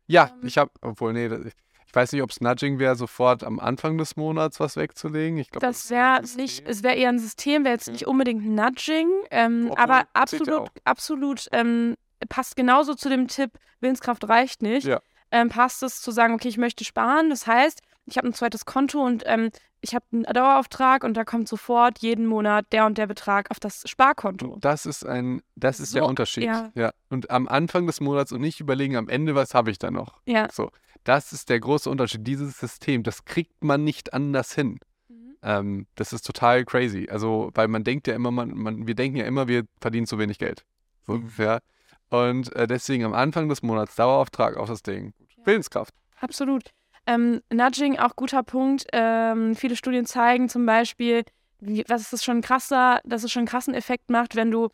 Ja, 0.06 0.30
ähm. 0.32 0.46
ich 0.46 0.58
habe, 0.58 0.70
obwohl, 0.80 1.12
nee, 1.12 1.26
ich 1.26 1.94
weiß 1.94 2.12
nicht, 2.12 2.22
ob 2.22 2.30
es 2.30 2.40
Nudging 2.40 2.78
wäre, 2.78 2.94
sofort 2.94 3.42
am 3.42 3.58
Anfang 3.58 3.98
des 3.98 4.14
Monats 4.14 4.60
was 4.60 4.76
wegzulegen. 4.76 5.38
Ich 5.38 5.50
glaub, 5.50 5.60
das, 5.60 5.90
wäre 5.90 6.22
nicht, 6.36 6.64
es 6.68 6.84
wäre 6.84 6.94
eher 6.94 7.08
ein 7.08 7.18
System, 7.18 7.64
wäre 7.64 7.74
jetzt 7.74 7.88
nicht 7.88 8.06
unbedingt 8.06 8.46
Nudging, 8.46 9.10
ähm, 9.32 9.72
aber 9.76 10.04
absolut, 10.12 10.70
absolut 10.84 11.48
ähm, 11.50 11.96
passt 12.28 12.54
genauso 12.54 12.94
zu 12.94 13.08
dem 13.08 13.26
Tipp, 13.26 13.58
Willenskraft 13.80 14.28
reicht 14.28 14.62
nicht. 14.62 14.86
Ja. 14.86 15.00
Ähm, 15.32 15.48
passt 15.48 15.82
es 15.82 16.00
zu 16.00 16.12
sagen, 16.12 16.34
okay, 16.34 16.46
ich 16.46 16.58
möchte 16.58 16.84
sparen. 16.84 17.30
Das 17.30 17.48
heißt, 17.48 17.80
ich 18.06 18.16
habe 18.16 18.28
ein 18.28 18.34
zweites 18.34 18.64
Konto 18.64 19.04
und 19.04 19.24
ähm, 19.26 19.50
ich 19.80 19.94
habe 19.94 20.04
einen 20.12 20.22
Dauerauftrag 20.24 21.04
und 21.04 21.14
da 21.14 21.24
kommt 21.24 21.48
sofort 21.48 21.98
jeden 21.98 22.26
Monat 22.26 22.66
der 22.72 22.86
und 22.86 22.98
der 22.98 23.06
Betrag 23.06 23.50
auf 23.50 23.60
das 23.60 23.82
Sparkonto. 23.86 24.58
Das 24.60 24.86
ist 24.86 25.04
ein, 25.04 25.42
das 25.54 25.80
ist 25.80 25.90
so, 25.90 25.98
der 25.98 26.06
Unterschied. 26.06 26.44
Ja. 26.44 26.70
ja. 26.74 26.92
Und 27.10 27.30
am 27.30 27.46
Anfang 27.48 27.86
des 27.86 28.00
Monats 28.00 28.32
und 28.32 28.40
nicht 28.40 28.60
überlegen, 28.60 28.96
am 28.96 29.08
Ende, 29.08 29.34
was 29.34 29.54
habe 29.54 29.70
ich 29.70 29.78
da 29.78 29.90
noch. 29.90 30.20
Ja. 30.24 30.48
So. 30.50 30.70
Das 31.04 31.32
ist 31.32 31.50
der 31.50 31.60
große 31.60 31.88
Unterschied. 31.88 32.26
Dieses 32.26 32.58
System, 32.58 33.02
das 33.02 33.24
kriegt 33.24 33.62
man 33.62 33.84
nicht 33.84 34.12
anders 34.12 34.52
hin. 34.54 34.80
Mhm. 35.08 35.36
Ähm, 35.42 35.86
das 35.94 36.12
ist 36.12 36.26
total 36.26 36.64
crazy. 36.64 37.08
Also, 37.10 37.50
weil 37.54 37.68
man 37.68 37.84
denkt 37.84 38.08
ja 38.08 38.14
immer, 38.14 38.30
man, 38.30 38.56
man, 38.56 38.86
wir 38.86 38.94
denken 38.94 39.18
ja 39.18 39.24
immer, 39.24 39.46
wir 39.46 39.64
verdienen 39.80 40.06
zu 40.06 40.18
wenig 40.18 40.38
Geld. 40.38 40.64
So, 41.06 41.14
mhm. 41.14 41.30
ja. 41.38 41.58
Und 42.08 42.54
äh, 42.56 42.66
deswegen 42.66 43.04
am 43.04 43.14
Anfang 43.14 43.48
des 43.48 43.62
Monats 43.62 43.94
Dauerauftrag 43.96 44.56
auf 44.56 44.68
das 44.68 44.82
Ding. 44.82 45.12
Ja. 45.36 45.46
Willenskraft. 45.46 45.94
Absolut. 46.18 46.70
Ähm, 47.06 47.40
Nudging, 47.52 47.98
auch 47.98 48.16
guter 48.16 48.42
Punkt. 48.42 48.86
Ähm, 48.92 49.54
viele 49.54 49.76
Studien 49.76 50.06
zeigen 50.06 50.48
zum 50.48 50.66
Beispiel, 50.66 51.24
wie, 51.60 51.84
was 51.88 52.12
ist 52.12 52.24
schon 52.24 52.42
krasser, 52.42 53.00
dass 53.04 53.22
es 53.22 53.32
schon 53.32 53.40
einen 53.40 53.48
krassen 53.48 53.74
Effekt 53.74 54.10
macht, 54.10 54.36
wenn 54.36 54.50
du 54.50 54.68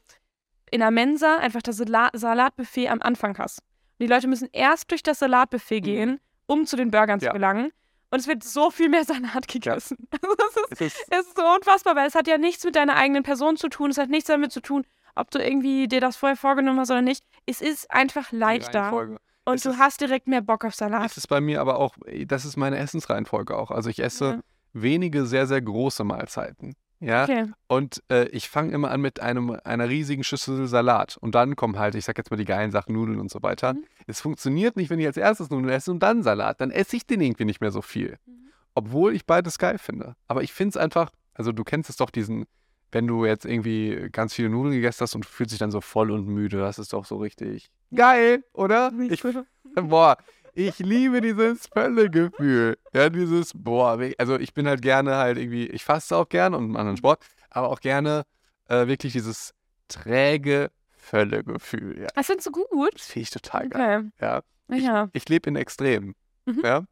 in 0.71 0.81
der 0.81 0.91
Mensa 0.91 1.37
einfach 1.37 1.63
das 1.63 1.77
Salatbuffet 1.77 2.89
am 2.89 3.03
Anfang 3.03 3.37
hast. 3.39 3.59
Und 3.59 4.05
die 4.05 4.07
Leute 4.07 4.27
müssen 4.27 4.49
erst 4.53 4.91
durch 4.91 5.03
das 5.03 5.19
Salatbuffet 5.19 5.81
mhm. 5.81 5.85
gehen, 5.85 6.21
um 6.47 6.67
zu 6.67 6.77
den 6.77 6.91
Burgern 6.91 7.21
ja. 7.21 7.29
zu 7.29 7.35
gelangen. 7.35 7.71
Und 8.11 8.19
es 8.19 8.27
wird 8.27 8.45
so 8.45 8.71
viel 8.71 8.89
mehr 8.89 9.05
Salat 9.07 9.49
gegessen. 9.49 10.09
Ja. 10.13 10.19
Also 10.55 10.61
es, 10.71 10.81
ist, 10.81 11.07
es, 11.11 11.19
ist, 11.27 11.37
so 11.37 11.43
unfassbar, 11.45 11.97
weil 11.97 12.07
es 12.07 12.15
hat 12.15 12.27
ja 12.27 12.37
nichts 12.37 12.65
mit 12.65 12.77
deiner 12.77 12.97
eigenen 12.97 13.23
Person 13.23 13.57
zu 13.57 13.69
tun. 13.69 13.91
Es 13.91 13.99
hat 13.99 14.11
nichts 14.11 14.27
damit 14.27 14.53
zu 14.53 14.61
tun, 14.61 14.85
ob 15.15 15.31
du 15.31 15.39
irgendwie 15.39 15.89
dir 15.89 16.01
das 16.01 16.17
vorher 16.17 16.37
vorgenommen 16.37 16.79
hast 16.81 16.91
oder 16.91 17.03
nicht. 17.03 17.25
Es 17.47 17.61
ist 17.61 17.91
einfach 17.91 18.33
leichter. 18.33 19.19
Und 19.45 19.55
es 19.55 19.63
du 19.63 19.71
ist, 19.71 19.79
hast 19.79 20.01
direkt 20.01 20.29
mehr 20.29 20.43
Bock 20.43 20.65
auf 20.65 20.75
Salat. 20.75 21.05
Das 21.05 21.17
ist 21.17 21.27
bei 21.27 21.41
mir 21.41 21.61
aber 21.61 21.79
auch, 21.79 21.97
das 22.27 22.45
ist 22.45 22.57
meine 22.57 22.79
Essensreihenfolge 22.79 23.57
auch. 23.57 23.71
Also 23.71 23.91
ich 23.91 24.03
esse 24.03 24.25
ja. 24.25 24.41
wenige 24.73 25.27
sehr, 25.27 25.47
sehr 25.47 25.61
große 25.61 26.05
Mahlzeiten. 26.05 26.75
Ja. 27.03 27.25
Okay. 27.25 27.47
Und 27.67 28.01
äh, 28.11 28.29
ich 28.29 28.49
fange 28.49 28.73
immer 28.73 28.93
an 28.93 29.01
mit 29.01 29.21
einem, 29.21 29.59
einer 29.65 29.89
riesigen 29.89 30.23
Schüssel 30.23 30.69
Salat. 30.69 31.17
Und 31.17 31.35
dann 31.35 31.57
kommen 31.57 31.77
halt, 31.77 31.97
ich 31.97 32.05
sag 32.05 32.17
jetzt 32.17 32.31
mal 32.31 32.37
die 32.37 32.45
geilen 32.45 32.71
Sachen, 32.71 32.95
Nudeln 32.95 33.19
und 33.19 33.29
so 33.29 33.43
weiter. 33.43 33.75
Mhm. 33.75 33.85
Es 34.07 34.21
funktioniert 34.21 34.77
nicht, 34.77 34.89
wenn 34.89 35.01
ich 35.01 35.07
als 35.07 35.17
erstes 35.17 35.51
Nudeln 35.51 35.71
esse 35.71 35.91
und 35.91 36.01
dann 36.01 36.23
Salat. 36.23 36.61
Dann 36.61 36.71
esse 36.71 36.95
ich 36.95 37.05
den 37.05 37.21
irgendwie 37.21 37.45
nicht 37.45 37.61
mehr 37.61 37.73
so 37.73 37.83
viel. 37.83 38.19
Mhm. 38.25 38.53
Obwohl 38.77 39.15
ich 39.15 39.27
beides 39.27 39.59
geil 39.59 39.79
finde. 39.79 40.15
Aber 40.29 40.45
ich 40.45 40.53
finde 40.53 40.71
es 40.71 40.77
einfach, 40.77 41.11
also 41.35 41.51
du 41.51 41.65
kennst 41.65 41.91
es 41.91 41.97
doch, 41.97 42.11
diesen, 42.11 42.47
wenn 42.93 43.07
du 43.07 43.25
jetzt 43.25 43.45
irgendwie 43.45 44.09
ganz 44.13 44.35
viele 44.35 44.51
Nudeln 44.51 44.75
gegessen 44.75 45.01
hast 45.01 45.15
und 45.15 45.27
fühlst 45.27 45.53
dich 45.53 45.59
dann 45.59 45.71
so 45.71 45.81
voll 45.81 46.11
und 46.11 46.27
müde, 46.27 46.59
das 46.59 46.79
ist 46.79 46.93
doch 46.93 47.05
so 47.05 47.17
richtig 47.17 47.71
geil, 47.95 48.45
oder? 48.53 48.93
Ich, 49.09 49.23
boah, 49.75 50.17
ich 50.55 50.79
liebe 50.79 51.21
dieses 51.21 51.67
Völlegefühl. 51.67 52.77
Ja, 52.93 53.09
dieses, 53.09 53.53
boah, 53.55 53.99
also 54.19 54.39
ich 54.39 54.53
bin 54.53 54.69
halt 54.69 54.83
gerne 54.83 55.17
halt 55.17 55.39
irgendwie, 55.39 55.67
ich 55.67 55.85
faste 55.85 56.17
auch 56.17 56.29
gerne 56.29 56.57
und 56.57 56.77
anderen 56.77 56.99
Sport, 56.99 57.25
aber 57.51 57.71
auch 57.71 57.81
gerne 57.81 58.25
äh, 58.69 58.87
wirklich 58.87 59.15
dieses 59.15 59.55
träge 59.89 60.71
Völlegefühl. 60.91 62.03
Ja. 62.03 62.09
Das 62.15 62.27
findest 62.27 62.47
du 62.47 62.53
gut? 62.53 62.95
Das 62.95 63.07
finde 63.07 63.23
ich 63.23 63.31
total 63.31 63.69
geil. 63.69 64.13
Okay. 64.17 64.25
Ja. 64.25 64.43
Ich, 64.69 64.85
ja. 64.85 65.09
ich 65.13 65.29
lebe 65.29 65.49
in 65.49 65.57
Extremen. 65.57 66.15
Mhm. 66.45 66.61
Ja. 66.63 66.85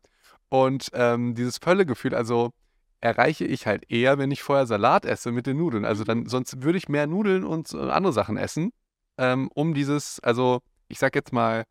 Und 0.49 0.91
ähm, 0.95 1.35
dieses 1.35 1.59
Völlegefühl, 1.59 2.15
also 2.15 2.53
erreiche 3.01 3.45
ich 3.45 3.67
halt 3.67 3.91
eher, 3.91 4.19
wenn 4.19 4.31
ich 4.31 4.43
vorher 4.43 4.67
Salat 4.67 5.05
esse 5.05 5.33
mit 5.33 5.47
den 5.47 5.57
Nudeln. 5.57 5.85
Also 5.85 6.05
dann, 6.05 6.27
sonst 6.27 6.63
würde 6.63 6.79
ich 6.79 6.89
mehr 6.89 7.07
Nudeln 7.07 7.45
und 7.45 7.75
andere 7.75 8.13
Sachen 8.13 8.37
essen, 8.37 8.73
ähm, 9.19 9.51
um 9.55 9.75
dieses, 9.75 10.21
also 10.21 10.61
ich 10.89 10.99
sag 10.99 11.15
jetzt 11.15 11.33
mal, 11.33 11.65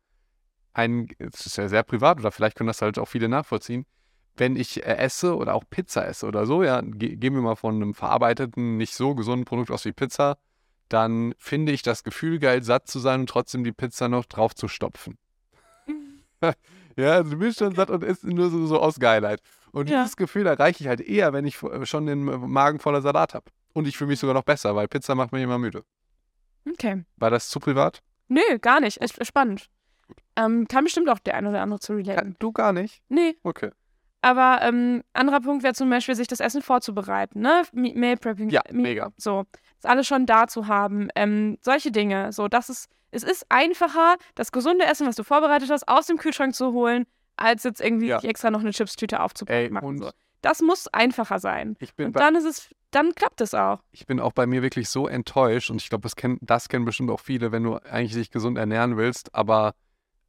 ein, 0.72 1.08
es 1.18 1.46
ist 1.46 1.56
ja 1.56 1.68
sehr 1.68 1.82
privat 1.82 2.20
oder 2.20 2.30
vielleicht 2.30 2.56
können 2.56 2.68
das 2.68 2.82
halt 2.82 2.98
auch 2.98 3.08
viele 3.08 3.28
nachvollziehen, 3.28 3.86
wenn 4.36 4.56
ich 4.56 4.84
äh, 4.84 4.96
esse 4.96 5.36
oder 5.36 5.54
auch 5.54 5.64
Pizza 5.68 6.06
esse 6.06 6.26
oder 6.26 6.46
so, 6.46 6.62
ja, 6.62 6.80
ge 6.80 7.16
gehen 7.16 7.34
wir 7.34 7.42
mal 7.42 7.56
von 7.56 7.76
einem 7.76 7.94
verarbeiteten, 7.94 8.76
nicht 8.76 8.94
so 8.94 9.14
gesunden 9.14 9.44
Produkt 9.44 9.70
aus 9.70 9.84
wie 9.84 9.92
Pizza, 9.92 10.38
dann 10.88 11.34
finde 11.38 11.72
ich 11.72 11.82
das 11.82 12.04
Gefühl 12.04 12.38
geil, 12.38 12.62
satt 12.62 12.88
zu 12.88 12.98
sein 12.98 13.20
und 13.20 13.28
trotzdem 13.28 13.64
die 13.64 13.72
Pizza 13.72 14.08
noch 14.08 14.26
drauf 14.26 14.54
zu 14.54 14.68
stopfen. 14.68 15.18
ja, 17.00 17.12
also 17.14 17.30
du 17.30 17.38
bist 17.38 17.58
schon 17.58 17.74
satt 17.74 17.90
und 17.90 18.04
isst 18.04 18.24
nur 18.24 18.50
so, 18.50 18.66
so 18.66 18.80
aus 18.80 18.98
Geilheit. 18.98 19.40
Und 19.72 19.88
ja. 19.88 20.02
dieses 20.02 20.16
Gefühl 20.16 20.46
erreiche 20.46 20.82
ich 20.82 20.88
halt 20.88 21.00
eher, 21.00 21.32
wenn 21.32 21.44
ich 21.44 21.62
äh, 21.62 21.86
schon 21.86 22.06
den 22.06 22.24
Magen 22.24 22.78
voller 22.78 23.02
Salat 23.02 23.34
habe. 23.34 23.46
Und 23.72 23.86
ich 23.86 23.96
fühle 23.96 24.08
mich 24.08 24.18
sogar 24.18 24.34
noch 24.34 24.42
besser, 24.44 24.74
weil 24.74 24.88
Pizza 24.88 25.14
macht 25.14 25.32
mich 25.32 25.42
immer 25.42 25.58
müde. 25.58 25.84
Okay. 26.68 27.04
War 27.16 27.30
das 27.30 27.48
zu 27.48 27.60
privat? 27.60 28.02
Nö, 28.28 28.40
gar 28.60 28.80
nicht. 28.80 28.98
Ist 28.98 29.24
spannend. 29.26 29.68
Ähm, 30.36 30.66
kann 30.68 30.84
bestimmt 30.84 31.08
auch 31.08 31.18
der 31.18 31.34
eine 31.34 31.50
oder 31.50 31.62
andere 31.62 31.80
zu 31.80 31.94
relaten. 31.94 32.36
Du 32.38 32.52
gar 32.52 32.72
nicht? 32.72 33.02
Nee. 33.08 33.36
Okay. 33.42 33.70
Aber 34.22 34.60
ähm, 34.62 35.02
anderer 35.12 35.40
Punkt 35.40 35.62
wäre 35.62 35.74
zum 35.74 35.88
Beispiel, 35.88 36.14
sich 36.14 36.28
das 36.28 36.40
Essen 36.40 36.60
vorzubereiten, 36.62 37.40
ne? 37.40 37.62
Meal 37.72 38.16
Prepping. 38.16 38.50
Ja, 38.50 38.62
mega. 38.70 39.12
So, 39.16 39.44
das 39.80 39.90
alles 39.90 40.06
schon 40.06 40.26
da 40.26 40.46
zu 40.46 40.66
haben. 40.66 41.08
Ähm, 41.14 41.56
solche 41.62 41.90
Dinge. 41.90 42.32
So, 42.32 42.48
das 42.48 42.68
ist, 42.68 42.88
es 43.10 43.22
ist 43.22 43.46
einfacher, 43.48 44.16
das 44.34 44.52
gesunde 44.52 44.84
Essen, 44.84 45.06
was 45.06 45.16
du 45.16 45.24
vorbereitet 45.24 45.70
hast, 45.70 45.88
aus 45.88 46.06
dem 46.06 46.16
Kühlschrank 46.16 46.54
zu 46.54 46.72
holen, 46.72 47.06
als 47.36 47.64
jetzt 47.64 47.80
irgendwie 47.80 48.08
ja. 48.08 48.20
extra 48.20 48.50
noch 48.50 48.60
eine 48.60 48.70
Chipstüte 48.70 49.20
aufzupacken. 49.20 49.76
Ey, 49.76 49.82
und 49.82 49.98
so. 49.98 50.10
Das 50.42 50.62
muss 50.62 50.88
einfacher 50.88 51.38
sein. 51.38 51.76
Ich 51.80 51.94
bin 51.94 52.06
und 52.06 52.16
dann 52.16 52.34
ist 52.34 52.44
es, 52.44 52.70
dann 52.90 53.14
klappt 53.14 53.40
es 53.40 53.52
auch. 53.52 53.80
Ich 53.92 54.06
bin 54.06 54.20
auch 54.20 54.32
bei 54.32 54.46
mir 54.46 54.62
wirklich 54.62 54.88
so 54.88 55.06
enttäuscht 55.06 55.70
und 55.70 55.82
ich 55.82 55.90
glaube, 55.90 56.02
das, 56.02 56.16
kenn, 56.16 56.38
das 56.40 56.68
kennen 56.68 56.84
bestimmt 56.84 57.10
auch 57.10 57.20
viele, 57.20 57.52
wenn 57.52 57.62
du 57.62 57.76
eigentlich 57.76 58.14
dich 58.14 58.30
gesund 58.30 58.56
ernähren 58.56 58.96
willst, 58.96 59.34
aber 59.34 59.74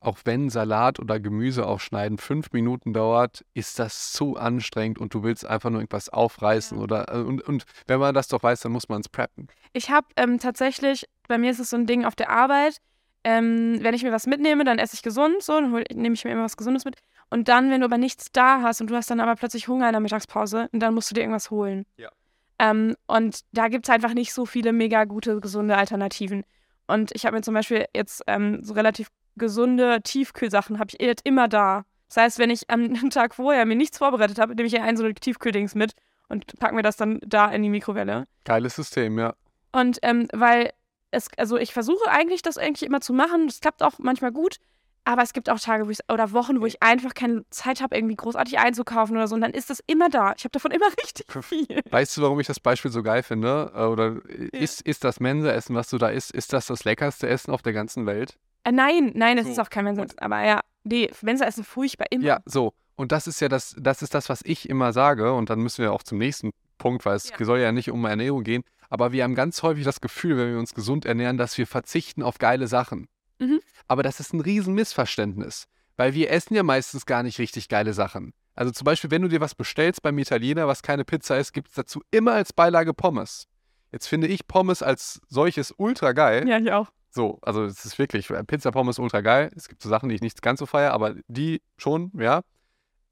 auch 0.02 0.18
wenn 0.26 0.50
Salat 0.50 1.00
oder 1.00 1.20
Gemüse 1.20 1.66
aufschneiden 1.66 2.18
fünf 2.18 2.52
Minuten 2.52 2.92
dauert, 2.92 3.46
ist 3.54 3.80
das 3.80 4.12
zu 4.12 4.36
anstrengend 4.36 4.98
und 4.98 5.14
du 5.14 5.24
willst 5.24 5.46
einfach 5.46 5.70
nur 5.70 5.80
irgendwas 5.80 6.10
aufreißen 6.10 6.78
ja. 6.78 6.84
oder 6.84 7.14
äh, 7.14 7.22
und, 7.22 7.42
und 7.44 7.64
wenn 7.88 8.00
man 8.00 8.14
das 8.14 8.28
doch 8.28 8.42
weiß, 8.42 8.62
dann 8.62 8.72
muss 8.72 8.90
man 8.90 9.02
es 9.02 9.10
preppen. 9.10 9.48
Ich 9.74 9.92
habe 9.92 10.08
ähm, 10.18 10.40
tatsächlich, 10.40 11.06
bei 11.28 11.38
mir 11.38 11.52
ist 11.52 11.60
es 11.60 11.70
so 11.70 11.78
ein 11.78 11.86
Ding 11.86 12.04
auf 12.04 12.16
der 12.16 12.32
Arbeit, 12.32 12.78
ähm, 13.24 13.78
wenn 13.82 13.94
ich 13.94 14.04
mir 14.04 14.12
was 14.12 14.26
mitnehme, 14.26 14.64
dann 14.64 14.80
esse 14.80 14.96
ich 14.96 15.04
gesund, 15.04 15.44
so, 15.44 15.54
dann 15.54 15.84
nehme 15.94 16.16
ich 16.16 16.26
mir 16.26 16.32
immer 16.32 16.44
was 16.44 16.58
Gesundes 16.58 16.84
mit. 16.84 16.96
Und 17.30 17.48
dann, 17.48 17.70
wenn 17.70 17.82
du 17.82 17.86
aber 17.86 18.00
nichts 18.00 18.32
da 18.32 18.64
hast 18.64 18.82
und 18.82 18.90
du 18.90 18.96
hast 18.96 19.12
dann 19.12 19.20
aber 19.20 19.36
plötzlich 19.36 19.68
Hunger 19.68 19.88
in 19.88 19.94
der 19.94 20.02
Mittagspause, 20.02 20.68
dann 20.74 20.96
musst 20.96 21.12
du 21.12 21.14
dir 21.14 21.22
irgendwas 21.22 21.52
holen. 21.52 21.86
Ja. 21.98 22.10
Ähm, 22.58 22.96
und 23.06 23.42
da 23.52 23.68
gibt 23.68 23.88
es 23.88 23.94
einfach 23.94 24.16
nicht 24.16 24.34
so 24.34 24.48
viele 24.48 24.74
mega 24.74 25.06
gute, 25.06 25.40
gesunde 25.40 25.78
Alternativen. 25.78 26.44
Und 26.88 27.12
ich 27.14 27.26
habe 27.26 27.38
mir 27.38 27.42
zum 27.44 27.54
Beispiel 27.54 27.86
jetzt 27.96 28.24
ähm, 28.28 28.64
so 28.64 28.74
relativ 28.74 29.10
gesunde 29.38 30.02
Tiefkühlsachen 30.02 30.80
habe 30.80 30.92
ich 30.98 31.20
immer 31.24 31.48
da. 31.48 31.84
Das 32.08 32.18
heißt, 32.18 32.40
wenn 32.40 32.50
ich 32.50 32.70
am 32.70 32.94
Tag 33.10 33.36
vorher 33.36 33.66
mir 33.66 33.76
nichts 33.76 33.98
vorbereitet 33.98 34.40
habe, 34.40 34.56
nehme 34.56 34.68
ich 34.68 34.74
ja 34.74 34.84
ein 34.84 34.98
so 34.98 35.04
ein 35.04 35.16
Tiefkühldings 35.16 35.76
mit 35.76 35.94
und 36.28 36.60
packe 36.60 36.76
mir 36.76 36.82
das 36.82 36.98
dann 36.98 37.20
da 37.26 37.50
in 37.52 37.62
die 37.64 37.70
Mikrowelle. 37.70 38.26
Geiles 38.44 38.76
System, 38.76 39.18
ja. 39.18 39.34
Und 39.72 40.00
ähm, 40.02 40.28
weil 40.34 40.72
es, 41.12 41.28
also 41.38 41.58
ich 41.58 41.74
versuche 41.74 42.10
eigentlich 42.10 42.42
das 42.42 42.58
eigentlich 42.58 42.84
immer 42.84 43.02
zu 43.02 43.14
machen. 43.14 43.48
Das 43.48 43.60
klappt 43.60 43.84
auch 43.84 44.00
manchmal 44.00 44.32
gut. 44.32 44.58
Aber 45.04 45.24
es 45.24 45.34
gibt 45.34 45.50
auch 45.50 45.60
Tage 45.60 45.88
wo 45.88 45.90
ich, 45.90 45.98
oder 46.12 46.32
Wochen, 46.32 46.62
wo 46.62 46.66
ich 46.68 46.84
einfach 46.84 47.16
keine 47.16 47.44
Zeit 47.50 47.82
habe, 47.82 47.96
irgendwie 47.96 48.16
großartig 48.16 48.60
einzukaufen 48.60 49.18
oder 49.18 49.28
so. 49.28 49.34
Und 49.34 49.42
dann 49.42 49.52
ist 49.52 49.70
das 49.70 49.82
immer 49.88 50.10
da. 50.10 50.34
Ich 50.38 50.44
habe 50.44 50.52
davon 50.52 50.72
immer 50.72 50.86
richtig 51.04 51.26
viel. 51.44 51.82
Weißt 51.90 52.16
du, 52.18 52.22
warum 52.22 52.40
ich 52.40 52.48
das 52.48 52.60
Beispiel 52.60 52.92
so 52.92 53.02
geil 53.02 53.24
finde? 53.24 53.72
Äh, 53.76 53.86
oder 53.86 54.14
ja. 54.14 54.60
ist, 54.60 54.82
ist 54.82 55.04
das 55.04 55.20
Mensa-Essen, 55.20 55.76
was 55.76 55.90
du 55.90 55.98
da 55.98 56.10
isst, 56.10 56.32
ist 56.32 56.54
das 56.54 56.68
das 56.68 56.84
leckerste 56.84 57.28
Essen 57.28 57.52
auf 57.52 57.62
der 57.64 57.74
ganzen 57.74 58.06
Welt? 58.06 58.38
Äh, 58.64 58.72
nein, 58.72 59.12
nein, 59.16 59.38
es 59.38 59.46
so. 59.46 59.52
ist 59.54 59.60
auch 59.60 59.70
kein 59.70 59.86
Mensa. 59.86 60.06
Aber 60.18 60.44
ja, 60.44 60.62
nee, 60.84 61.10
Mensa 61.22 61.46
ist 61.46 61.64
furchtbar 61.66 62.06
immer. 62.12 62.26
Ja, 62.26 62.40
so. 62.46 62.74
Und 62.96 63.12
das 63.12 63.26
ist 63.28 63.40
ja 63.42 63.50
das, 63.50 63.76
das 63.80 64.02
ist 64.02 64.14
das, 64.14 64.30
was 64.30 64.42
ich 64.44 64.70
immer 64.70 64.94
sage. 64.94 65.34
Und 65.34 65.50
dann 65.50 65.60
müssen 65.60 65.82
wir 65.82 65.92
auch 65.94 66.04
zum 66.04 66.18
nächsten 66.18 66.52
Punkt, 66.78 67.06
weil 67.06 67.16
es 67.16 67.30
Ja. 67.30 67.44
soll 67.46 67.60
ja 67.60 67.72
nicht 67.72 67.90
um 67.90 68.06
Ernährung 68.06 68.44
gehen. 68.44 68.64
Aber 68.90 69.12
wir 69.12 69.24
haben 69.24 69.36
ganz 69.36 69.64
häufig 69.64 69.86
das 69.86 70.02
Gefühl, 70.02 70.38
wenn 70.38 70.52
wir 70.52 70.60
uns 70.60 70.74
gesund 70.74 71.06
ernähren, 71.06 71.38
dass 71.38 71.58
wir 71.58 71.66
verzichten 71.66 72.22
auf 72.24 72.38
geile 72.38 72.68
Sachen. 72.68 73.08
Mhm. 73.40 73.60
Aber 73.88 74.04
das 74.04 74.20
ist 74.20 74.34
ein 74.34 74.42
riesen 74.42 74.74
Missverständnis, 74.76 75.68
weil 75.98 76.14
wir 76.14 76.30
essen 76.30 76.54
ja 76.54 76.64
meistens 76.64 77.06
gar 77.06 77.24
nicht 77.24 77.40
richtig 77.40 77.70
geile 77.70 77.94
Sachen. 77.94 78.34
Also 78.54 78.72
zum 78.72 78.86
Beispiel, 78.86 79.10
wenn 79.10 79.22
du 79.22 79.30
dir 79.30 79.40
was 79.42 79.56
bestellst 79.56 80.02
beim 80.02 80.18
Italiener, 80.20 80.68
was 80.68 80.84
keine 80.84 81.06
Pizza 81.06 81.38
ist, 81.40 81.54
gibt 81.54 81.70
es 81.70 81.76
dazu 81.76 82.02
immer 82.12 82.34
als 82.34 82.52
Beilage 82.54 82.94
Pommes. 82.94 83.48
Jetzt 83.94 84.08
finde 84.08 84.28
ich 84.28 84.48
Pommes 84.48 84.84
als 84.84 85.22
solches 85.28 85.74
ultra 85.78 86.12
geil. 86.12 86.48
Ja, 86.48 86.60
ich 86.60 86.72
auch. 86.72 86.90
So, 87.14 87.40
also 87.42 87.66
es 87.66 87.84
ist 87.84 88.00
wirklich, 88.00 88.30
äh, 88.30 88.44
Pizza 88.46 88.72
Pommes 88.72 88.98
ultra 88.98 89.20
geil. 89.20 89.52
Es 89.56 89.68
gibt 89.68 89.82
so 89.82 89.90
Sachen, 89.90 90.10
die 90.10 90.16
ich 90.16 90.22
nicht 90.22 90.42
ganz 90.42 90.60
so 90.60 90.66
feiere, 90.66 90.94
aber 90.94 91.16
die 91.28 91.62
schon, 91.78 92.12
ja. 92.18 92.42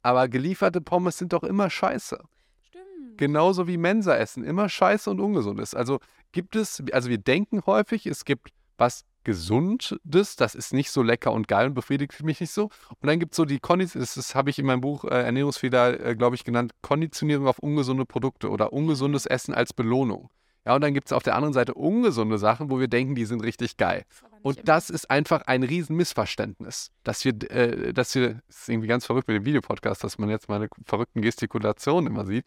Aber 0.02 0.30
gelieferte 0.30 0.80
Pommes 0.80 1.18
sind 1.18 1.34
doch 1.34 1.44
immer 1.44 1.70
scheiße. 1.70 2.18
Stimmt. 2.62 3.18
Genauso 3.18 3.68
wie 3.68 3.78
Mensa-Essen 3.78 4.46
immer 4.46 4.70
scheiße 4.70 5.10
und 5.12 5.20
ungesund 5.20 5.60
ist. 5.60 5.76
Also 5.76 6.00
gibt 6.32 6.56
es, 6.56 6.82
also 6.94 7.10
wir 7.10 7.18
denken 7.18 7.62
häufig, 7.66 8.06
es 8.06 8.24
gibt 8.24 8.54
was 8.78 9.04
Gesundes, 9.26 10.38
das 10.38 10.56
ist 10.56 10.72
nicht 10.72 10.92
so 10.92 11.04
lecker 11.04 11.34
und 11.34 11.50
geil 11.50 11.68
und 11.68 11.74
befriedigt 11.74 12.24
mich 12.24 12.40
nicht 12.40 12.52
so. 12.52 12.70
Und 13.02 13.08
dann 13.08 13.20
gibt 13.20 13.34
es 13.34 13.36
so 13.36 13.44
die 13.44 13.60
Konditionierung, 13.60 14.06
das, 14.06 14.16
das 14.16 14.34
habe 14.34 14.50
ich 14.50 14.60
in 14.60 14.66
meinem 14.66 14.80
Buch 14.80 15.04
äh, 15.04 15.24
Ernährungsfehler, 15.24 16.00
äh, 16.00 16.16
glaube 16.16 16.38
ich, 16.38 16.46
genannt, 16.46 16.72
Konditionierung 16.82 17.48
auf 17.48 17.60
ungesunde 17.60 18.06
Produkte 18.06 18.50
oder 18.50 18.72
ungesundes 18.72 19.26
Essen 19.26 19.54
als 19.54 19.74
Belohnung. 19.74 20.30
Ja, 20.66 20.76
und 20.76 20.82
dann 20.82 20.94
gibt 20.94 21.08
es 21.08 21.14
auf 21.14 21.24
der 21.24 21.36
anderen 21.36 21.54
Seite 21.54 21.74
ungesunde 21.74 22.38
Sachen, 22.38 22.70
wo 22.70 22.80
wir 22.80 22.88
denken, 22.88 23.16
die 23.16 23.26
sind 23.26 23.42
richtig 23.44 23.78
geil. 23.78 24.04
Und 24.42 24.68
das 24.68 24.90
ist 24.90 25.10
einfach 25.10 25.42
ein 25.48 25.64
riesen 25.64 25.96
Missverständnis, 25.96 26.92
dass 27.04 27.26
wir, 27.26 27.34
äh, 27.52 27.94
dass 27.94 28.16
wir, 28.16 28.42
das 28.48 28.60
ist 28.60 28.70
irgendwie 28.70 28.88
ganz 28.88 29.06
verrückt 29.06 29.28
mit 29.28 29.36
dem 29.36 29.46
Videopodcast, 29.46 30.04
dass 30.04 30.18
man 30.18 30.30
jetzt 30.30 30.50
meine 30.50 30.70
verrückten 30.86 31.22
Gestikulationen 31.22 32.08
immer 32.08 32.26
sieht. 32.26 32.46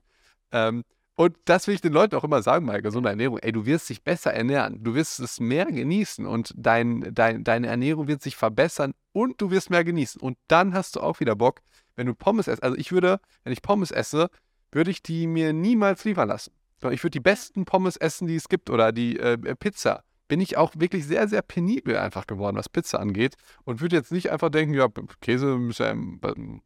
Ähm, 0.52 0.84
und 1.14 1.36
das 1.44 1.66
will 1.66 1.74
ich 1.74 1.82
den 1.82 1.92
Leuten 1.92 2.16
auch 2.16 2.24
immer 2.24 2.42
sagen 2.42 2.66
bei 2.66 2.80
gesunder 2.80 3.10
Ernährung. 3.10 3.38
Ey, 3.38 3.52
du 3.52 3.66
wirst 3.66 3.90
dich 3.90 4.02
besser 4.02 4.32
ernähren, 4.32 4.82
du 4.82 4.94
wirst 4.94 5.20
es 5.20 5.40
mehr 5.40 5.66
genießen 5.66 6.26
und 6.26 6.54
dein, 6.56 7.12
dein, 7.12 7.44
deine 7.44 7.66
Ernährung 7.66 8.08
wird 8.08 8.22
sich 8.22 8.36
verbessern 8.36 8.94
und 9.12 9.40
du 9.40 9.50
wirst 9.50 9.68
mehr 9.68 9.84
genießen. 9.84 10.20
Und 10.20 10.38
dann 10.48 10.72
hast 10.72 10.96
du 10.96 11.00
auch 11.00 11.20
wieder 11.20 11.36
Bock, 11.36 11.60
wenn 11.96 12.06
du 12.06 12.14
Pommes 12.14 12.48
isst. 12.48 12.62
Also 12.62 12.76
ich 12.78 12.92
würde, 12.92 13.20
wenn 13.44 13.52
ich 13.52 13.60
Pommes 13.60 13.90
esse, 13.90 14.30
würde 14.70 14.90
ich 14.90 15.02
die 15.02 15.26
mir 15.26 15.52
niemals 15.52 16.04
liefern 16.04 16.28
lassen. 16.28 16.52
Ich 16.90 17.02
würde 17.02 17.10
die 17.10 17.20
besten 17.20 17.64
Pommes 17.64 17.96
essen, 17.96 18.26
die 18.26 18.36
es 18.36 18.48
gibt 18.48 18.70
oder 18.70 18.92
die 18.92 19.18
äh, 19.18 19.36
Pizza 19.54 20.02
bin 20.32 20.40
ich 20.40 20.56
auch 20.56 20.72
wirklich 20.76 21.06
sehr, 21.06 21.28
sehr 21.28 21.42
penibel 21.42 21.94
einfach 21.98 22.26
geworden, 22.26 22.56
was 22.56 22.70
Pizza 22.70 22.98
angeht. 22.98 23.34
Und 23.64 23.82
würde 23.82 23.96
jetzt 23.96 24.12
nicht 24.12 24.30
einfach 24.30 24.48
denken, 24.48 24.72
ja, 24.72 24.88
Käse, 25.20 25.58
ähm, 25.80 26.62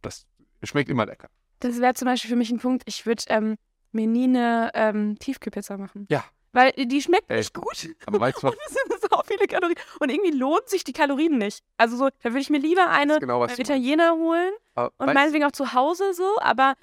das 0.00 0.26
schmeckt 0.62 0.88
immer 0.88 1.04
lecker. 1.04 1.28
Das 1.60 1.78
wäre 1.78 1.92
zum 1.92 2.06
Beispiel 2.06 2.30
für 2.30 2.36
mich 2.36 2.50
ein 2.50 2.58
Punkt, 2.58 2.84
ich 2.86 3.04
würde 3.04 3.22
ähm, 3.28 3.56
mir 3.92 4.06
nie 4.06 4.24
eine 4.24 4.70
ähm, 4.72 5.18
Tiefkühlpizza 5.18 5.76
machen. 5.76 6.06
Ja. 6.10 6.24
Weil 6.52 6.72
die 6.72 7.02
schmeckt 7.02 7.30
Ey, 7.30 7.36
nicht 7.38 7.52
gut. 7.52 7.88
Aber 8.06 8.18
weißt 8.18 8.42
du 8.42 8.46
was? 8.46 8.54
Und 8.54 8.60
es 8.66 8.72
sind 8.72 9.10
so 9.10 9.22
viele 9.26 9.46
Kalorien. 9.46 9.76
Und 10.00 10.10
irgendwie 10.10 10.36
lohnt 10.36 10.70
sich 10.70 10.82
die 10.82 10.94
Kalorien 10.94 11.36
nicht. 11.36 11.62
Also 11.76 11.96
so, 11.96 12.08
da 12.22 12.30
würde 12.30 12.40
ich 12.40 12.48
mir 12.48 12.60
lieber 12.60 12.88
eine 12.88 13.20
genau. 13.20 13.44
Italiener 13.44 14.12
holen 14.12 14.52
Aber 14.74 14.90
und 14.96 15.12
meinetwegen 15.12 15.44
auch 15.44 15.52
zu 15.52 15.74
Hause 15.74 16.14
so, 16.14 16.38
aber 16.40 16.76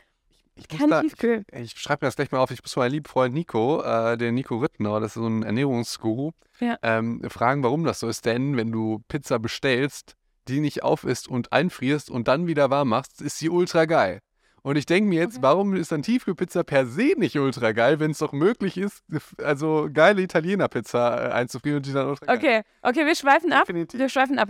ich 0.60 0.68
kein 0.68 0.90
da, 0.90 1.02
Tiefkühl. 1.02 1.44
Ich 1.52 1.72
schreibe 1.80 2.06
mir 2.06 2.08
das 2.08 2.16
gleich 2.16 2.32
mal 2.32 2.40
auf. 2.40 2.52
Ich 2.52 2.62
muss 2.62 2.76
meinen 2.76 2.92
lieben 2.92 3.06
Freund 3.06 3.34
Nico, 3.34 3.82
äh, 3.82 4.18
den 4.18 4.36
Nico 4.36 4.58
Rittner, 4.58 5.00
das 5.00 5.16
ist 5.16 5.22
so 5.22 5.28
ein 5.28 5.44
Ernährungsguru, 5.44 6.32
Ja. 6.60 6.78
ähm, 6.84 7.22
fragen, 7.30 7.64
warum 7.64 7.84
das 7.84 8.00
so 8.00 8.08
ist. 8.08 8.26
Denn 8.26 8.58
wenn 8.58 8.72
du 8.72 9.02
Pizza 9.08 9.40
bestellst, 9.40 10.16
die 10.48 10.60
nicht 10.60 10.84
auf 10.84 11.04
isst 11.04 11.28
und 11.28 11.52
einfrierst 11.54 12.10
und 12.10 12.28
dann 12.28 12.48
wieder 12.48 12.70
warm 12.70 12.90
machst, 12.90 13.22
ist 13.22 13.38
sie 13.38 13.50
ultra 13.50 13.86
geil. 13.86 14.20
Und 14.62 14.76
ich 14.76 14.86
denke 14.86 15.08
mir 15.08 15.22
jetzt, 15.22 15.36
Okay. 15.38 15.44
warum 15.44 15.74
ist 15.74 15.92
dann 15.94 16.02
Tiefkühlpizza 16.04 16.64
per 16.64 16.86
se 16.86 17.14
nicht 17.16 17.38
ultra 17.38 17.72
geil, 17.72 18.00
wenn 18.02 18.12
es 18.12 18.18
doch 18.18 18.34
möglich 18.34 18.78
ist, 18.78 19.04
also 19.42 19.88
geile 19.92 20.22
Italiener-Pizza 20.22 21.30
äh, 21.30 21.32
einzufrieren 21.32 21.78
und 21.78 21.86
die 21.86 21.94
dann 21.94 22.08
ultra 22.08 22.26
geil 22.26 22.38
Okay, 22.38 22.62
okay, 22.82 23.06
wir 23.06 23.16
schweifen 23.16 23.54
ab. 23.54 23.62
Definitiv. 23.68 23.98
Wir 24.00 24.10
schweifen 24.10 24.38
ab. 24.38 24.50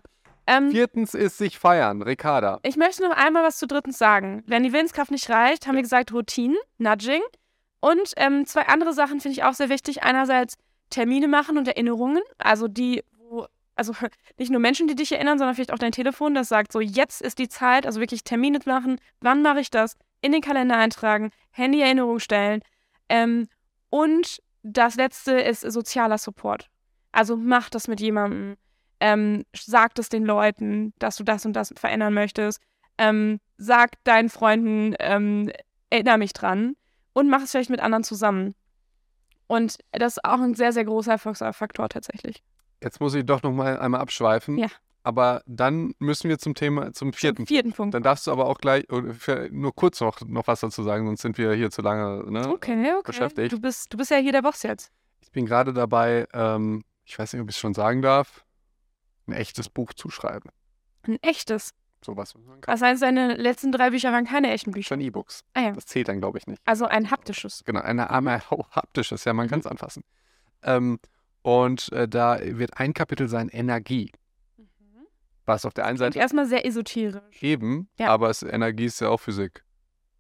Ähm, 0.49 0.71
Viertens 0.71 1.13
ist 1.13 1.37
sich 1.37 1.59
feiern, 1.59 2.01
Ricarda. 2.01 2.59
Ich 2.63 2.75
möchte 2.75 3.03
noch 3.03 3.15
einmal 3.15 3.43
was 3.43 3.59
zu 3.59 3.67
drittens 3.67 3.99
sagen. 3.99 4.41
Wenn 4.47 4.63
die 4.63 4.73
Willenskraft 4.73 5.11
nicht 5.11 5.29
reicht, 5.29 5.67
haben 5.67 5.75
wir 5.75 5.83
gesagt 5.83 6.11
Routinen, 6.11 6.57
Nudging. 6.79 7.21
Und 7.81 8.13
ähm, 8.17 8.47
zwei 8.47 8.63
andere 8.67 8.93
Sachen 8.93 9.19
finde 9.19 9.33
ich 9.33 9.43
auch 9.43 9.53
sehr 9.53 9.69
wichtig. 9.69 10.01
Einerseits 10.01 10.55
Termine 10.89 11.27
machen 11.27 11.59
und 11.59 11.67
Erinnerungen. 11.67 12.23
Also 12.39 12.67
die, 12.67 13.03
wo, 13.29 13.45
also 13.75 13.93
nicht 14.39 14.49
nur 14.49 14.59
Menschen, 14.59 14.87
die 14.87 14.95
dich 14.95 15.11
erinnern, 15.11 15.37
sondern 15.37 15.53
vielleicht 15.53 15.71
auch 15.71 15.77
dein 15.77 15.91
Telefon, 15.91 16.33
das 16.33 16.49
sagt 16.49 16.71
so, 16.71 16.79
jetzt 16.79 17.21
ist 17.21 17.37
die 17.37 17.47
Zeit, 17.47 17.85
also 17.85 17.99
wirklich 17.99 18.23
Termine 18.23 18.57
machen. 18.65 18.99
Wann 19.21 19.43
mache 19.43 19.59
ich 19.59 19.69
das? 19.69 19.97
In 20.21 20.31
den 20.31 20.41
Kalender 20.41 20.77
eintragen, 20.77 21.29
Handy-Erinnerung 21.51 22.17
stellen. 22.17 22.63
Ähm, 23.07 23.49
und 23.91 24.41
das 24.63 24.95
letzte 24.95 25.33
ist 25.33 25.61
sozialer 25.61 26.17
Support. 26.17 26.69
Also 27.11 27.37
mach 27.37 27.69
das 27.69 27.87
mit 27.87 28.01
jemandem. 28.01 28.57
Ähm, 28.99 29.45
sag 29.55 29.97
es 29.97 30.09
den 30.09 30.25
Leuten, 30.25 30.93
dass 30.99 31.15
du 31.15 31.23
das 31.23 31.45
und 31.45 31.53
das 31.53 31.73
verändern 31.77 32.13
möchtest. 32.13 32.61
Ähm, 32.97 33.39
sag 33.57 34.03
deinen 34.03 34.29
Freunden, 34.29 34.95
ähm, 34.99 35.51
erinnere 35.89 36.17
mich 36.17 36.33
dran 36.33 36.75
und 37.13 37.29
mach 37.29 37.41
es 37.43 37.51
vielleicht 37.51 37.69
mit 37.69 37.79
anderen 37.79 38.03
zusammen. 38.03 38.55
Und 39.47 39.77
das 39.91 40.17
ist 40.17 40.25
auch 40.25 40.39
ein 40.39 40.53
sehr, 40.53 40.73
sehr 40.73 40.85
großer 40.85 41.13
Erfolgsfaktor 41.13 41.89
tatsächlich. 41.89 42.43
Jetzt 42.83 42.99
muss 42.99 43.13
ich 43.15 43.25
doch 43.25 43.41
noch 43.41 43.51
mal 43.51 43.79
einmal 43.79 44.01
abschweifen. 44.01 44.57
Ja. 44.57 44.67
Aber 45.03 45.41
dann 45.47 45.93
müssen 45.99 46.29
wir 46.29 46.37
zum 46.37 46.55
Thema, 46.55 46.93
zum 46.93 47.13
vierten. 47.13 47.47
Vierten 47.47 47.71
Punkt. 47.71 47.93
Dann 47.93 48.03
darfst 48.03 48.27
du 48.27 48.31
aber 48.31 48.45
auch 48.45 48.59
gleich 48.59 48.85
nur 49.49 49.73
kurz 49.73 50.01
noch, 50.01 50.21
noch 50.21 50.45
was 50.47 50.59
dazu 50.59 50.83
sagen, 50.83 51.05
sonst 51.07 51.21
sind 51.21 51.37
wir 51.37 51.53
hier 51.53 51.71
zu 51.71 51.81
lange. 51.81 52.29
Ne? 52.29 52.47
Okay, 52.47 52.93
okay. 52.93 53.01
beschäftigt. 53.05 53.51
Du 53.51 53.59
bist, 53.59 53.91
du 53.91 53.97
bist 53.97 54.11
ja 54.11 54.17
hier 54.17 54.33
der 54.33 54.41
Boss 54.41 54.61
jetzt. 54.63 54.91
Ich 55.21 55.31
bin 55.31 55.45
gerade 55.45 55.73
dabei, 55.73 56.27
ähm, 56.33 56.83
ich 57.05 57.17
weiß 57.17 57.33
nicht, 57.33 57.41
ob 57.41 57.49
ich 57.49 57.55
es 57.55 57.59
schon 57.59 57.73
sagen 57.73 58.01
darf, 58.01 58.45
ein 59.29 59.33
echtes 59.33 59.69
Buch 59.69 59.93
zu 59.93 60.09
schreiben. 60.09 60.49
Ein 61.03 61.17
echtes. 61.21 61.71
Sowas. 62.03 62.33
Was 62.65 62.81
heißt, 62.81 63.01
deine 63.01 63.35
letzten 63.35 63.71
drei 63.73 63.89
Bücher 63.89 64.11
waren 64.13 64.25
keine 64.25 64.51
echten 64.51 64.71
Bücher. 64.71 64.87
Schon 64.89 65.01
E-Books. 65.01 65.43
Ah 65.53 65.61
ja. 65.61 65.71
Das 65.71 65.85
zählt 65.85 66.07
dann, 66.07 66.19
glaube 66.19 66.37
ich, 66.37 66.47
nicht. 66.47 66.61
Also 66.65 66.85
ein 66.85 67.11
haptisches. 67.11 67.63
Genau, 67.65 67.81
eine 67.81 68.09
arme 68.09 68.41
oh, 68.51 68.63
haptisches, 68.71 69.25
ja, 69.25 69.33
man 69.33 69.47
Mhm. 69.47 69.49
kann 69.49 69.59
es 69.59 69.67
anfassen. 69.67 70.03
Ähm, 70.63 70.99
und 71.41 71.91
äh, 71.91 72.07
da 72.07 72.39
wird 72.41 72.77
ein 72.79 72.93
Kapitel 72.93 73.27
sein 73.27 73.49
Energie, 73.49 74.11
was 75.45 75.65
auf 75.65 75.73
der 75.73 75.85
einen 75.85 75.97
Seite 75.97 76.19
erstmal 76.19 76.45
sehr 76.45 76.65
esoterisch. 76.65 77.41
eben, 77.41 77.89
Ja. 77.97 78.07
aber 78.09 78.29
es, 78.29 78.43
Energie 78.43 78.85
ist 78.85 78.99
ja 79.01 79.09
auch 79.09 79.19
Physik. 79.19 79.63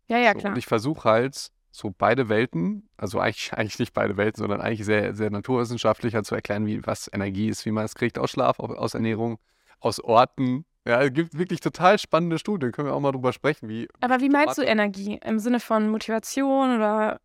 Ja, 0.07 0.17
ja, 0.17 0.31
So, 0.33 0.39
klar. 0.39 0.53
und 0.53 0.57
ich 0.57 0.65
versuche 0.65 1.07
halt 1.07 1.49
so 1.71 1.93
beide 1.97 2.29
Welten, 2.29 2.89
also 2.97 3.19
eigentlich, 3.19 3.53
eigentlich 3.57 3.79
nicht 3.79 3.93
beide 3.93 4.17
Welten, 4.17 4.39
sondern 4.41 4.61
eigentlich 4.61 4.85
sehr, 4.85 5.13
sehr 5.15 5.29
naturwissenschaftlicher 5.29 6.23
zu 6.23 6.35
erklären, 6.35 6.65
wie 6.65 6.85
was 6.85 7.09
Energie 7.13 7.49
ist, 7.49 7.65
wie 7.65 7.71
man 7.71 7.85
es 7.85 7.95
kriegt 7.95 8.17
aus 8.17 8.31
Schlaf, 8.31 8.59
au- 8.59 8.73
aus 8.75 8.93
Ernährung, 8.93 9.39
aus 9.79 9.99
Orten. 9.99 10.65
Ja, 10.87 11.01
es 11.03 11.13
gibt 11.13 11.37
wirklich 11.37 11.59
total 11.59 11.99
spannende 11.99 12.39
Studien, 12.39 12.71
können 12.71 12.87
wir 12.87 12.95
auch 12.95 12.99
mal 12.99 13.11
drüber 13.11 13.33
sprechen, 13.33 13.69
wie 13.69 13.87
Aber 14.01 14.19
wie 14.21 14.29
meinst 14.29 14.57
du. 14.57 14.63
Energie? 14.63 15.19
Im 15.23 15.37
Sinne 15.39 15.59
von 15.59 15.89
Motivation 15.89 16.75
oder. 16.77 17.19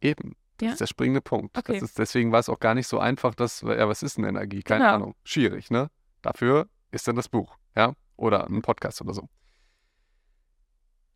eben. 0.00 0.34
Das 0.58 0.66
Ja? 0.66 0.72
ist 0.72 0.80
der 0.80 0.86
springende 0.88 1.20
Punkt. 1.20 1.56
Okay. 1.56 1.78
Ist, 1.78 1.98
deswegen 1.98 2.32
war 2.32 2.40
es 2.40 2.48
auch 2.48 2.58
gar 2.58 2.74
nicht 2.74 2.88
so 2.88 2.98
einfach, 2.98 3.34
dass, 3.36 3.60
ja, 3.62 3.88
was 3.88 4.02
ist 4.02 4.16
denn 4.18 4.24
Energie? 4.24 4.62
Keine 4.62 4.82
Genau. 4.84 4.94
Ahnung. 4.94 5.14
Schwierig, 5.22 5.70
ne? 5.70 5.88
Dafür 6.20 6.68
ist 6.90 7.06
dann 7.06 7.14
das 7.14 7.28
Buch, 7.28 7.56
ja? 7.76 7.92
Oder 8.16 8.48
ein 8.48 8.60
Podcast 8.60 9.00
oder 9.00 9.14
so. 9.14 9.28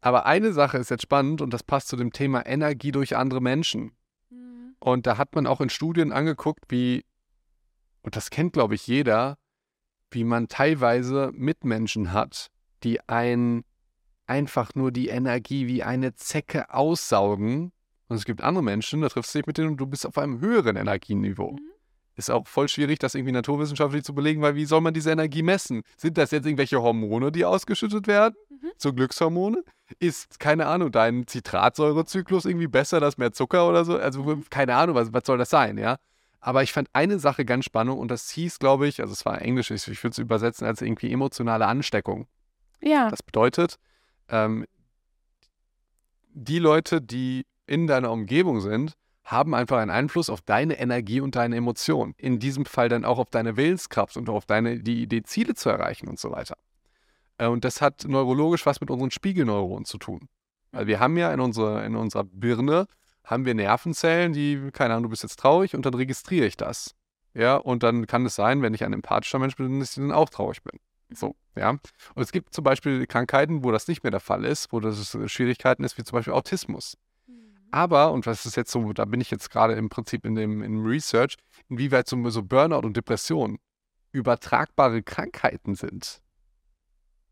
Aber 0.02 0.26
eine 0.26 0.52
Sache 0.52 0.78
ist 0.78 0.90
jetzt 0.90 1.02
spannend 1.02 1.40
und 1.40 1.54
das 1.54 1.62
passt 1.62 1.88
zu 1.88 1.96
dem 1.96 2.12
Thema 2.12 2.44
Energie 2.44 2.90
durch 2.90 3.16
andere 3.16 3.40
Menschen. 3.40 3.92
Und 4.80 5.06
da 5.06 5.16
hat 5.16 5.34
man 5.36 5.46
auch 5.46 5.60
in 5.60 5.70
Studien 5.70 6.10
angeguckt, 6.10 6.64
wie, 6.68 7.04
und 8.02 8.16
das 8.16 8.30
kennt, 8.30 8.52
glaube 8.52 8.74
ich, 8.74 8.86
jeder, 8.88 9.38
wie 10.10 10.24
man 10.24 10.48
teilweise 10.48 11.30
Mitmenschen 11.32 12.12
hat, 12.12 12.48
die 12.82 13.00
ein 13.08 13.64
einfach 14.26 14.74
nur 14.74 14.90
die 14.90 15.08
Energie 15.08 15.68
wie 15.68 15.84
eine 15.84 16.14
Zecke 16.14 16.74
aussaugen. 16.74 17.72
Und 18.08 18.16
es 18.16 18.24
gibt 18.24 18.42
andere 18.42 18.64
Menschen, 18.64 19.02
da 19.02 19.08
triffst 19.08 19.34
du 19.34 19.38
dich 19.38 19.46
mit 19.46 19.56
denen 19.56 19.68
und 19.68 19.76
du 19.76 19.86
bist 19.86 20.04
auf 20.04 20.18
einem 20.18 20.40
höheren 20.40 20.76
Energieniveau. 20.76 21.52
Mhm. 21.52 21.71
Ist 22.22 22.30
auch 22.30 22.46
voll 22.46 22.68
schwierig, 22.68 23.00
das 23.00 23.16
irgendwie 23.16 23.32
naturwissenschaftlich 23.32 24.04
zu 24.04 24.14
belegen, 24.14 24.42
weil 24.42 24.54
wie 24.54 24.64
soll 24.64 24.80
man 24.80 24.94
diese 24.94 25.10
Energie 25.10 25.42
messen? 25.42 25.82
Sind 25.96 26.16
das 26.18 26.30
jetzt 26.30 26.46
irgendwelche 26.46 26.80
Hormone, 26.80 27.32
die 27.32 27.44
ausgeschüttet 27.44 28.06
werden? 28.06 28.36
Mhm. 28.48 28.70
So 28.78 28.92
Glückshormone? 28.92 29.64
Ist, 29.98 30.38
keine 30.38 30.66
Ahnung, 30.66 30.92
dein 30.92 31.26
Zitratsäurezyklus 31.26 32.44
irgendwie 32.44 32.68
besser, 32.68 33.00
dass 33.00 33.18
mehr 33.18 33.32
Zucker 33.32 33.68
oder 33.68 33.84
so? 33.84 33.96
Also, 33.98 34.22
Mhm. 34.22 34.44
keine 34.50 34.76
Ahnung, 34.76 34.94
was, 34.94 35.12
was 35.12 35.24
soll 35.26 35.36
das 35.36 35.50
sein, 35.50 35.78
ja? 35.78 35.96
Aber 36.38 36.62
ich 36.62 36.72
fand 36.72 36.88
eine 36.92 37.18
Sache 37.18 37.44
ganz 37.44 37.64
spannend 37.64 37.98
und 37.98 38.08
das 38.12 38.30
hieß, 38.30 38.60
glaube 38.60 38.86
ich, 38.86 39.00
also 39.00 39.12
es 39.12 39.24
war 39.26 39.42
Englisch, 39.42 39.72
ich, 39.72 39.88
ich 39.88 40.02
würde 40.04 40.12
es 40.12 40.18
übersetzen 40.18 40.64
als 40.64 40.80
irgendwie 40.80 41.12
emotionale 41.12 41.66
Ansteckung. 41.66 42.28
Ja. 42.80 43.10
Das 43.10 43.24
bedeutet, 43.24 43.80
ähm, 44.28 44.64
die 46.34 46.60
Leute, 46.60 47.00
die 47.02 47.46
in 47.66 47.88
deiner 47.88 48.12
Umgebung 48.12 48.60
sind, 48.60 48.94
haben 49.24 49.54
einfach 49.54 49.78
einen 49.78 49.90
Einfluss 49.90 50.30
auf 50.30 50.40
deine 50.40 50.78
Energie 50.78 51.20
und 51.20 51.36
deine 51.36 51.56
Emotionen. 51.56 52.14
In 52.18 52.38
diesem 52.38 52.64
Fall 52.64 52.88
dann 52.88 53.04
auch 53.04 53.18
auf 53.18 53.30
deine 53.30 53.56
Willenskraft 53.56 54.16
und 54.16 54.28
auf 54.28 54.46
deine 54.46 54.80
die 54.80 55.02
Idee, 55.02 55.22
Ziele 55.22 55.54
zu 55.54 55.68
erreichen 55.68 56.08
und 56.08 56.18
so 56.18 56.30
weiter. 56.30 56.56
Äh, 57.38 57.46
und 57.46 57.64
das 57.64 57.80
hat 57.80 58.04
neurologisch 58.06 58.66
was 58.66 58.80
mit 58.80 58.90
unseren 58.90 59.10
Spiegelneuronen 59.10 59.84
zu 59.84 59.98
tun. 59.98 60.28
Weil 60.72 60.86
wir 60.86 61.00
haben 61.00 61.16
ja 61.16 61.32
in, 61.32 61.40
unserer 61.40 61.84
in 61.84 61.96
unserer 61.96 62.24
Birne 62.24 62.86
haben 63.24 63.44
wir 63.44 63.54
Nervenzellen, 63.54 64.32
die, 64.32 64.70
keine 64.72 64.94
Ahnung, 64.94 65.04
du 65.04 65.08
bist 65.10 65.22
jetzt 65.22 65.38
traurig 65.38 65.74
und 65.74 65.86
dann 65.86 65.94
registriere 65.94 66.46
ich 66.46 66.56
das. 66.56 66.94
Ja, 67.34 67.56
und 67.56 67.82
dann 67.82 68.06
kann 68.06 68.26
es 68.26 68.34
sein, 68.34 68.62
wenn 68.62 68.74
ich 68.74 68.84
ein 68.84 68.92
empathischer 68.92 69.38
Mensch 69.38 69.56
bin, 69.56 69.80
dass 69.80 69.90
ich 69.90 70.02
dann 70.02 70.12
auch 70.12 70.28
traurig 70.28 70.62
bin. 70.62 70.78
So, 71.14 71.36
ja. 71.54 71.70
Und 71.70 72.22
es 72.22 72.32
gibt 72.32 72.52
zum 72.52 72.64
Beispiel 72.64 73.06
Krankheiten, 73.06 73.64
wo 73.64 73.70
das 73.70 73.88
nicht 73.88 74.02
mehr 74.02 74.10
der 74.10 74.20
Fall 74.20 74.44
ist, 74.44 74.72
wo 74.72 74.80
das 74.80 75.16
Schwierigkeiten 75.26 75.84
ist, 75.84 75.96
wie 75.98 76.04
zum 76.04 76.16
Beispiel 76.16 76.32
Autismus. 76.32 76.96
Aber, 77.72 78.12
und 78.12 78.26
was 78.26 78.44
ist 78.44 78.56
jetzt 78.56 78.70
so, 78.70 78.92
da 78.92 79.06
bin 79.06 79.20
ich 79.20 79.30
jetzt 79.30 79.50
gerade 79.50 79.72
im 79.74 79.88
Prinzip 79.88 80.26
in 80.26 80.34
dem, 80.34 80.62
im 80.62 80.84
Research, 80.84 81.36
inwieweit 81.68 82.06
so, 82.06 82.28
so 82.28 82.42
Burnout 82.42 82.86
und 82.86 82.96
Depression 82.96 83.58
übertragbare 84.12 85.02
Krankheiten 85.02 85.74
sind. 85.74 86.20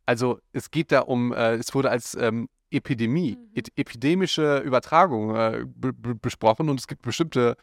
Also 0.06 0.40
es 0.52 0.70
geht 0.70 0.92
da 0.92 1.00
um, 1.00 1.32
äh, 1.32 1.56
es 1.56 1.74
wurde 1.74 1.90
als 1.90 2.14
ähm, 2.14 2.48
Epidemie, 2.70 3.36
mhm. 3.36 3.62
epidemische 3.76 4.58
Übertragung 4.58 5.36
äh, 5.36 5.64
besprochen 5.74 6.70
und 6.70 6.80
es 6.80 6.86
gibt 6.86 7.02
bestimmte 7.02 7.56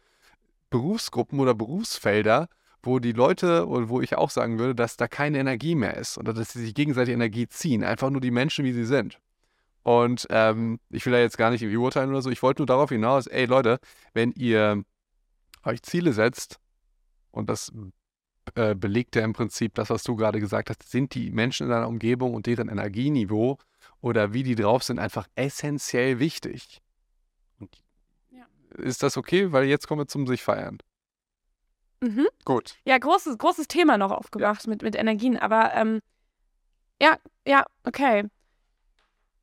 Berufsgruppen 0.70 1.40
oder 1.40 1.56
Berufsfelder, 1.56 2.48
wo 2.84 3.00
die 3.00 3.12
Leute, 3.12 3.68
oder 3.68 3.90
wo 3.90 4.02
ich 4.02 4.16
auch 4.16 4.30
sagen 4.30 4.60
würde, 4.60 4.76
dass 4.76 4.98
da 4.98 5.08
keine 5.08 5.40
Energie 5.40 5.74
mehr 5.74 5.98
ist 5.98 6.18
oder 6.20 6.34
dass 6.34 6.54
sie 6.54 6.60
sich 6.60 6.76
gegenseitig 6.76 7.14
Energie 7.14 7.48
ziehen. 7.48 7.84
Einfach 7.84 8.12
nur 8.12 8.22
die 8.22 8.32
Menschen, 8.32 8.66
wie 8.66 8.74
sie 8.74 8.86
sind. 8.86 9.20
Und 9.88 10.28
ähm, 10.32 10.82
ich 10.90 11.06
will 11.06 11.14
da 11.14 11.20
jetzt 11.20 11.38
gar 11.38 11.50
nicht 11.50 11.62
irgendwie 11.62 11.78
urteilen 11.78 12.10
oder 12.10 12.22
so. 12.22 12.30
Ich 12.30 12.44
wollte 12.44 12.60
nur 12.60 12.66
darauf 12.66 12.90
hinaus, 12.90 13.26
ey 13.26 13.46
Leute, 13.46 13.80
wenn 14.14 14.34
ihr 14.34 14.84
euch 15.64 15.82
Ziele 15.82 16.12
setzt, 16.12 16.60
und 17.32 17.50
das 17.50 17.72
äh, 18.56 18.76
belegt 18.76 19.16
ja 19.16 19.24
im 19.24 19.32
Prinzip 19.32 19.76
das, 19.76 19.90
was 19.90 20.04
du 20.04 20.18
gerade 20.18 20.42
gesagt 20.42 20.70
hast, 20.70 20.84
sind 20.92 21.16
die 21.16 21.32
Menschen 21.32 21.68
in 21.68 21.70
deiner 21.70 21.88
Umgebung 21.88 22.34
und 22.34 22.48
deren 22.48 22.68
Energieniveau 22.68 23.60
oder 24.02 24.34
wie 24.34 24.44
die 24.44 24.56
drauf 24.56 24.84
sind, 24.84 25.00
einfach 25.00 25.26
essentiell 25.36 26.20
wichtig. 26.20 26.82
Und 27.58 27.82
ja. 28.32 28.46
Ist 28.84 29.04
das 29.04 29.16
okay? 29.16 29.54
Weil 29.54 29.68
jetzt 29.68 29.88
kommen 29.88 30.02
wir 30.02 30.08
zum 30.08 30.28
sich 30.28 30.44
feiern. 30.44 30.80
Mhm. 32.02 32.28
Gut. 32.44 32.76
Ja, 32.84 32.98
großes, 32.98 33.38
großes 33.38 33.70
Thema 33.70 33.98
noch 33.98 34.12
aufgebracht 34.12 34.66
ja. 34.66 34.70
mit, 34.70 34.82
mit 34.82 34.98
Energien, 34.98 35.38
aber 35.38 35.74
ähm, 35.76 36.02
ja, 37.02 37.18
ja, 37.46 37.66
okay. 37.86 38.26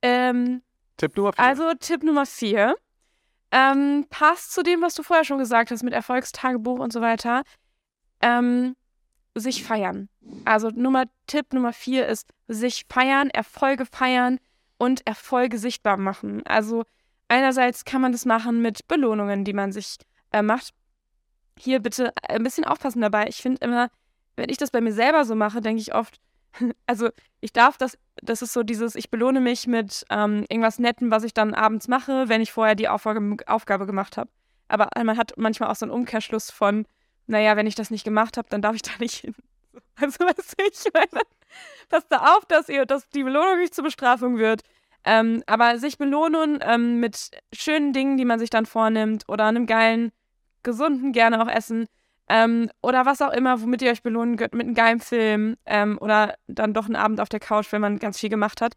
Ähm, 0.05 0.61
Tipp 0.99 1.17
Nummer 1.17 1.33
vier. 1.33 1.43
Also 1.43 1.73
Tipp 1.81 2.03
Nummer 2.03 2.27
vier. 2.27 2.77
Ähm, 3.51 4.07
passt 4.11 4.53
zu 4.53 4.63
dem, 4.63 4.83
was 4.83 4.95
du 4.95 5.03
vorher 5.03 5.25
schon 5.25 5.39
gesagt 5.39 5.71
hast 5.71 5.83
mit 5.83 5.95
Erfolgstagebuch 5.95 6.79
und 6.79 6.93
so 6.93 7.01
weiter. 7.01 7.43
Ähm, 8.21 8.77
sich 9.35 9.65
feiern. 9.65 10.11
Also 10.45 10.69
Nummer, 10.69 11.05
Tipp 11.27 11.53
Nummer 11.55 11.73
vier 11.73 12.07
ist 12.07 12.29
sich 12.49 12.85
feiern, 12.89 13.31
Erfolge 13.31 13.87
feiern 13.87 14.39
und 14.77 15.07
Erfolge 15.07 15.57
sichtbar 15.57 15.97
machen. 15.97 16.43
Also 16.45 16.85
einerseits 17.29 17.87
kann 17.87 18.03
man 18.03 18.13
das 18.13 18.27
machen 18.27 18.61
mit 18.61 18.87
Belohnungen, 18.87 19.45
die 19.45 19.55
man 19.55 19.73
sich 19.73 19.97
äh, 20.33 20.43
macht. 20.43 20.75
Hier 21.59 21.81
bitte 21.81 22.13
ein 22.29 22.43
bisschen 22.43 22.65
aufpassen 22.65 23.01
dabei. 23.01 23.29
Ich 23.29 23.37
finde 23.37 23.65
immer, 23.65 23.89
wenn 24.37 24.51
ich 24.51 24.59
das 24.59 24.71
bei 24.71 24.83
mir 24.83 24.93
selber 24.93 25.25
so 25.25 25.35
mache, 25.35 25.63
denke 25.63 25.81
ich 25.81 25.95
oft, 25.95 26.21
also 26.87 27.11
ich 27.41 27.53
darf 27.53 27.77
das, 27.77 27.99
das 28.17 28.43
ist 28.43 28.53
so 28.53 28.63
dieses, 28.63 28.95
ich 28.95 29.11
belohne 29.11 29.41
mich 29.41 29.67
mit 29.67 30.05
ähm, 30.11 30.45
irgendwas 30.49 30.79
Netten, 30.79 31.11
was 31.11 31.25
ich 31.25 31.35
dann 31.35 31.55
abends 31.55 31.89
mache, 31.89 32.29
wenn 32.29 32.41
ich 32.41 32.53
vorher 32.53 32.75
die 32.75 32.89
Aufgabe, 32.89 33.37
Aufgabe 33.47 33.87
gemacht 33.87 34.17
habe. 34.17 34.31
Aber 34.69 34.89
man 35.05 35.19
hat 35.19 35.35
manchmal 35.37 35.71
auch 35.71 35.77
so 35.77 35.85
einen 35.85 35.93
Umkehrschluss 35.93 36.51
von, 36.51 36.87
naja, 37.27 37.57
wenn 37.57 37.67
ich 37.67 37.75
das 37.75 37.91
nicht 37.91 38.05
gemacht 38.05 38.37
habe, 38.37 38.49
dann 38.49 38.63
darf 38.63 38.75
ich 38.75 38.83
da 38.83 38.93
nicht 38.99 39.17
hin. 39.17 39.35
Also 39.97 40.25
was 40.25 40.55
ich 40.59 40.93
meine, 40.93 41.23
passt 41.89 42.07
da 42.11 42.35
auf, 42.37 42.45
dass 42.47 42.69
ihr, 42.69 42.85
dass 42.85 43.09
die 43.11 43.23
Belohnung 43.23 43.59
nicht 43.59 43.77
zur 43.77 43.85
Bestrafung 43.85 44.39
wird. 44.39 44.63
Ähm, 45.05 45.45
aber 45.47 45.79
sich 45.79 45.99
belohnen 45.99 46.59
ähm, 46.63 46.99
mit 46.99 47.31
schönen 47.53 47.93
Dingen, 47.93 48.17
die 48.17 48.25
man 48.25 48.41
sich 48.41 48.51
dann 48.51 48.67
vornimmt 48.67 49.25
oder 49.29 49.45
einem 49.45 49.67
geilen, 49.67 50.11
gesunden, 50.65 51.13
gerne 51.13 51.41
auch 51.41 51.49
Essen, 51.49 51.87
ähm, 52.29 52.71
oder 52.83 53.05
was 53.05 53.21
auch 53.21 53.33
immer, 53.33 53.61
womit 53.61 53.83
ihr 53.83 53.91
euch 53.91 54.03
belohnen 54.03 54.37
könnt, 54.37 54.55
mit 54.55 54.67
einem 54.67 54.75
geilen 54.75 55.01
Film 55.01 55.57
ähm, 55.67 55.99
oder 56.01 56.35
dann 56.47 56.73
doch 56.73 56.87
einen 56.87 56.97
Abend 56.97 57.21
auf 57.21 57.29
der 57.29 57.41
Couch, 57.41 57.71
wenn 57.73 57.81
man 57.81 57.99
ganz 57.99 58.19
viel 58.19 58.31
gemacht 58.31 58.61
hat. 58.61 58.77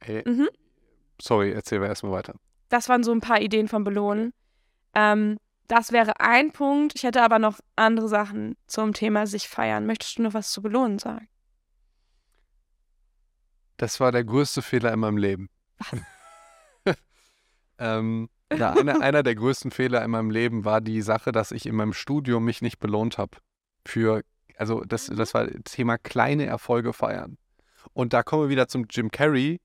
Hey, 0.00 0.22
mhm. 0.26 0.48
Sorry, 1.20 1.52
erzähl 1.52 1.80
wir 1.80 1.88
erstmal 1.88 2.12
weiter. 2.12 2.34
Das 2.68 2.88
waren 2.88 3.04
so 3.04 3.12
ein 3.12 3.20
paar 3.20 3.40
Ideen 3.40 3.68
von 3.68 3.84
Belohnen. 3.84 4.32
Ähm, 4.94 5.38
das 5.68 5.92
wäre 5.92 6.20
ein 6.20 6.52
Punkt. 6.52 6.94
Ich 6.96 7.04
hätte 7.04 7.22
aber 7.22 7.38
noch 7.38 7.60
andere 7.76 8.08
Sachen 8.08 8.56
zum 8.66 8.92
Thema 8.92 9.26
sich 9.26 9.48
feiern. 9.48 9.86
Möchtest 9.86 10.18
du 10.18 10.22
noch 10.22 10.34
was 10.34 10.50
zu 10.50 10.60
belohnen 10.60 10.98
sagen? 10.98 11.28
Das 13.76 14.00
war 14.00 14.12
der 14.12 14.24
größte 14.24 14.62
Fehler 14.62 14.92
in 14.92 15.00
meinem 15.00 15.16
Leben. 15.16 15.48
Was? 15.78 16.96
ähm, 17.78 18.28
ja, 18.56 18.72
einer, 18.72 19.00
einer 19.00 19.22
der 19.22 19.34
größten 19.34 19.70
Fehler 19.70 20.04
in 20.04 20.10
meinem 20.10 20.30
Leben 20.30 20.64
war 20.64 20.80
die 20.80 21.02
Sache, 21.02 21.32
dass 21.32 21.52
ich 21.52 21.66
in 21.66 21.74
meinem 21.74 21.92
Studium 21.92 22.44
mich 22.44 22.62
nicht 22.62 22.78
belohnt 22.78 23.18
habe. 23.18 23.38
Für, 23.86 24.22
also 24.56 24.82
das, 24.84 25.10
mhm. 25.10 25.16
das 25.16 25.34
war 25.34 25.46
das 25.46 25.72
Thema 25.72 25.98
kleine 25.98 26.46
Erfolge 26.46 26.92
feiern. 26.92 27.38
Und 27.92 28.12
da 28.12 28.22
kommen 28.22 28.44
wir 28.44 28.48
wieder 28.48 28.68
zum 28.68 28.86
Jim 28.88 29.10
Carrey, 29.10 29.60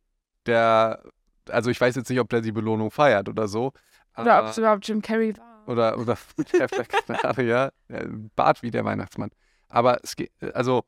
der, 0.46 1.04
also 1.50 1.70
ich 1.70 1.80
weiß 1.80 1.96
jetzt 1.96 2.10
nicht, 2.10 2.20
ob 2.20 2.30
der 2.30 2.42
die 2.42 2.52
Belohnung 2.52 2.92
feiert 2.92 3.30
oder 3.30 3.48
so. 3.48 3.74
Oder 4.18 4.42
ob 4.42 4.50
es 4.50 4.58
überhaupt 4.58 4.88
Jim 4.88 5.02
Carrey 5.02 5.38
war. 5.38 5.68
Oder, 5.68 5.98
oder 5.98 6.18
ja, 7.44 7.72
Bart 8.36 8.64
wie 8.64 8.72
der 8.72 8.86
Weihnachtsmann. 8.86 9.30
Aber 9.70 10.00
es 10.04 10.16
geht, 10.16 10.32
also 10.54 10.86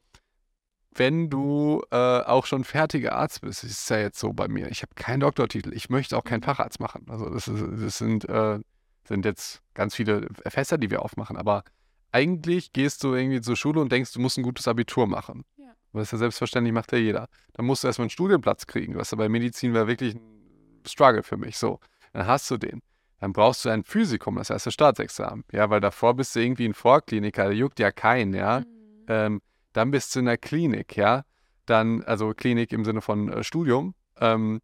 wenn 0.96 1.30
du 1.30 1.82
äh, 1.92 1.96
auch 1.96 2.46
schon 2.46 2.64
fertiger 2.64 3.14
Arzt 3.14 3.42
bist, 3.42 3.64
ist 3.64 3.80
es 3.80 3.90
ja 3.90 4.00
jetzt 4.00 4.20
so 4.20 4.34
bei 4.34 4.48
mir. 4.48 4.70
Ich 4.70 4.82
habe 4.82 4.94
keinen 4.96 5.22
Doktortitel. 5.22 5.74
Ich 5.74 5.90
möchte 5.90 6.18
auch 6.18 6.24
keinen 6.24 6.40
mhm. 6.40 6.46
Facharzt 6.46 6.80
machen. 6.80 7.06
Also 7.10 7.30
das, 7.30 7.48
ist, 7.48 7.64
das 7.84 7.98
sind, 7.98 8.28
äh, 8.28 8.60
sind 9.08 9.26
jetzt 9.26 9.62
ganz 9.74 9.96
viele 9.96 10.28
Fässer, 10.48 10.78
die 10.78 10.90
wir 10.90 11.02
aufmachen. 11.02 11.38
Aber 11.38 11.64
eigentlich 12.12 12.74
gehst 12.74 13.04
du 13.04 13.14
irgendwie 13.14 13.42
zur 13.42 13.56
Schule 13.56 13.82
und 13.82 13.92
denkst, 13.92 14.14
du 14.14 14.20
musst 14.20 14.38
ein 14.38 14.44
gutes 14.44 14.68
Abitur 14.68 15.08
machen. 15.08 15.46
Ja. 15.58 15.74
Das 15.94 16.04
ist 16.04 16.12
ja 16.14 16.18
selbstverständlich, 16.18 16.74
macht 16.74 16.92
ja 16.92 16.98
jeder. 16.98 17.28
Dann 17.54 17.66
musst 17.66 17.84
du 17.84 17.88
erstmal 17.88 18.06
einen 18.06 18.12
Studienplatz 18.12 18.66
kriegen. 18.66 18.96
Was 18.96 19.16
bei 19.16 19.30
Medizin 19.30 19.74
war 19.74 19.88
wirklich 19.88 20.16
ein 20.16 20.82
Struggle 20.86 21.24
für 21.24 21.38
mich. 21.38 21.58
So, 21.58 21.80
dann 22.14 22.26
hast 22.26 22.50
du 22.50 22.58
den. 22.58 22.82
Dann 23.20 23.34
brauchst 23.34 23.66
du 23.66 23.70
ein 23.70 23.84
Physikum, 23.84 24.38
das 24.38 24.50
erste 24.50 24.72
Staatsexamen. 24.72 25.44
Ja, 25.52 25.70
weil 25.70 25.82
davor 25.82 26.16
bist 26.16 26.36
du 26.36 26.40
irgendwie 26.40 26.66
ein 26.66 26.74
Vorkliniker, 26.74 27.46
der 27.46 27.56
juckt 27.56 27.80
ja 27.80 27.92
keinen, 27.92 28.34
ja. 28.34 28.62
Mhm. 28.62 28.66
Ähm, 29.08 29.42
dann 29.74 29.92
bist 29.92 30.16
du 30.16 30.20
in 30.20 30.26
der 30.26 30.38
Klinik, 30.38 30.96
ja. 30.96 31.24
Dann, 31.66 32.04
also 32.04 32.34
Klinik 32.34 32.72
im 32.74 32.86
Sinne 32.86 33.02
von 33.02 33.32
äh, 33.32 33.44
Studium. 33.44 33.94
Ähm, 34.20 34.62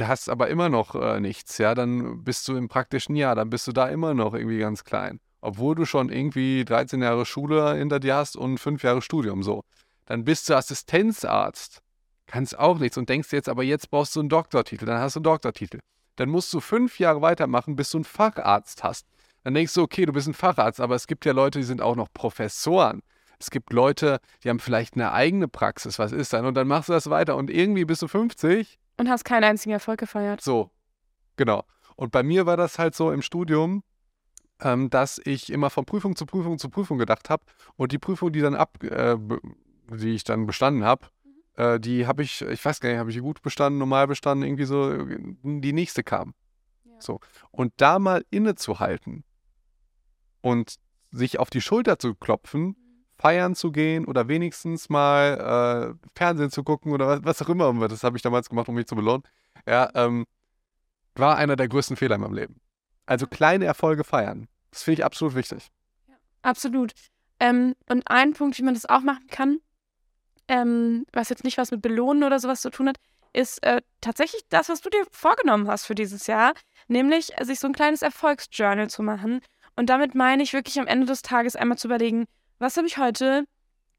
hast 0.00 0.28
aber 0.28 0.48
immer 0.48 0.68
noch 0.68 0.94
äh, 0.94 1.20
nichts, 1.20 1.58
ja. 1.58 1.74
Dann 1.74 2.22
bist 2.24 2.46
du 2.48 2.56
im 2.56 2.68
praktischen 2.68 3.16
Jahr, 3.16 3.34
dann 3.34 3.50
bist 3.50 3.66
du 3.66 3.72
da 3.72 3.88
immer 3.88 4.14
noch 4.14 4.34
irgendwie 4.34 4.58
ganz 4.58 4.84
klein. 4.84 5.20
Obwohl 5.40 5.74
du 5.74 5.84
schon 5.84 6.10
irgendwie 6.10 6.64
13 6.64 7.02
Jahre 7.02 7.24
Schule 7.24 7.74
hinter 7.74 8.00
dir 8.00 8.16
hast 8.16 8.36
und 8.36 8.58
5 8.58 8.82
Jahre 8.82 9.02
Studium 9.02 9.42
so. 9.42 9.64
Dann 10.06 10.24
bist 10.24 10.48
du 10.48 10.56
Assistenzarzt. 10.56 11.82
Kannst 12.26 12.58
auch 12.58 12.78
nichts 12.78 12.98
und 12.98 13.08
denkst 13.08 13.32
jetzt, 13.32 13.48
aber 13.48 13.62
jetzt 13.62 13.90
brauchst 13.90 14.14
du 14.14 14.20
einen 14.20 14.28
Doktortitel, 14.28 14.84
dann 14.84 15.00
hast 15.00 15.16
du 15.16 15.20
einen 15.20 15.24
Doktortitel. 15.24 15.80
Dann 16.16 16.28
musst 16.28 16.52
du 16.52 16.60
fünf 16.60 16.98
Jahre 16.98 17.22
weitermachen, 17.22 17.74
bis 17.74 17.90
du 17.90 17.98
einen 17.98 18.04
Facharzt 18.04 18.82
hast. 18.84 19.06
Dann 19.44 19.54
denkst 19.54 19.72
du, 19.72 19.82
okay, 19.82 20.04
du 20.04 20.12
bist 20.12 20.28
ein 20.28 20.34
Facharzt, 20.34 20.80
aber 20.80 20.94
es 20.94 21.06
gibt 21.06 21.24
ja 21.24 21.32
Leute, 21.32 21.58
die 21.58 21.64
sind 21.64 21.80
auch 21.80 21.96
noch 21.96 22.12
Professoren. 22.12 23.02
Es 23.38 23.50
gibt 23.50 23.72
Leute, 23.72 24.20
die 24.42 24.50
haben 24.50 24.58
vielleicht 24.58 24.94
eine 24.94 25.12
eigene 25.12 25.48
Praxis. 25.48 25.98
Was 25.98 26.12
ist 26.12 26.32
dann? 26.32 26.44
Und 26.44 26.54
dann 26.54 26.66
machst 26.66 26.88
du 26.88 26.92
das 26.92 27.08
weiter 27.08 27.36
und 27.36 27.50
irgendwie 27.50 27.84
bist 27.84 28.02
du 28.02 28.08
50. 28.08 28.78
Und 28.96 29.08
hast 29.08 29.24
keinen 29.24 29.44
einzigen 29.44 29.72
Erfolg 29.72 30.00
gefeiert. 30.00 30.40
So, 30.40 30.70
genau. 31.36 31.64
Und 31.94 32.10
bei 32.10 32.22
mir 32.22 32.46
war 32.46 32.56
das 32.56 32.78
halt 32.78 32.94
so 32.94 33.12
im 33.12 33.22
Studium, 33.22 33.82
ähm, 34.60 34.90
dass 34.90 35.20
ich 35.24 35.52
immer 35.52 35.70
von 35.70 35.84
Prüfung 35.84 36.16
zu 36.16 36.26
Prüfung 36.26 36.58
zu 36.58 36.68
Prüfung 36.68 36.98
gedacht 36.98 37.30
habe. 37.30 37.44
Und 37.76 37.92
die 37.92 37.98
Prüfung, 37.98 38.32
die 38.32 38.40
dann 38.40 38.56
ab, 38.56 38.82
äh, 38.82 39.16
die 39.90 40.14
ich 40.14 40.24
dann 40.24 40.46
bestanden 40.46 40.84
habe, 40.84 41.06
mhm. 41.24 41.62
äh, 41.62 41.80
die 41.80 42.06
habe 42.06 42.22
ich, 42.22 42.42
ich 42.42 42.64
weiß 42.64 42.80
gar 42.80 42.88
nicht, 42.88 42.98
habe 42.98 43.10
ich 43.10 43.20
gut 43.20 43.42
bestanden, 43.42 43.78
normal 43.78 44.08
bestanden, 44.08 44.44
irgendwie 44.44 44.64
so, 44.64 45.06
die 45.42 45.72
nächste 45.72 46.02
kam. 46.02 46.34
Ja. 46.84 47.00
So. 47.00 47.20
Und 47.52 47.72
da 47.76 47.98
mal 47.98 48.24
innezuhalten 48.30 49.24
und 50.40 50.76
sich 51.10 51.38
auf 51.38 51.50
die 51.50 51.60
Schulter 51.60 51.98
zu 51.98 52.14
klopfen, 52.14 52.76
feiern 53.18 53.54
zu 53.54 53.72
gehen 53.72 54.04
oder 54.04 54.28
wenigstens 54.28 54.88
mal 54.88 55.94
äh, 56.00 56.08
Fernsehen 56.16 56.50
zu 56.50 56.62
gucken 56.62 56.92
oder 56.92 57.06
was, 57.06 57.24
was 57.24 57.42
auch 57.42 57.48
immer. 57.48 57.88
Das 57.88 58.04
habe 58.04 58.16
ich 58.16 58.22
damals 58.22 58.48
gemacht, 58.48 58.68
um 58.68 58.74
mich 58.74 58.86
zu 58.86 58.94
belohnen. 58.96 59.22
Ja, 59.66 59.90
ähm, 59.94 60.24
war 61.14 61.36
einer 61.36 61.56
der 61.56 61.68
größten 61.68 61.96
Fehler 61.96 62.14
in 62.14 62.20
meinem 62.20 62.34
Leben. 62.34 62.60
Also 63.06 63.26
kleine 63.26 63.64
Erfolge 63.64 64.04
feiern. 64.04 64.46
Das 64.70 64.82
finde 64.82 65.00
ich 65.00 65.04
absolut 65.04 65.34
wichtig. 65.34 65.68
Ja, 66.06 66.14
absolut. 66.42 66.92
Ähm, 67.40 67.74
und 67.88 68.08
ein 68.08 68.34
Punkt, 68.34 68.58
wie 68.58 68.62
man 68.62 68.74
das 68.74 68.86
auch 68.86 69.00
machen 69.00 69.26
kann, 69.28 69.58
ähm, 70.46 71.04
was 71.12 71.28
jetzt 71.28 71.44
nicht 71.44 71.58
was 71.58 71.70
mit 71.70 71.82
Belohnen 71.82 72.24
oder 72.24 72.38
sowas 72.38 72.60
zu 72.60 72.70
tun 72.70 72.88
hat, 72.88 72.98
ist 73.32 73.62
äh, 73.62 73.82
tatsächlich 74.00 74.42
das, 74.48 74.68
was 74.68 74.80
du 74.80 74.90
dir 74.90 75.04
vorgenommen 75.10 75.68
hast 75.68 75.86
für 75.86 75.94
dieses 75.94 76.26
Jahr, 76.26 76.54
nämlich 76.86 77.38
äh, 77.38 77.44
sich 77.44 77.60
so 77.60 77.66
ein 77.66 77.74
kleines 77.74 78.02
Erfolgsjournal 78.02 78.88
zu 78.88 79.02
machen. 79.02 79.40
Und 79.76 79.90
damit 79.90 80.14
meine 80.14 80.42
ich 80.42 80.52
wirklich 80.52 80.80
am 80.80 80.86
Ende 80.86 81.06
des 81.06 81.22
Tages 81.22 81.54
einmal 81.54 81.78
zu 81.78 81.88
überlegen, 81.88 82.26
was 82.58 82.76
habe 82.76 82.86
ich 82.86 82.98
heute 82.98 83.44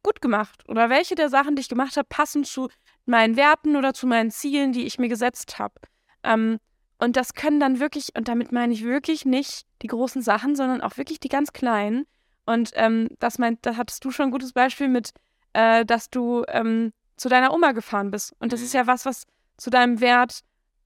gut 0.04 0.22
gemacht 0.22 0.64
oder 0.68 0.90
welche 0.90 1.16
der 1.16 1.30
Sachen, 1.30 1.56
die 1.56 1.62
ich 1.62 1.70
gemacht 1.70 1.98
habe, 1.98 2.08
passen 2.08 2.44
zu 2.44 2.70
meinen 3.06 3.36
Werten 3.36 3.76
oder 3.76 3.94
zu 3.94 4.08
meinen 4.08 4.32
Zielen, 4.32 4.72
die 4.72 4.86
ich 4.86 4.98
mir 5.00 5.10
gesetzt 5.10 5.60
habe. 5.60 5.76
Ähm, 6.24 6.60
Und 7.02 7.16
das 7.16 7.34
können 7.34 7.60
dann 7.62 7.80
wirklich, 7.80 8.10
und 8.18 8.28
damit 8.28 8.52
meine 8.52 8.74
ich 8.74 8.84
wirklich 8.84 9.26
nicht 9.26 9.66
die 9.82 9.88
großen 9.88 10.22
Sachen, 10.22 10.56
sondern 10.58 10.82
auch 10.82 10.98
wirklich 10.98 11.20
die 11.22 11.30
ganz 11.30 11.54
kleinen. 11.54 12.06
Und 12.46 12.72
ähm, 12.76 13.08
das 13.20 13.38
meint, 13.40 13.66
da 13.66 13.78
hattest 13.78 14.04
du 14.04 14.12
schon 14.12 14.26
ein 14.28 14.32
gutes 14.32 14.52
Beispiel 14.52 14.90
mit, 14.90 15.12
äh, 15.54 15.86
dass 15.86 16.10
du 16.10 16.44
ähm, 16.50 16.92
zu 17.16 17.30
deiner 17.30 17.54
Oma 17.54 17.72
gefahren 17.72 18.12
bist. 18.12 18.34
Und 18.40 18.52
das 18.52 18.62
ist 18.62 18.74
Mhm. 18.74 18.80
ja 18.80 18.88
was, 18.88 19.06
was 19.06 19.24
zu 19.58 19.70
deinem 19.70 20.02
Wert 20.02 20.42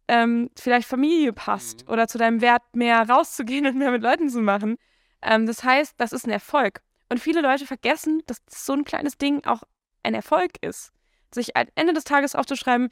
ähm, 0.08 0.50
vielleicht 0.56 0.88
Familie 0.88 1.34
passt 1.34 1.86
Mhm. 1.88 1.94
oder 1.94 2.08
zu 2.08 2.18
deinem 2.20 2.42
Wert 2.42 2.62
mehr 2.74 3.10
rauszugehen 3.10 3.66
und 3.68 3.76
mehr 3.78 3.90
mit 3.92 4.04
Leuten 4.04 4.30
zu 4.30 4.42
machen. 4.42 4.76
Ähm, 5.24 5.46
das 5.48 5.64
heißt, 5.64 5.96
das 5.98 6.14
ist 6.14 6.28
ein 6.28 6.32
Erfolg. 6.32 6.82
Und 7.10 7.20
viele 7.20 7.41
Leute 7.41 7.66
vergessen, 7.66 8.24
dass 8.26 8.41
so 8.49 8.74
ein 8.74 8.86
kleines 8.86 9.18
Ding 9.18 9.45
auch 9.45 9.64
ein 10.04 10.14
Erfolg 10.14 10.51
ist. 10.62 10.91
Sich 11.34 11.56
am 11.56 11.68
Ende 11.76 11.93
des 11.93 12.04
Tages 12.04 12.36
aufzuschreiben, 12.36 12.89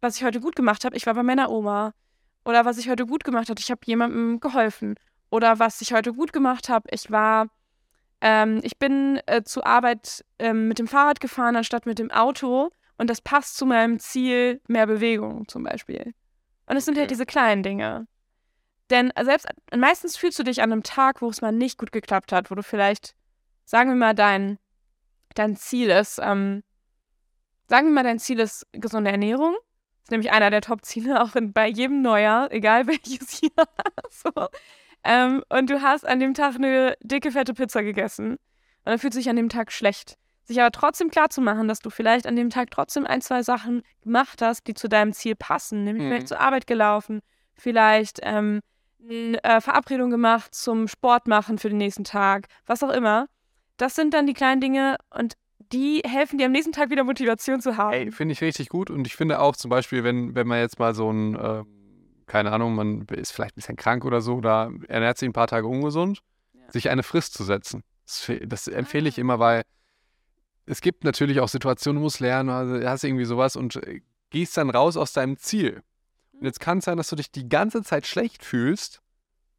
was 0.00 0.16
ich 0.16 0.24
heute 0.24 0.40
gut 0.40 0.56
gemacht 0.56 0.84
habe, 0.84 0.96
ich 0.96 1.06
war 1.06 1.14
bei 1.14 1.22
meiner 1.22 1.50
Oma. 1.50 1.94
Oder 2.44 2.64
was 2.64 2.78
ich 2.78 2.88
heute 2.88 3.06
gut 3.06 3.24
gemacht 3.24 3.48
habe, 3.48 3.60
ich 3.60 3.70
habe 3.70 3.80
jemandem 3.84 4.40
geholfen. 4.40 4.96
Oder 5.30 5.58
was 5.58 5.80
ich 5.80 5.92
heute 5.92 6.12
gut 6.12 6.32
gemacht 6.32 6.68
habe, 6.68 6.88
ich 6.90 7.10
war, 7.10 7.46
ähm, 8.20 8.60
ich 8.62 8.78
bin 8.78 9.20
äh, 9.26 9.42
zur 9.44 9.66
Arbeit 9.66 10.24
ähm, 10.38 10.68
mit 10.68 10.78
dem 10.78 10.88
Fahrrad 10.88 11.20
gefahren 11.20 11.56
anstatt 11.56 11.86
mit 11.86 11.98
dem 11.98 12.10
Auto. 12.10 12.70
Und 12.98 13.08
das 13.10 13.20
passt 13.20 13.56
zu 13.56 13.64
meinem 13.64 13.98
Ziel, 13.98 14.60
mehr 14.68 14.86
Bewegung 14.86 15.48
zum 15.48 15.62
Beispiel. 15.62 16.14
Und 16.66 16.76
es 16.76 16.84
sind 16.84 16.98
halt 16.98 17.10
diese 17.10 17.26
kleinen 17.26 17.62
Dinge. 17.62 18.06
Denn 18.90 19.12
selbst 19.22 19.46
meistens 19.74 20.16
fühlst 20.16 20.38
du 20.38 20.42
dich 20.42 20.62
an 20.62 20.72
einem 20.72 20.82
Tag, 20.82 21.22
wo 21.22 21.30
es 21.30 21.40
mal 21.40 21.52
nicht 21.52 21.78
gut 21.78 21.92
geklappt 21.92 22.32
hat, 22.32 22.50
wo 22.50 22.54
du 22.54 22.62
vielleicht, 22.62 23.14
sagen 23.72 23.88
wir 23.88 23.96
mal, 23.96 24.14
dein, 24.14 24.58
dein 25.34 25.56
Ziel 25.56 25.88
ist, 25.88 26.20
ähm, 26.22 26.62
sagen 27.68 27.86
wir 27.86 27.94
mal, 27.94 28.02
dein 28.04 28.18
Ziel 28.18 28.38
ist 28.38 28.66
gesunde 28.72 29.10
Ernährung. 29.10 29.54
Das 29.54 30.04
ist 30.04 30.10
nämlich 30.10 30.30
einer 30.30 30.50
der 30.50 30.60
Top-Ziele, 30.60 31.20
auch 31.22 31.34
in, 31.34 31.54
bei 31.54 31.68
jedem 31.68 32.02
Neujahr, 32.02 32.52
egal 32.52 32.86
welches 32.86 33.40
Jahr. 33.40 33.66
so. 34.10 34.30
ähm, 35.04 35.42
und 35.48 35.70
du 35.70 35.80
hast 35.80 36.06
an 36.06 36.20
dem 36.20 36.34
Tag 36.34 36.56
eine 36.56 36.96
dicke, 37.02 37.32
fette 37.32 37.54
Pizza 37.54 37.82
gegessen. 37.82 38.32
Und 38.32 38.38
dann 38.84 38.98
fühlt 38.98 39.14
sich 39.14 39.30
an 39.30 39.36
dem 39.36 39.48
Tag 39.48 39.72
schlecht. 39.72 40.18
Sich 40.44 40.60
aber 40.60 40.70
trotzdem 40.70 41.08
klar 41.08 41.30
zu 41.30 41.40
machen, 41.40 41.66
dass 41.66 41.78
du 41.78 41.88
vielleicht 41.88 42.26
an 42.26 42.36
dem 42.36 42.50
Tag 42.50 42.70
trotzdem 42.70 43.06
ein, 43.06 43.22
zwei 43.22 43.42
Sachen 43.42 43.82
gemacht 44.02 44.42
hast, 44.42 44.66
die 44.66 44.74
zu 44.74 44.88
deinem 44.88 45.14
Ziel 45.14 45.34
passen. 45.34 45.84
Nämlich 45.84 46.04
Mhm. 46.04 46.08
vielleicht 46.08 46.28
zur 46.28 46.40
Arbeit 46.40 46.66
gelaufen, 46.66 47.22
vielleicht 47.54 48.20
ähm, 48.22 48.60
eine 49.02 49.42
äh, 49.44 49.60
Verabredung 49.62 50.10
gemacht 50.10 50.54
zum 50.54 50.88
Sport 50.88 51.26
machen 51.26 51.56
für 51.56 51.70
den 51.70 51.78
nächsten 51.78 52.04
Tag, 52.04 52.48
was 52.66 52.82
auch 52.82 52.90
immer. 52.90 53.28
Das 53.76 53.94
sind 53.94 54.14
dann 54.14 54.26
die 54.26 54.34
kleinen 54.34 54.60
Dinge 54.60 54.96
und 55.10 55.34
die 55.72 56.02
helfen 56.04 56.38
dir 56.38 56.46
am 56.46 56.52
nächsten 56.52 56.72
Tag 56.72 56.90
wieder 56.90 57.04
Motivation 57.04 57.60
zu 57.60 57.76
haben. 57.76 57.92
Ey, 57.94 58.10
finde 58.12 58.32
ich 58.32 58.42
richtig 58.42 58.68
gut. 58.68 58.90
Und 58.90 59.06
ich 59.06 59.16
finde 59.16 59.40
auch 59.40 59.56
zum 59.56 59.70
Beispiel, 59.70 60.04
wenn, 60.04 60.34
wenn 60.34 60.46
man 60.46 60.58
jetzt 60.58 60.78
mal 60.78 60.94
so 60.94 61.10
ein, 61.10 61.34
ähm, 61.40 61.66
keine 62.26 62.52
Ahnung, 62.52 62.74
man 62.74 63.02
ist 63.06 63.32
vielleicht 63.32 63.52
ein 63.54 63.56
bisschen 63.56 63.76
krank 63.76 64.04
oder 64.04 64.20
so, 64.20 64.40
da 64.40 64.70
ernährt 64.88 65.18
sich 65.18 65.28
ein 65.28 65.32
paar 65.32 65.46
Tage 65.46 65.66
ungesund, 65.66 66.20
Ja. 66.52 66.70
sich 66.70 66.90
eine 66.90 67.02
Frist 67.02 67.34
zu 67.34 67.44
setzen. 67.44 67.82
Das, 68.06 68.30
das 68.46 68.68
empfehle 68.68 69.08
ich 69.08 69.16
Ah. 69.18 69.20
immer, 69.22 69.38
weil 69.38 69.62
es 70.66 70.80
gibt 70.80 71.04
natürlich 71.04 71.40
auch 71.40 71.48
Situationen, 71.48 71.96
du 72.00 72.02
musst 72.04 72.20
lernen, 72.20 72.50
also 72.50 72.86
hast 72.86 73.04
irgendwie 73.04 73.24
sowas 73.24 73.56
und 73.56 73.76
äh, 73.76 74.00
gehst 74.30 74.56
dann 74.56 74.70
raus 74.70 74.96
aus 74.96 75.12
deinem 75.12 75.38
Ziel. 75.38 75.82
Und 76.32 76.44
jetzt 76.44 76.60
kann 76.60 76.78
es 76.78 76.84
sein, 76.84 76.96
dass 76.98 77.08
du 77.08 77.16
dich 77.16 77.30
die 77.30 77.48
ganze 77.48 77.82
Zeit 77.82 78.06
schlecht 78.06 78.44
fühlst, 78.44 79.00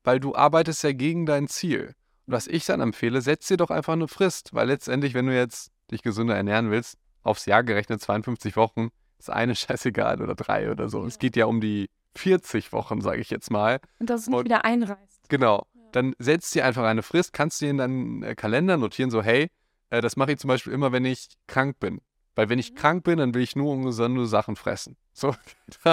weil 0.03 0.19
du 0.19 0.35
arbeitest 0.35 0.83
ja 0.83 0.91
gegen 0.91 1.25
dein 1.25 1.47
Ziel. 1.47 1.95
Und 2.25 2.33
was 2.33 2.47
ich 2.47 2.65
dann 2.65 2.81
empfehle, 2.81 3.21
setz 3.21 3.47
dir 3.47 3.57
doch 3.57 3.69
einfach 3.69 3.93
eine 3.93 4.07
Frist, 4.07 4.53
weil 4.53 4.67
letztendlich, 4.67 5.13
wenn 5.13 5.25
du 5.27 5.35
jetzt 5.35 5.71
dich 5.91 6.01
gesünder 6.03 6.35
ernähren 6.35 6.71
willst, 6.71 6.97
aufs 7.23 7.45
Jahr 7.45 7.63
gerechnet 7.63 8.01
52 8.01 8.55
Wochen, 8.55 8.89
ist 9.19 9.29
eine 9.29 9.55
scheißegal 9.55 10.21
oder 10.21 10.35
drei 10.35 10.71
oder 10.71 10.89
so. 10.89 11.05
Es 11.05 11.15
Ja. 11.15 11.19
geht 11.19 11.35
ja 11.35 11.45
um 11.45 11.61
die 11.61 11.89
40 12.15 12.71
Wochen, 12.73 13.01
sage 13.01 13.21
ich 13.21 13.29
jetzt 13.29 13.51
mal. 13.51 13.79
Und 13.99 14.09
dass 14.09 14.21
es 14.21 14.27
nicht 14.27 14.45
wieder 14.45 14.63
einreißt. 14.65 15.29
Genau. 15.29 15.65
Ja. 15.73 15.81
Dann 15.93 16.13
setzt 16.19 16.53
dir 16.55 16.65
einfach 16.65 16.83
eine 16.83 17.01
Frist, 17.03 17.33
kannst 17.33 17.59
dir 17.61 17.69
in 17.69 17.77
deinen 17.77 18.23
äh, 18.23 18.35
Kalender 18.35 18.77
notieren, 18.77 19.09
so, 19.11 19.21
hey, 19.23 19.49
äh, 19.89 20.01
das 20.01 20.15
mache 20.15 20.33
ich 20.33 20.39
zum 20.39 20.47
Beispiel 20.47 20.73
immer, 20.73 20.91
wenn 20.91 21.05
ich 21.05 21.27
krank 21.47 21.79
bin. 21.79 22.01
Weil 22.35 22.49
wenn 22.49 22.57
ich 22.59 22.71
Mhm. 22.71 22.75
krank 22.75 23.03
bin, 23.03 23.17
dann 23.19 23.33
will 23.33 23.41
ich 23.41 23.55
nur 23.55 23.71
ungesunde 23.71 24.25
Sachen 24.25 24.55
fressen. 24.55 24.95
So. 25.13 25.35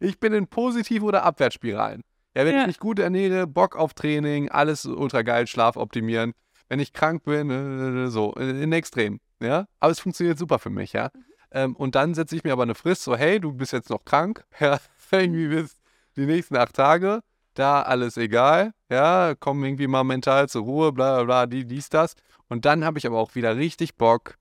Ich 0.00 0.18
bin 0.20 0.32
in 0.32 0.46
Positiv- 0.46 1.02
oder 1.02 1.22
Abwärtsspiralen. 1.24 2.02
Ja, 2.36 2.44
wenn 2.44 2.54
Ja. 2.54 2.60
ich 2.62 2.66
mich 2.68 2.78
gut 2.78 2.98
ernähre, 2.98 3.46
Bock 3.46 3.76
auf 3.76 3.94
Training, 3.94 4.48
alles 4.50 4.84
ultra 4.86 5.22
geil, 5.22 5.46
Schlaf 5.46 5.76
optimieren. 5.76 6.32
Wenn 6.68 6.78
ich 6.78 6.92
krank 6.92 7.24
bin, 7.24 7.50
äh, 7.50 8.08
so, 8.08 8.32
in, 8.34 8.62
in 8.62 8.72
Extrem. 8.72 9.20
Ja, 9.42 9.66
aber 9.80 9.90
es 9.92 10.00
funktioniert 10.00 10.38
super 10.38 10.58
für 10.58 10.70
mich, 10.70 10.92
ja. 10.92 11.10
Mhm. 11.12 11.24
Ähm, 11.52 11.76
und 11.76 11.94
dann 11.94 12.14
setze 12.14 12.36
ich 12.36 12.44
mir 12.44 12.52
aber 12.52 12.62
eine 12.62 12.74
Frist, 12.76 13.02
so, 13.02 13.16
hey, 13.16 13.40
du 13.40 13.52
bist 13.52 13.72
jetzt 13.72 13.90
noch 13.90 14.04
krank, 14.04 14.44
ja, 14.60 14.78
irgendwie 15.10 15.48
bis 15.48 15.76
die 16.16 16.26
nächsten 16.26 16.56
acht 16.56 16.74
Tage, 16.74 17.20
da 17.54 17.82
alles 17.82 18.16
egal, 18.16 18.72
ja, 18.88 19.34
komm 19.38 19.64
irgendwie 19.64 19.88
mal 19.88 20.04
mental 20.04 20.48
zur 20.48 20.62
Ruhe, 20.62 20.92
bla 20.92 21.16
bla 21.16 21.24
bla, 21.24 21.46
die, 21.46 21.64
dies, 21.66 21.88
das. 21.88 22.14
Und 22.48 22.64
dann 22.64 22.84
habe 22.84 22.98
ich 22.98 23.06
aber 23.06 23.18
auch 23.18 23.34
wieder 23.34 23.56
richtig 23.56 23.96
Bock, 23.96 24.36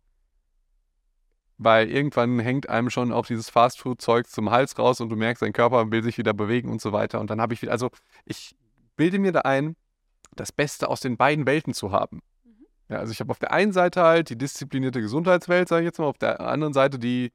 weil 1.59 1.91
irgendwann 1.91 2.39
hängt 2.39 2.69
einem 2.69 2.89
schon 2.89 3.11
auch 3.11 3.25
dieses 3.25 3.49
Fastfood-Zeug 3.49 4.27
zum 4.27 4.49
Hals 4.49 4.79
raus 4.79 5.01
und 5.01 5.09
du 5.09 5.15
merkst, 5.17 5.43
dein 5.43 5.53
Körper 5.53 5.91
will 5.91 6.01
sich 6.01 6.17
wieder 6.17 6.33
bewegen 6.33 6.69
und 6.69 6.81
so 6.81 6.93
weiter. 6.93 7.19
Und 7.19 7.29
dann 7.29 7.41
habe 7.41 7.53
ich 7.53 7.61
wieder, 7.61 7.73
also 7.73 7.89
ich 8.25 8.55
bilde 8.95 9.19
mir 9.19 9.33
da 9.33 9.41
ein, 9.41 9.75
das 10.35 10.51
Beste 10.53 10.87
aus 10.87 11.01
den 11.01 11.17
beiden 11.17 11.45
Welten 11.45 11.73
zu 11.73 11.91
haben. 11.91 12.21
Mhm. 12.45 12.65
Ja, 12.87 12.97
also 12.99 13.11
ich 13.11 13.19
habe 13.19 13.29
auf 13.29 13.39
der 13.39 13.51
einen 13.51 13.73
Seite 13.73 14.01
halt 14.03 14.29
die 14.29 14.37
disziplinierte 14.37 15.01
Gesundheitswelt, 15.01 15.67
sage 15.67 15.81
ich 15.81 15.87
jetzt 15.87 15.99
mal, 15.99 16.05
auf 16.05 16.17
der 16.17 16.39
anderen 16.39 16.73
Seite 16.73 16.97
die 16.97 17.31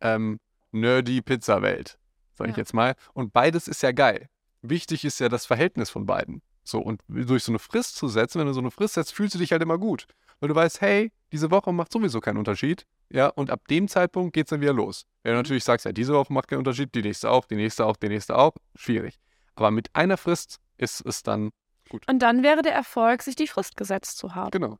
ähm, 0.00 0.40
nerdy 0.72 1.22
Pizza-Welt, 1.22 1.96
sage 2.34 2.50
ich 2.50 2.56
Ja. 2.56 2.62
jetzt 2.62 2.74
mal. 2.74 2.94
Und 3.14 3.32
beides 3.32 3.68
ist 3.68 3.82
ja 3.82 3.92
geil. 3.92 4.28
Wichtig 4.62 5.04
ist 5.04 5.20
ja 5.20 5.28
das 5.28 5.46
Verhältnis 5.46 5.90
von 5.90 6.06
beiden. 6.06 6.42
So, 6.64 6.80
und 6.80 7.02
durch 7.08 7.44
so 7.44 7.52
eine 7.52 7.58
Frist 7.60 7.96
zu 7.96 8.08
setzen, 8.08 8.40
wenn 8.40 8.46
du 8.46 8.52
so 8.52 8.60
eine 8.60 8.70
Frist 8.70 8.94
setzt, 8.94 9.14
fühlst 9.14 9.34
du 9.34 9.38
dich 9.38 9.52
halt 9.52 9.62
immer 9.62 9.78
gut. 9.78 10.06
Weil 10.40 10.48
du 10.48 10.54
weißt, 10.54 10.80
hey, 10.80 11.12
diese 11.32 11.50
Woche 11.50 11.72
macht 11.72 11.92
sowieso 11.92 12.20
keinen 12.20 12.36
Unterschied. 12.36 12.84
Ja, 13.12 13.26
und 13.28 13.50
ab 13.50 13.66
dem 13.68 13.88
Zeitpunkt 13.88 14.32
geht 14.34 14.46
es 14.46 14.50
dann 14.50 14.60
wieder 14.60 14.72
los. 14.72 15.04
Wenn 15.22 15.32
du 15.32 15.36
Mhm. 15.38 15.42
natürlich 15.42 15.64
sagst, 15.64 15.84
ja, 15.84 15.92
diese 15.92 16.12
Woche 16.14 16.32
macht 16.32 16.48
keinen 16.48 16.58
Unterschied, 16.58 16.94
die 16.94 17.02
nächste 17.02 17.30
auch, 17.30 17.44
die 17.44 17.56
nächste 17.56 17.84
auch, 17.84 17.96
die 17.96 18.08
nächste 18.08 18.36
auch, 18.36 18.52
schwierig. 18.76 19.18
Aber 19.56 19.70
mit 19.70 19.94
einer 19.94 20.16
Frist 20.16 20.58
ist 20.78 21.04
es 21.04 21.22
dann 21.22 21.50
gut. 21.88 22.08
Und 22.08 22.20
dann 22.20 22.42
wäre 22.42 22.62
der 22.62 22.72
Erfolg, 22.72 23.22
sich 23.22 23.34
die 23.34 23.48
Frist 23.48 23.76
gesetzt 23.76 24.16
zu 24.18 24.34
haben. 24.34 24.52
Genau. 24.52 24.78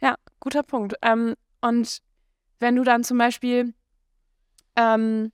Ja, 0.00 0.16
guter 0.40 0.62
Punkt. 0.64 0.94
Ähm, 1.02 1.34
und 1.60 1.98
wenn 2.58 2.74
du 2.76 2.82
dann 2.84 3.04
zum 3.04 3.18
Beispiel, 3.18 3.72
ähm, 4.76 5.32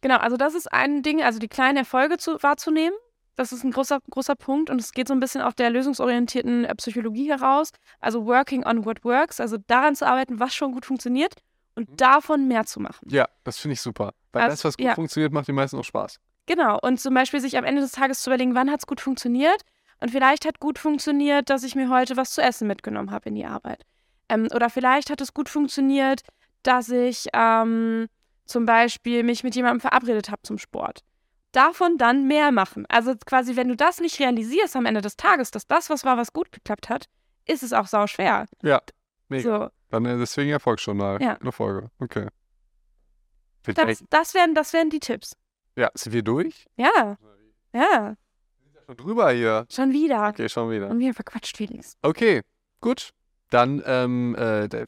genau, 0.00 0.16
also 0.16 0.36
das 0.36 0.54
ist 0.54 0.72
ein 0.72 1.02
Ding, 1.02 1.22
also 1.22 1.38
die 1.38 1.48
kleinen 1.48 1.76
Erfolge 1.78 2.16
zu, 2.16 2.42
wahrzunehmen. 2.42 2.96
Das 3.36 3.52
ist 3.52 3.64
ein 3.64 3.70
großer, 3.70 3.98
großer 4.10 4.34
Punkt 4.36 4.68
und 4.68 4.80
es 4.80 4.92
geht 4.92 5.08
so 5.08 5.14
ein 5.14 5.20
bisschen 5.20 5.40
auf 5.40 5.54
der 5.54 5.70
lösungsorientierten 5.70 6.64
äh, 6.64 6.74
Psychologie 6.74 7.28
heraus. 7.30 7.70
Also 8.00 8.26
working 8.26 8.64
on 8.66 8.84
what 8.84 9.04
works, 9.04 9.40
also 9.40 9.56
daran 9.66 9.94
zu 9.94 10.06
arbeiten, 10.06 10.38
was 10.38 10.54
schon 10.54 10.72
gut 10.72 10.84
funktioniert 10.84 11.34
und 11.74 11.88
Mhm. 11.88 11.96
davon 11.96 12.48
mehr 12.48 12.66
zu 12.66 12.80
machen. 12.80 13.08
Ja, 13.10 13.26
das 13.44 13.58
finde 13.58 13.72
ich 13.74 13.80
super. 13.80 14.12
Weil 14.32 14.42
Also, 14.42 14.52
das, 14.52 14.64
was 14.64 14.76
gut 14.76 14.86
ja. 14.86 14.94
funktioniert, 14.94 15.32
macht 15.32 15.48
den 15.48 15.54
meisten 15.54 15.78
auch 15.78 15.84
Spaß. 15.84 16.18
Genau, 16.46 16.78
und 16.82 17.00
zum 17.00 17.14
Beispiel 17.14 17.40
sich 17.40 17.56
am 17.56 17.64
Ende 17.64 17.80
des 17.80 17.92
Tages 17.92 18.20
zu 18.22 18.28
überlegen, 18.30 18.54
wann 18.54 18.70
hat 18.70 18.80
es 18.80 18.86
gut 18.86 19.00
funktioniert 19.00 19.62
und 20.00 20.10
vielleicht 20.10 20.44
hat 20.44 20.60
gut 20.60 20.78
funktioniert, 20.78 21.48
dass 21.48 21.62
ich 21.62 21.74
mir 21.74 21.88
heute 21.88 22.16
was 22.16 22.32
zu 22.32 22.42
essen 22.42 22.66
mitgenommen 22.66 23.10
habe 23.10 23.28
in 23.30 23.34
die 23.36 23.46
Arbeit. 23.46 23.84
Ähm, 24.28 24.48
oder 24.54 24.68
vielleicht 24.68 25.08
hat 25.08 25.20
es 25.20 25.32
gut 25.32 25.48
funktioniert, 25.48 26.20
dass 26.64 26.88
ich 26.90 27.28
ähm, 27.32 28.08
zum 28.44 28.66
Beispiel 28.66 29.22
mich 29.22 29.42
mit 29.44 29.54
jemandem 29.54 29.80
verabredet 29.80 30.30
habe 30.30 30.42
zum 30.42 30.58
Sport. 30.58 31.00
Davon 31.52 31.98
dann 31.98 32.26
mehr 32.26 32.50
machen. 32.50 32.86
Also 32.88 33.14
quasi, 33.26 33.56
wenn 33.56 33.68
du 33.68 33.76
das 33.76 34.00
nicht 34.00 34.18
realisierst 34.18 34.74
am 34.74 34.86
Ende 34.86 35.02
des 35.02 35.16
Tages, 35.16 35.50
dass 35.50 35.66
das 35.66 35.90
was 35.90 36.04
war, 36.04 36.16
was 36.16 36.32
gut 36.32 36.50
geklappt 36.50 36.88
hat, 36.88 37.06
ist 37.46 37.62
es 37.62 37.72
auch 37.72 37.86
sau 37.86 38.06
schwer. 38.06 38.46
Ja, 38.62 38.80
mega. 39.28 39.42
So, 39.42 39.70
Dann 39.90 40.06
äh, 40.06 40.18
deswegen 40.18 40.50
Erfolgsjournal. 40.50 41.20
Ja. 41.20 41.36
Eine 41.36 41.52
Folge. 41.52 41.90
Okay. 41.98 42.28
Das, 43.64 44.02
das, 44.10 44.34
wären, 44.34 44.54
das 44.54 44.72
wären 44.72 44.90
die 44.90 44.98
Tipps. 45.00 45.36
Ja, 45.76 45.90
sind 45.94 46.12
wir 46.12 46.22
durch? 46.22 46.66
Ja, 46.76 47.16
ja, 47.72 48.16
Schon 48.86 48.96
drüber 48.96 49.30
hier. 49.30 49.66
schon 49.70 49.92
wieder. 49.92 50.28
Okay, 50.28 50.48
schon 50.48 50.70
wieder. 50.70 50.88
Und 50.88 50.98
wir 50.98 51.14
verquatscht 51.14 51.56
Felix. 51.56 51.96
Okay, 52.02 52.42
gut. 52.80 53.10
Dann, 53.50 53.82
ähm, 53.86 54.34
äh, 54.36 54.86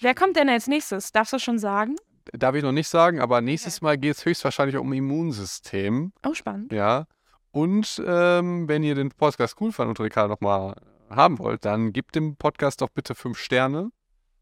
Wer 0.00 0.14
kommt 0.14 0.36
denn 0.36 0.48
als 0.48 0.68
nächstes? 0.68 1.12
Darfst 1.12 1.32
du 1.32 1.38
schon 1.38 1.58
sagen? 1.58 1.96
Darf 2.32 2.54
ich 2.54 2.62
noch 2.62 2.72
nicht 2.72 2.88
sagen, 2.88 3.20
aber 3.20 3.40
nächstes 3.40 3.80
Mal 3.80 3.98
geht 3.98 4.16
es 4.16 4.24
höchstwahrscheinlich 4.24 4.76
um 4.76 4.92
Immunsystem. 4.92 6.12
Oh, 6.26 6.34
spannend. 6.34 6.72
Ja. 6.72 7.06
Und 7.50 8.02
ähm, 8.06 8.68
wenn 8.68 8.82
ihr 8.82 8.94
den 8.94 9.10
Podcast 9.10 9.56
cool 9.60 9.72
fandet 9.72 9.98
und 9.98 10.04
Ricardo 10.04 10.34
nochmal 10.34 10.74
haben 11.10 11.38
wollt, 11.38 11.64
dann 11.64 11.92
gebt 11.92 12.14
dem 12.14 12.36
Podcast 12.36 12.80
doch 12.82 12.90
bitte 12.90 13.14
fünf 13.14 13.38
Sterne 13.38 13.90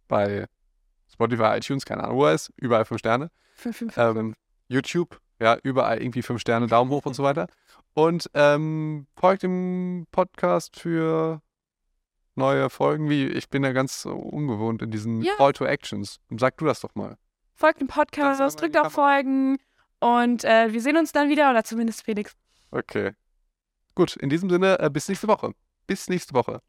bei 0.09 0.47
Spotify, 1.11 1.57
iTunes, 1.57 1.85
keine 1.85 2.05
Ahnung, 2.05 2.19
wo 2.19 2.27
er 2.27 2.35
ist. 2.35 2.53
Überall 2.57 2.85
fünf 2.85 2.99
Sterne. 2.99 3.31
Fünf, 3.55 3.77
fünf, 3.77 3.95
fünf. 3.95 4.17
Ähm, 4.17 4.35
YouTube, 4.69 5.21
ja, 5.41 5.57
überall 5.63 6.03
irgendwie 6.03 6.23
fünf 6.23 6.41
Sterne, 6.41 6.67
Daumen 6.67 6.91
hoch 6.91 7.07
und 7.07 7.15
so 7.15 7.23
weiter. 7.23 7.47
Und 7.95 8.31
ähm, 8.35 9.07
folgt 9.17 9.43
dem 9.43 10.07
Podcast 10.11 10.79
für 10.79 11.41
neue 12.35 12.69
Folgen. 12.69 13.09
Wie 13.09 13.27
ich 13.27 13.49
bin 13.49 13.65
ja 13.65 13.73
ganz 13.73 14.05
ungewohnt 14.05 14.83
in 14.83 14.91
diesen 14.91 15.23
Ja. 15.23 15.35
Call 15.37 15.53
to 15.53 15.65
Actions. 15.65 16.19
Sag 16.37 16.59
du 16.59 16.67
das 16.67 16.81
doch 16.81 16.95
mal. 16.95 17.17
Folgt 17.57 17.81
dem 17.81 17.89
Podcast, 17.89 18.41
in 18.41 18.57
drückt 18.57 18.77
auf? 18.77 18.93
Folgen 18.93 19.59
Und 19.99 20.45
äh, 20.45 20.73
wir 20.73 20.81
sehen 20.81 20.97
uns 20.97 21.13
dann 21.13 21.31
wieder, 21.31 21.51
oder 21.51 21.65
zumindest 21.65 22.05
Felix. 22.05 22.37
Okay. 22.71 23.13
Gut, 23.95 24.17
in 24.17 24.29
diesem 24.29 24.51
Sinne, 24.51 24.79
äh, 24.79 24.91
bis 24.91 25.09
nächste 25.09 25.27
Woche. 25.27 25.55
Bis 25.87 26.09
nächste 26.09 26.35
Woche. 26.35 26.61